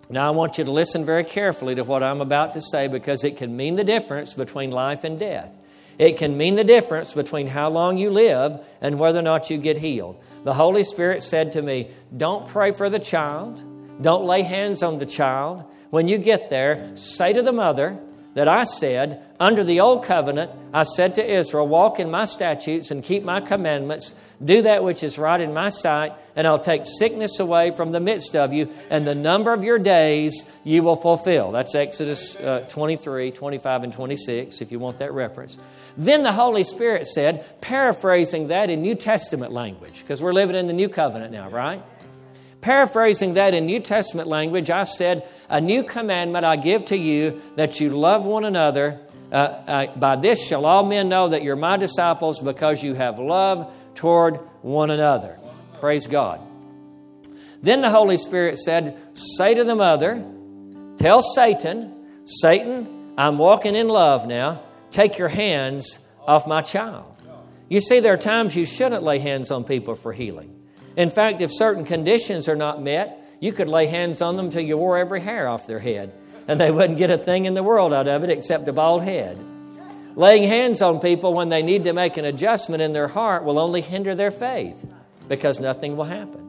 now, 0.08 0.26
I 0.26 0.30
want 0.30 0.56
you 0.56 0.64
to 0.64 0.70
listen 0.70 1.04
very 1.04 1.24
carefully 1.24 1.74
to 1.74 1.84
what 1.84 2.02
I'm 2.02 2.22
about 2.22 2.54
to 2.54 2.62
say 2.62 2.88
because 2.88 3.22
it 3.22 3.36
can 3.36 3.54
mean 3.54 3.76
the 3.76 3.84
difference 3.84 4.32
between 4.32 4.70
life 4.70 5.04
and 5.04 5.20
death. 5.20 5.52
It 5.98 6.16
can 6.16 6.38
mean 6.38 6.54
the 6.54 6.64
difference 6.64 7.12
between 7.12 7.48
how 7.48 7.68
long 7.68 7.98
you 7.98 8.08
live 8.10 8.60
and 8.80 8.98
whether 8.98 9.18
or 9.18 9.22
not 9.22 9.50
you 9.50 9.58
get 9.58 9.76
healed. 9.76 10.18
The 10.44 10.54
Holy 10.54 10.84
Spirit 10.84 11.22
said 11.22 11.52
to 11.52 11.60
me, 11.62 11.90
Don't 12.16 12.48
pray 12.48 12.72
for 12.72 12.88
the 12.88 12.98
child, 12.98 13.62
don't 14.00 14.24
lay 14.24 14.42
hands 14.42 14.82
on 14.82 14.98
the 14.98 15.06
child. 15.06 15.64
When 15.90 16.08
you 16.08 16.18
get 16.18 16.50
there, 16.50 16.96
say 16.96 17.32
to 17.32 17.42
the 17.42 17.52
mother, 17.52 17.98
that 18.36 18.48
I 18.48 18.64
said, 18.64 19.22
Under 19.40 19.64
the 19.64 19.80
old 19.80 20.04
covenant, 20.04 20.50
I 20.72 20.82
said 20.82 21.14
to 21.14 21.26
Israel, 21.26 21.66
Walk 21.66 21.98
in 21.98 22.10
my 22.10 22.26
statutes 22.26 22.90
and 22.90 23.02
keep 23.02 23.24
my 23.24 23.40
commandments, 23.40 24.14
do 24.44 24.60
that 24.60 24.84
which 24.84 25.02
is 25.02 25.18
right 25.18 25.40
in 25.40 25.54
my 25.54 25.70
sight, 25.70 26.12
and 26.36 26.46
I'll 26.46 26.58
take 26.58 26.82
sickness 26.84 27.40
away 27.40 27.70
from 27.70 27.92
the 27.92 28.00
midst 28.00 28.36
of 28.36 28.52
you, 28.52 28.68
and 28.90 29.06
the 29.06 29.14
number 29.14 29.54
of 29.54 29.64
your 29.64 29.78
days 29.78 30.54
you 30.64 30.82
will 30.82 30.96
fulfill. 30.96 31.50
That's 31.50 31.74
Exodus 31.74 32.38
uh, 32.38 32.66
23, 32.68 33.30
25, 33.30 33.84
and 33.84 33.92
26, 33.94 34.60
if 34.60 34.70
you 34.70 34.78
want 34.78 34.98
that 34.98 35.14
reference. 35.14 35.56
Then 35.96 36.22
the 36.22 36.32
Holy 36.32 36.62
Spirit 36.62 37.06
said, 37.06 37.42
paraphrasing 37.62 38.48
that 38.48 38.68
in 38.68 38.82
New 38.82 38.96
Testament 38.96 39.52
language, 39.52 40.00
because 40.00 40.20
we're 40.20 40.34
living 40.34 40.56
in 40.56 40.66
the 40.66 40.74
New 40.74 40.90
Covenant 40.90 41.32
now, 41.32 41.48
right? 41.48 41.82
Paraphrasing 42.66 43.34
that 43.34 43.54
in 43.54 43.64
New 43.64 43.78
Testament 43.78 44.26
language, 44.26 44.70
I 44.70 44.82
said, 44.82 45.24
A 45.48 45.60
new 45.60 45.84
commandment 45.84 46.44
I 46.44 46.56
give 46.56 46.86
to 46.86 46.96
you 46.96 47.40
that 47.54 47.78
you 47.78 47.90
love 47.90 48.26
one 48.26 48.44
another. 48.44 48.98
Uh, 49.30 49.36
uh, 49.36 49.86
by 49.94 50.16
this 50.16 50.44
shall 50.44 50.66
all 50.66 50.84
men 50.84 51.08
know 51.08 51.28
that 51.28 51.44
you're 51.44 51.54
my 51.54 51.76
disciples 51.76 52.40
because 52.40 52.82
you 52.82 52.94
have 52.94 53.20
love 53.20 53.72
toward 53.94 54.38
one 54.62 54.90
another. 54.90 55.38
Praise 55.78 56.08
God. 56.08 56.40
Then 57.62 57.82
the 57.82 57.90
Holy 57.90 58.16
Spirit 58.16 58.58
said, 58.58 58.98
Say 59.14 59.54
to 59.54 59.62
the 59.62 59.76
mother, 59.76 60.26
Tell 60.98 61.22
Satan, 61.22 62.24
Satan, 62.24 63.14
I'm 63.16 63.38
walking 63.38 63.76
in 63.76 63.86
love 63.86 64.26
now. 64.26 64.60
Take 64.90 65.18
your 65.18 65.28
hands 65.28 66.04
off 66.26 66.48
my 66.48 66.62
child. 66.62 67.14
You 67.68 67.80
see, 67.80 68.00
there 68.00 68.14
are 68.14 68.16
times 68.16 68.56
you 68.56 68.66
shouldn't 68.66 69.04
lay 69.04 69.20
hands 69.20 69.52
on 69.52 69.62
people 69.62 69.94
for 69.94 70.12
healing. 70.12 70.55
In 70.96 71.10
fact, 71.10 71.42
if 71.42 71.52
certain 71.52 71.84
conditions 71.84 72.48
are 72.48 72.56
not 72.56 72.82
met, 72.82 73.22
you 73.38 73.52
could 73.52 73.68
lay 73.68 73.86
hands 73.86 74.22
on 74.22 74.36
them 74.36 74.50
till 74.50 74.62
you 74.62 74.76
wore 74.78 74.96
every 74.96 75.20
hair 75.20 75.46
off 75.46 75.66
their 75.66 75.78
head, 75.78 76.12
and 76.48 76.58
they 76.58 76.70
wouldn't 76.70 76.98
get 76.98 77.10
a 77.10 77.18
thing 77.18 77.44
in 77.44 77.54
the 77.54 77.62
world 77.62 77.92
out 77.92 78.08
of 78.08 78.24
it 78.24 78.30
except 78.30 78.66
a 78.68 78.72
bald 78.72 79.02
head. 79.02 79.38
Laying 80.14 80.44
hands 80.44 80.80
on 80.80 81.00
people 81.00 81.34
when 81.34 81.50
they 81.50 81.62
need 81.62 81.84
to 81.84 81.92
make 81.92 82.16
an 82.16 82.24
adjustment 82.24 82.82
in 82.82 82.94
their 82.94 83.08
heart 83.08 83.44
will 83.44 83.58
only 83.58 83.82
hinder 83.82 84.14
their 84.14 84.30
faith 84.30 84.82
because 85.28 85.60
nothing 85.60 85.96
will 85.96 86.04
happen. 86.04 86.46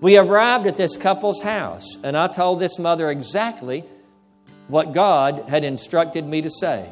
We 0.00 0.18
arrived 0.18 0.66
at 0.66 0.76
this 0.76 0.96
couple's 0.96 1.42
house, 1.42 1.86
and 2.02 2.16
I 2.16 2.26
told 2.26 2.58
this 2.58 2.80
mother 2.80 3.08
exactly 3.08 3.84
what 4.66 4.92
God 4.92 5.48
had 5.48 5.62
instructed 5.62 6.26
me 6.26 6.42
to 6.42 6.50
say. 6.50 6.90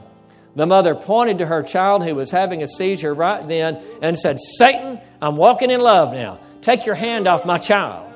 The 0.54 0.66
mother 0.66 0.94
pointed 0.94 1.38
to 1.38 1.46
her 1.46 1.64
child 1.64 2.04
who 2.04 2.14
was 2.14 2.30
having 2.30 2.62
a 2.62 2.68
seizure 2.68 3.12
right 3.12 3.46
then 3.46 3.82
and 4.00 4.16
said, 4.16 4.38
Satan, 4.38 5.00
I'm 5.20 5.36
walking 5.36 5.70
in 5.70 5.80
love 5.80 6.12
now. 6.12 6.38
Take 6.64 6.86
your 6.86 6.94
hand 6.94 7.28
off 7.28 7.44
my 7.44 7.58
child. 7.58 8.10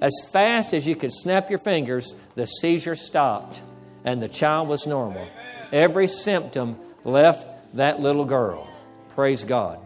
As 0.00 0.12
fast 0.32 0.74
as 0.74 0.84
you 0.84 0.96
could 0.96 1.12
snap 1.12 1.48
your 1.48 1.60
fingers, 1.60 2.16
the 2.34 2.44
seizure 2.44 2.96
stopped 2.96 3.62
and 4.04 4.20
the 4.20 4.26
child 4.26 4.68
was 4.68 4.84
normal. 4.84 5.28
Every 5.70 6.08
symptom 6.08 6.76
left 7.04 7.46
that 7.76 8.00
little 8.00 8.24
girl. 8.24 8.68
Praise 9.14 9.44
God. 9.44 9.78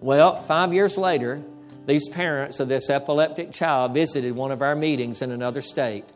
Well, 0.00 0.40
five 0.40 0.72
years 0.72 0.96
later, 0.96 1.42
these 1.84 2.08
parents 2.08 2.60
of 2.60 2.68
this 2.68 2.88
epileptic 2.88 3.52
child 3.52 3.92
visited 3.92 4.34
one 4.34 4.50
of 4.50 4.62
our 4.62 4.74
meetings 4.74 5.20
in 5.20 5.32
another 5.32 5.60
state. 5.60 6.06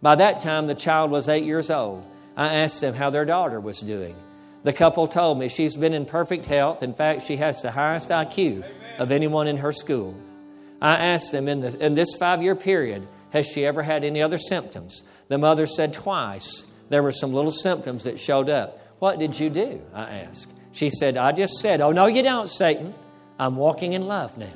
By 0.00 0.14
that 0.14 0.40
time, 0.40 0.68
the 0.68 0.74
child 0.74 1.10
was 1.10 1.28
eight 1.28 1.44
years 1.44 1.70
old. 1.70 2.02
I 2.34 2.54
asked 2.54 2.80
them 2.80 2.94
how 2.94 3.10
their 3.10 3.26
daughter 3.26 3.60
was 3.60 3.80
doing. 3.80 4.16
The 4.62 4.72
couple 4.72 5.06
told 5.06 5.38
me 5.38 5.50
she's 5.50 5.76
been 5.76 5.92
in 5.92 6.06
perfect 6.06 6.46
health. 6.46 6.82
In 6.82 6.94
fact, 6.94 7.24
she 7.24 7.36
has 7.36 7.60
the 7.60 7.72
highest 7.72 8.08
IQ 8.08 8.64
of 8.98 9.10
anyone 9.12 9.46
in 9.46 9.58
her 9.58 9.72
school. 9.72 10.16
I 10.80 10.96
asked 11.06 11.32
them 11.32 11.48
in, 11.48 11.60
the, 11.60 11.84
in 11.84 11.94
this 11.94 12.14
five 12.16 12.42
year 12.42 12.54
period, 12.54 13.06
has 13.30 13.46
she 13.46 13.66
ever 13.66 13.82
had 13.82 14.04
any 14.04 14.22
other 14.22 14.38
symptoms? 14.38 15.02
The 15.28 15.38
mother 15.38 15.66
said 15.66 15.94
twice 15.94 16.70
there 16.88 17.02
were 17.02 17.12
some 17.12 17.32
little 17.32 17.50
symptoms 17.50 18.04
that 18.04 18.20
showed 18.20 18.48
up. 18.48 18.78
What 18.98 19.18
did 19.18 19.38
you 19.38 19.50
do? 19.50 19.82
I 19.94 20.18
asked. 20.18 20.52
She 20.72 20.90
said, 20.90 21.16
I 21.16 21.32
just 21.32 21.58
said, 21.58 21.80
Oh, 21.80 21.92
no, 21.92 22.06
you 22.06 22.22
don't, 22.22 22.48
Satan. 22.48 22.94
I'm 23.38 23.56
walking 23.56 23.92
in 23.92 24.06
love 24.06 24.36
now. 24.38 24.46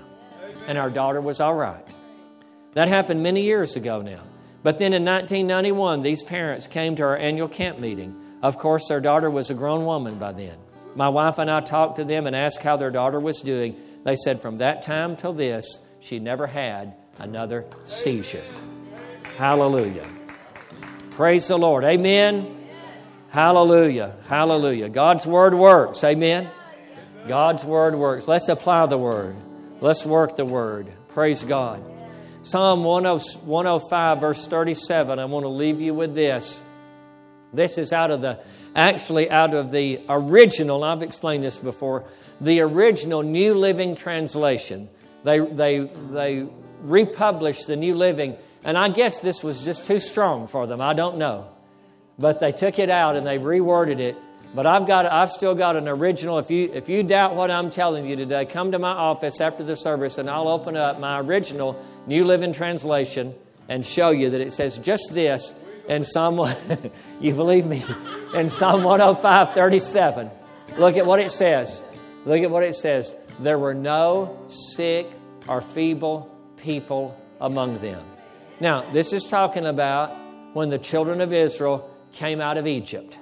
And 0.66 0.78
our 0.78 0.90
daughter 0.90 1.20
was 1.20 1.40
all 1.40 1.55
right. 1.55 1.84
That 2.74 2.88
happened 2.88 3.22
many 3.22 3.43
years 3.43 3.76
ago 3.76 4.03
now. 4.03 4.20
But 4.62 4.78
then 4.78 4.93
in 4.95 5.05
1991, 5.05 6.03
these 6.03 6.22
parents 6.22 6.66
came 6.66 6.97
to 6.97 7.03
our 7.03 7.16
annual 7.16 7.49
camp 7.49 7.78
meeting. 7.78 8.16
Of 8.43 8.59
course, 8.59 8.88
their 8.88 9.01
daughter 9.01 9.30
was 9.30 9.51
a 9.51 9.55
grown 9.55 9.84
woman 9.84 10.18
by 10.18 10.32
then. 10.32 10.57
My 10.95 11.09
wife 11.09 11.38
and 11.38 11.51
I 11.51 11.61
talked 11.61 11.97
to 11.97 12.05
them 12.05 12.26
and 12.26 12.36
asked 12.36 12.62
how 12.62 12.76
their 12.76 12.90
daughter 12.90 13.18
was 13.18 13.40
doing. 13.40 13.76
They 14.05 14.16
said 14.16 14.40
from 14.40 14.59
that 14.59 14.82
time 14.82 15.16
till 15.16 15.32
this, 15.32 15.88
she 16.00 16.18
never 16.18 16.46
had 16.46 16.94
another 17.18 17.66
seizure. 17.84 18.44
Hallelujah. 19.36 20.07
Praise 21.12 21.48
the 21.48 21.59
Lord. 21.59 21.84
Amen. 21.84 22.59
Hallelujah. 23.30 24.16
Hallelujah. 24.28 24.88
God's 24.88 25.26
word 25.26 25.55
works. 25.55 26.03
Amen. 26.05 26.50
God's 27.28 27.64
word 27.64 27.94
works. 27.94 28.26
Let's 28.26 28.48
apply 28.48 28.86
the 28.86 28.98
word. 28.98 29.36
Let's 29.80 30.05
work 30.05 30.36
the 30.36 30.44
word. 30.44 30.92
Praise 31.11 31.44
God. 31.44 31.82
Psalm 32.42 32.82
105, 32.82 34.20
verse 34.20 34.46
37. 34.46 35.18
I 35.18 35.24
want 35.26 35.44
to 35.44 35.48
leave 35.48 35.80
you 35.80 35.94
with 35.94 36.14
this. 36.14 36.61
This 37.53 37.78
is 37.78 37.92
out 37.92 38.11
of 38.11 38.20
the, 38.20 38.40
actually, 38.74 39.30
out 39.30 39.55
of 39.55 39.70
the 39.70 40.00
original, 40.09 40.82
I've 40.82 41.03
explained 41.03 41.44
this 41.44 41.59
before, 41.59 42.05
the 42.41 42.61
original 42.61 43.22
New 43.22 43.55
Living 43.55 43.95
Translation. 43.95 44.89
They, 45.24 45.39
they, 45.39 45.78
they 45.78 46.49
republished 46.83 47.66
the 47.66 47.76
New 47.76 47.95
Living, 47.95 48.37
and 48.64 48.76
I 48.76 48.89
guess 48.89 49.20
this 49.20 49.43
was 49.43 49.64
just 49.64 49.87
too 49.87 49.99
strong 49.99 50.49
for 50.49 50.66
them. 50.66 50.80
I 50.80 50.95
don't 50.95 51.18
know. 51.18 51.49
But 52.18 52.41
they 52.41 52.53
took 52.53 52.78
it 52.78 52.91
out 52.91 53.16
and 53.16 53.26
they 53.26 53.39
reworded 53.39 53.99
it. 53.99 54.16
But 54.55 54.66
I've 54.66 54.87
got, 54.87 55.07
I've 55.07 55.30
still 55.30 55.55
got 55.55 55.76
an 55.76 55.89
original. 55.89 56.39
If 56.39 56.51
you, 56.51 56.70
if 56.72 56.89
you 56.89 57.03
doubt 57.03 57.35
what 57.35 57.51
I'm 57.51 57.70
telling 57.70 58.05
you 58.07 58.16
today, 58.16 58.45
come 58.45 58.72
to 58.72 58.78
my 58.78 58.91
office 58.91 59.41
after 59.41 59.64
the 59.64 59.76
service 59.76 60.18
and 60.18 60.28
I'll 60.28 60.49
open 60.49 60.76
up 60.76 61.01
my 61.01 61.20
original 61.20 61.83
New 62.07 62.24
Living 62.24 62.53
Translation 62.53 63.35
and 63.68 63.87
show 63.87 64.11
you 64.11 64.30
that 64.30 64.41
it 64.41 64.53
says 64.53 64.76
just 64.78 65.14
this 65.14 65.59
in 65.89 66.05
Psalm, 66.05 66.47
you 67.20 67.35
believe 67.35 67.66
me, 67.66 67.83
in 68.35 68.49
Psalm 68.49 68.83
105, 68.83 69.55
37. 69.55 70.30
Look 70.76 70.97
at 70.97 71.07
what 71.07 71.18
it 71.18 71.30
says. 71.30 71.83
Look 72.24 72.40
at 72.40 72.50
what 72.50 72.62
it 72.62 72.74
says. 72.74 73.14
There 73.40 73.58
were 73.58 73.74
no 73.74 74.44
sick 74.46 75.10
or 75.48 75.60
feeble 75.60 76.34
people 76.56 77.20
among 77.40 77.78
them. 77.78 78.04
Now, 78.60 78.82
this 78.92 79.12
is 79.12 79.24
talking 79.24 79.66
about 79.66 80.10
when 80.52 80.70
the 80.70 80.78
children 80.78 81.20
of 81.20 81.32
Israel 81.32 81.90
came 82.12 82.40
out 82.40 82.58
of 82.58 82.66
Egypt. 82.66 83.18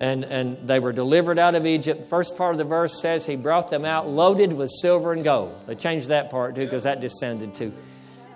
And, 0.00 0.24
and 0.24 0.68
they 0.68 0.80
were 0.80 0.92
delivered 0.92 1.38
out 1.38 1.54
of 1.54 1.64
Egypt. 1.64 2.06
First 2.10 2.36
part 2.36 2.52
of 2.52 2.58
the 2.58 2.64
verse 2.64 3.00
says 3.00 3.24
he 3.24 3.36
brought 3.36 3.70
them 3.70 3.84
out 3.84 4.08
loaded 4.08 4.52
with 4.52 4.70
silver 4.70 5.12
and 5.12 5.24
gold. 5.24 5.58
They 5.66 5.76
changed 5.76 6.08
that 6.08 6.30
part 6.30 6.56
too 6.56 6.64
because 6.64 6.82
that 6.82 7.00
just 7.00 7.18
sounded 7.18 7.54
too, 7.54 7.72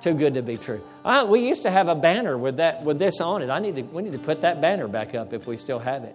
too 0.01 0.15
good 0.15 0.35
to 0.35 0.43
be 0.43 0.57
true. 0.57 0.83
Uh, 1.05 1.27
we 1.29 1.47
used 1.47 1.63
to 1.65 1.71
have 1.71 1.89
a 1.89 1.95
banner 1.95 2.39
with 2.39 2.57
that 2.57 2.85
with 2.85 2.99
this 2.99 3.21
on 3.21 3.43
it. 3.43 3.51
I 3.51 3.59
need 3.59 3.75
to, 3.75 3.83
we 3.83 4.03
need 4.03 4.13
to 4.13 4.19
put 4.19 4.43
that 4.43 4.61
banner 4.61 4.87
back 4.89 5.15
up 5.15 5.33
if 5.33 5.47
we 5.47 5.57
still 5.57 5.81
have 5.81 6.05
it. 6.05 6.15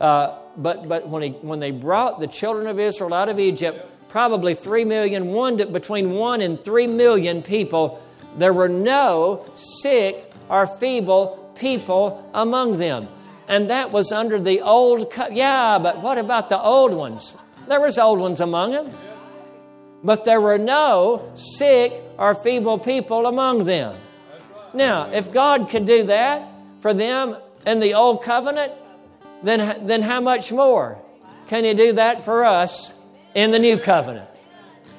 Uh, 0.00 0.38
but 0.56 0.88
but 0.88 1.08
when, 1.08 1.22
he, 1.22 1.30
when 1.30 1.60
they 1.60 1.70
brought 1.70 2.20
the 2.20 2.26
children 2.26 2.66
of 2.66 2.78
Israel 2.78 3.14
out 3.14 3.28
of 3.28 3.38
Egypt, 3.38 3.86
probably 4.08 4.54
three 4.54 4.84
million, 4.84 5.28
one 5.28 5.58
to, 5.58 5.66
between 5.66 6.12
one 6.12 6.40
and 6.40 6.62
three 6.62 6.86
million 6.86 7.42
people, 7.42 8.02
there 8.36 8.52
were 8.52 8.68
no 8.68 9.44
sick 9.54 10.32
or 10.48 10.66
feeble 10.66 11.52
people 11.58 12.28
among 12.34 12.78
them. 12.78 13.08
And 13.48 13.70
that 13.70 13.92
was 13.92 14.12
under 14.12 14.40
the 14.40 14.60
old 14.60 15.10
co- 15.10 15.28
yeah, 15.28 15.78
but 15.78 16.02
what 16.02 16.18
about 16.18 16.48
the 16.48 16.60
old 16.60 16.92
ones? 16.92 17.36
There 17.68 17.80
was 17.80 17.98
old 17.98 18.18
ones 18.18 18.40
among 18.40 18.72
them. 18.72 18.90
But 20.02 20.24
there 20.24 20.40
were 20.40 20.58
no 20.58 21.32
sick 21.34 21.92
or 22.18 22.34
feeble 22.34 22.78
people 22.78 23.26
among 23.26 23.64
them. 23.64 23.96
Now, 24.74 25.10
if 25.10 25.32
God 25.32 25.68
could 25.70 25.86
do 25.86 26.04
that 26.04 26.48
for 26.80 26.92
them 26.92 27.36
in 27.66 27.80
the 27.80 27.94
old 27.94 28.22
covenant, 28.22 28.72
then, 29.42 29.86
then 29.86 30.02
how 30.02 30.20
much 30.20 30.52
more 30.52 30.98
can 31.48 31.64
He 31.64 31.74
do 31.74 31.92
that 31.94 32.24
for 32.24 32.44
us 32.44 32.98
in 33.34 33.50
the 33.50 33.58
new 33.58 33.78
covenant? 33.78 34.28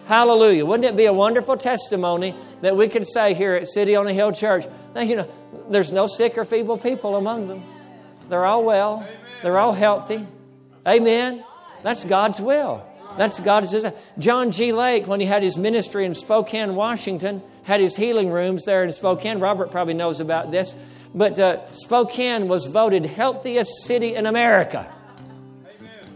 Hallelujah. 0.07 0.65
Wouldn't 0.65 0.85
it 0.85 0.95
be 0.95 1.05
a 1.05 1.13
wonderful 1.13 1.57
testimony 1.57 2.33
that 2.61 2.77
we 2.77 2.87
could 2.87 3.05
say 3.05 3.33
here 3.33 3.55
at 3.55 3.67
City 3.67 3.95
on 3.95 4.07
a 4.07 4.13
Hill 4.13 4.31
Church, 4.31 4.65
you 4.95 5.17
know, 5.17 5.27
there's 5.69 5.91
no 5.91 6.07
sick 6.07 6.37
or 6.37 6.45
feeble 6.45 6.77
people 6.77 7.17
among 7.17 7.47
them. 7.47 7.63
They're 8.29 8.45
all 8.45 8.63
well. 8.63 9.07
They're 9.43 9.57
all 9.57 9.73
healthy. 9.73 10.25
Amen. 10.87 11.43
That's 11.83 12.05
God's 12.05 12.39
will. 12.39 12.89
That's 13.17 13.39
God's 13.39 13.71
desire. 13.71 13.93
John 14.17 14.51
G. 14.51 14.71
Lake, 14.71 15.07
when 15.07 15.19
he 15.19 15.25
had 15.25 15.43
his 15.43 15.57
ministry 15.57 16.05
in 16.05 16.13
Spokane, 16.13 16.75
Washington, 16.75 17.41
had 17.63 17.81
his 17.81 17.95
healing 17.95 18.29
rooms 18.29 18.65
there 18.65 18.83
in 18.83 18.91
Spokane. 18.91 19.39
Robert 19.39 19.71
probably 19.71 19.93
knows 19.93 20.19
about 20.19 20.51
this. 20.51 20.75
But 21.17 21.39
uh, 21.39 21.71
Spokane 21.71 22.47
was 22.47 22.67
voted 22.67 23.03
healthiest 23.03 23.83
city 23.85 24.13
in 24.13 24.27
America. 24.27 24.87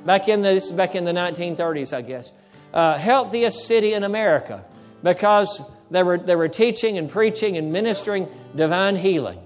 Back 0.05 0.29
in 0.29 0.43
the, 0.43 0.49
this 0.49 0.65
is 0.65 0.71
back 0.71 0.93
in 0.93 1.05
the 1.05 1.11
1930s, 1.11 1.91
I 1.91 2.03
guess. 2.03 2.31
Uh, 2.71 2.99
healthiest 2.99 3.65
city 3.65 3.93
in 3.93 4.03
America 4.03 4.63
because 5.01 5.59
they 5.89 6.03
were, 6.03 6.19
they 6.19 6.35
were 6.35 6.49
teaching 6.49 6.99
and 6.99 7.09
preaching 7.09 7.57
and 7.57 7.73
ministering 7.73 8.27
divine 8.55 8.95
healing. 8.95 9.39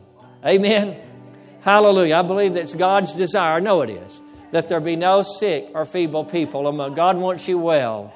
Amen. 0.46 1.00
Hallelujah. 1.62 2.16
I 2.16 2.22
believe 2.24 2.54
that's 2.54 2.76
God's 2.76 3.16
desire. 3.16 3.56
I 3.56 3.60
know 3.62 3.82
it 3.82 3.90
is. 3.90 4.22
That 4.52 4.68
there 4.68 4.82
be 4.82 4.98
no 4.98 5.22
sick 5.22 5.70
or 5.74 5.86
feeble 5.86 6.26
people 6.26 6.68
among. 6.68 6.96
God 6.96 7.18
wants 7.18 7.48
you 7.48 7.58
well. 7.60 8.14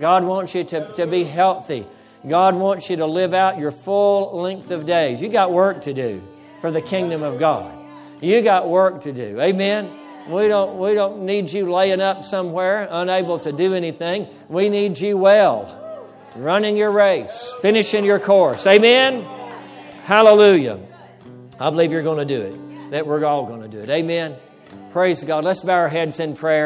God 0.00 0.24
wants 0.24 0.56
you 0.56 0.64
to, 0.64 0.92
to 0.94 1.06
be 1.06 1.22
healthy. 1.22 1.86
God 2.26 2.56
wants 2.56 2.90
you 2.90 2.96
to 2.96 3.06
live 3.06 3.32
out 3.32 3.58
your 3.58 3.70
full 3.70 4.40
length 4.40 4.72
of 4.72 4.86
days. 4.86 5.22
You 5.22 5.28
got 5.28 5.52
work 5.52 5.82
to 5.82 5.94
do 5.94 6.20
for 6.60 6.70
the 6.70 6.82
kingdom 6.82 7.22
of 7.22 7.38
God. 7.38 7.76
You 8.20 8.42
got 8.42 8.68
work 8.68 9.02
to 9.02 9.12
do. 9.12 9.40
Amen. 9.40 9.90
We 10.28 10.48
don't, 10.48 10.78
we 10.78 10.94
don't 10.94 11.22
need 11.22 11.50
you 11.50 11.70
laying 11.72 12.00
up 12.00 12.22
somewhere, 12.22 12.86
unable 12.90 13.38
to 13.40 13.52
do 13.52 13.74
anything. 13.74 14.28
We 14.48 14.68
need 14.68 15.00
you 15.00 15.16
well, 15.16 15.76
running 16.36 16.76
your 16.76 16.92
race, 16.92 17.54
finishing 17.62 18.04
your 18.04 18.20
course. 18.20 18.66
Amen. 18.66 19.22
Hallelujah. 20.04 20.78
I 21.58 21.70
believe 21.70 21.92
you're 21.92 22.02
going 22.02 22.26
to 22.26 22.36
do 22.36 22.42
it 22.42 22.90
that 22.90 23.06
we're 23.06 23.24
all 23.24 23.46
going 23.46 23.62
to 23.62 23.68
do 23.68 23.78
it. 23.78 23.88
Amen. 23.88 24.36
Praise 24.92 25.24
God. 25.24 25.44
Let's 25.44 25.62
bow 25.62 25.74
our 25.74 25.88
heads 25.88 26.20
in 26.20 26.34
prayer. 26.34 26.58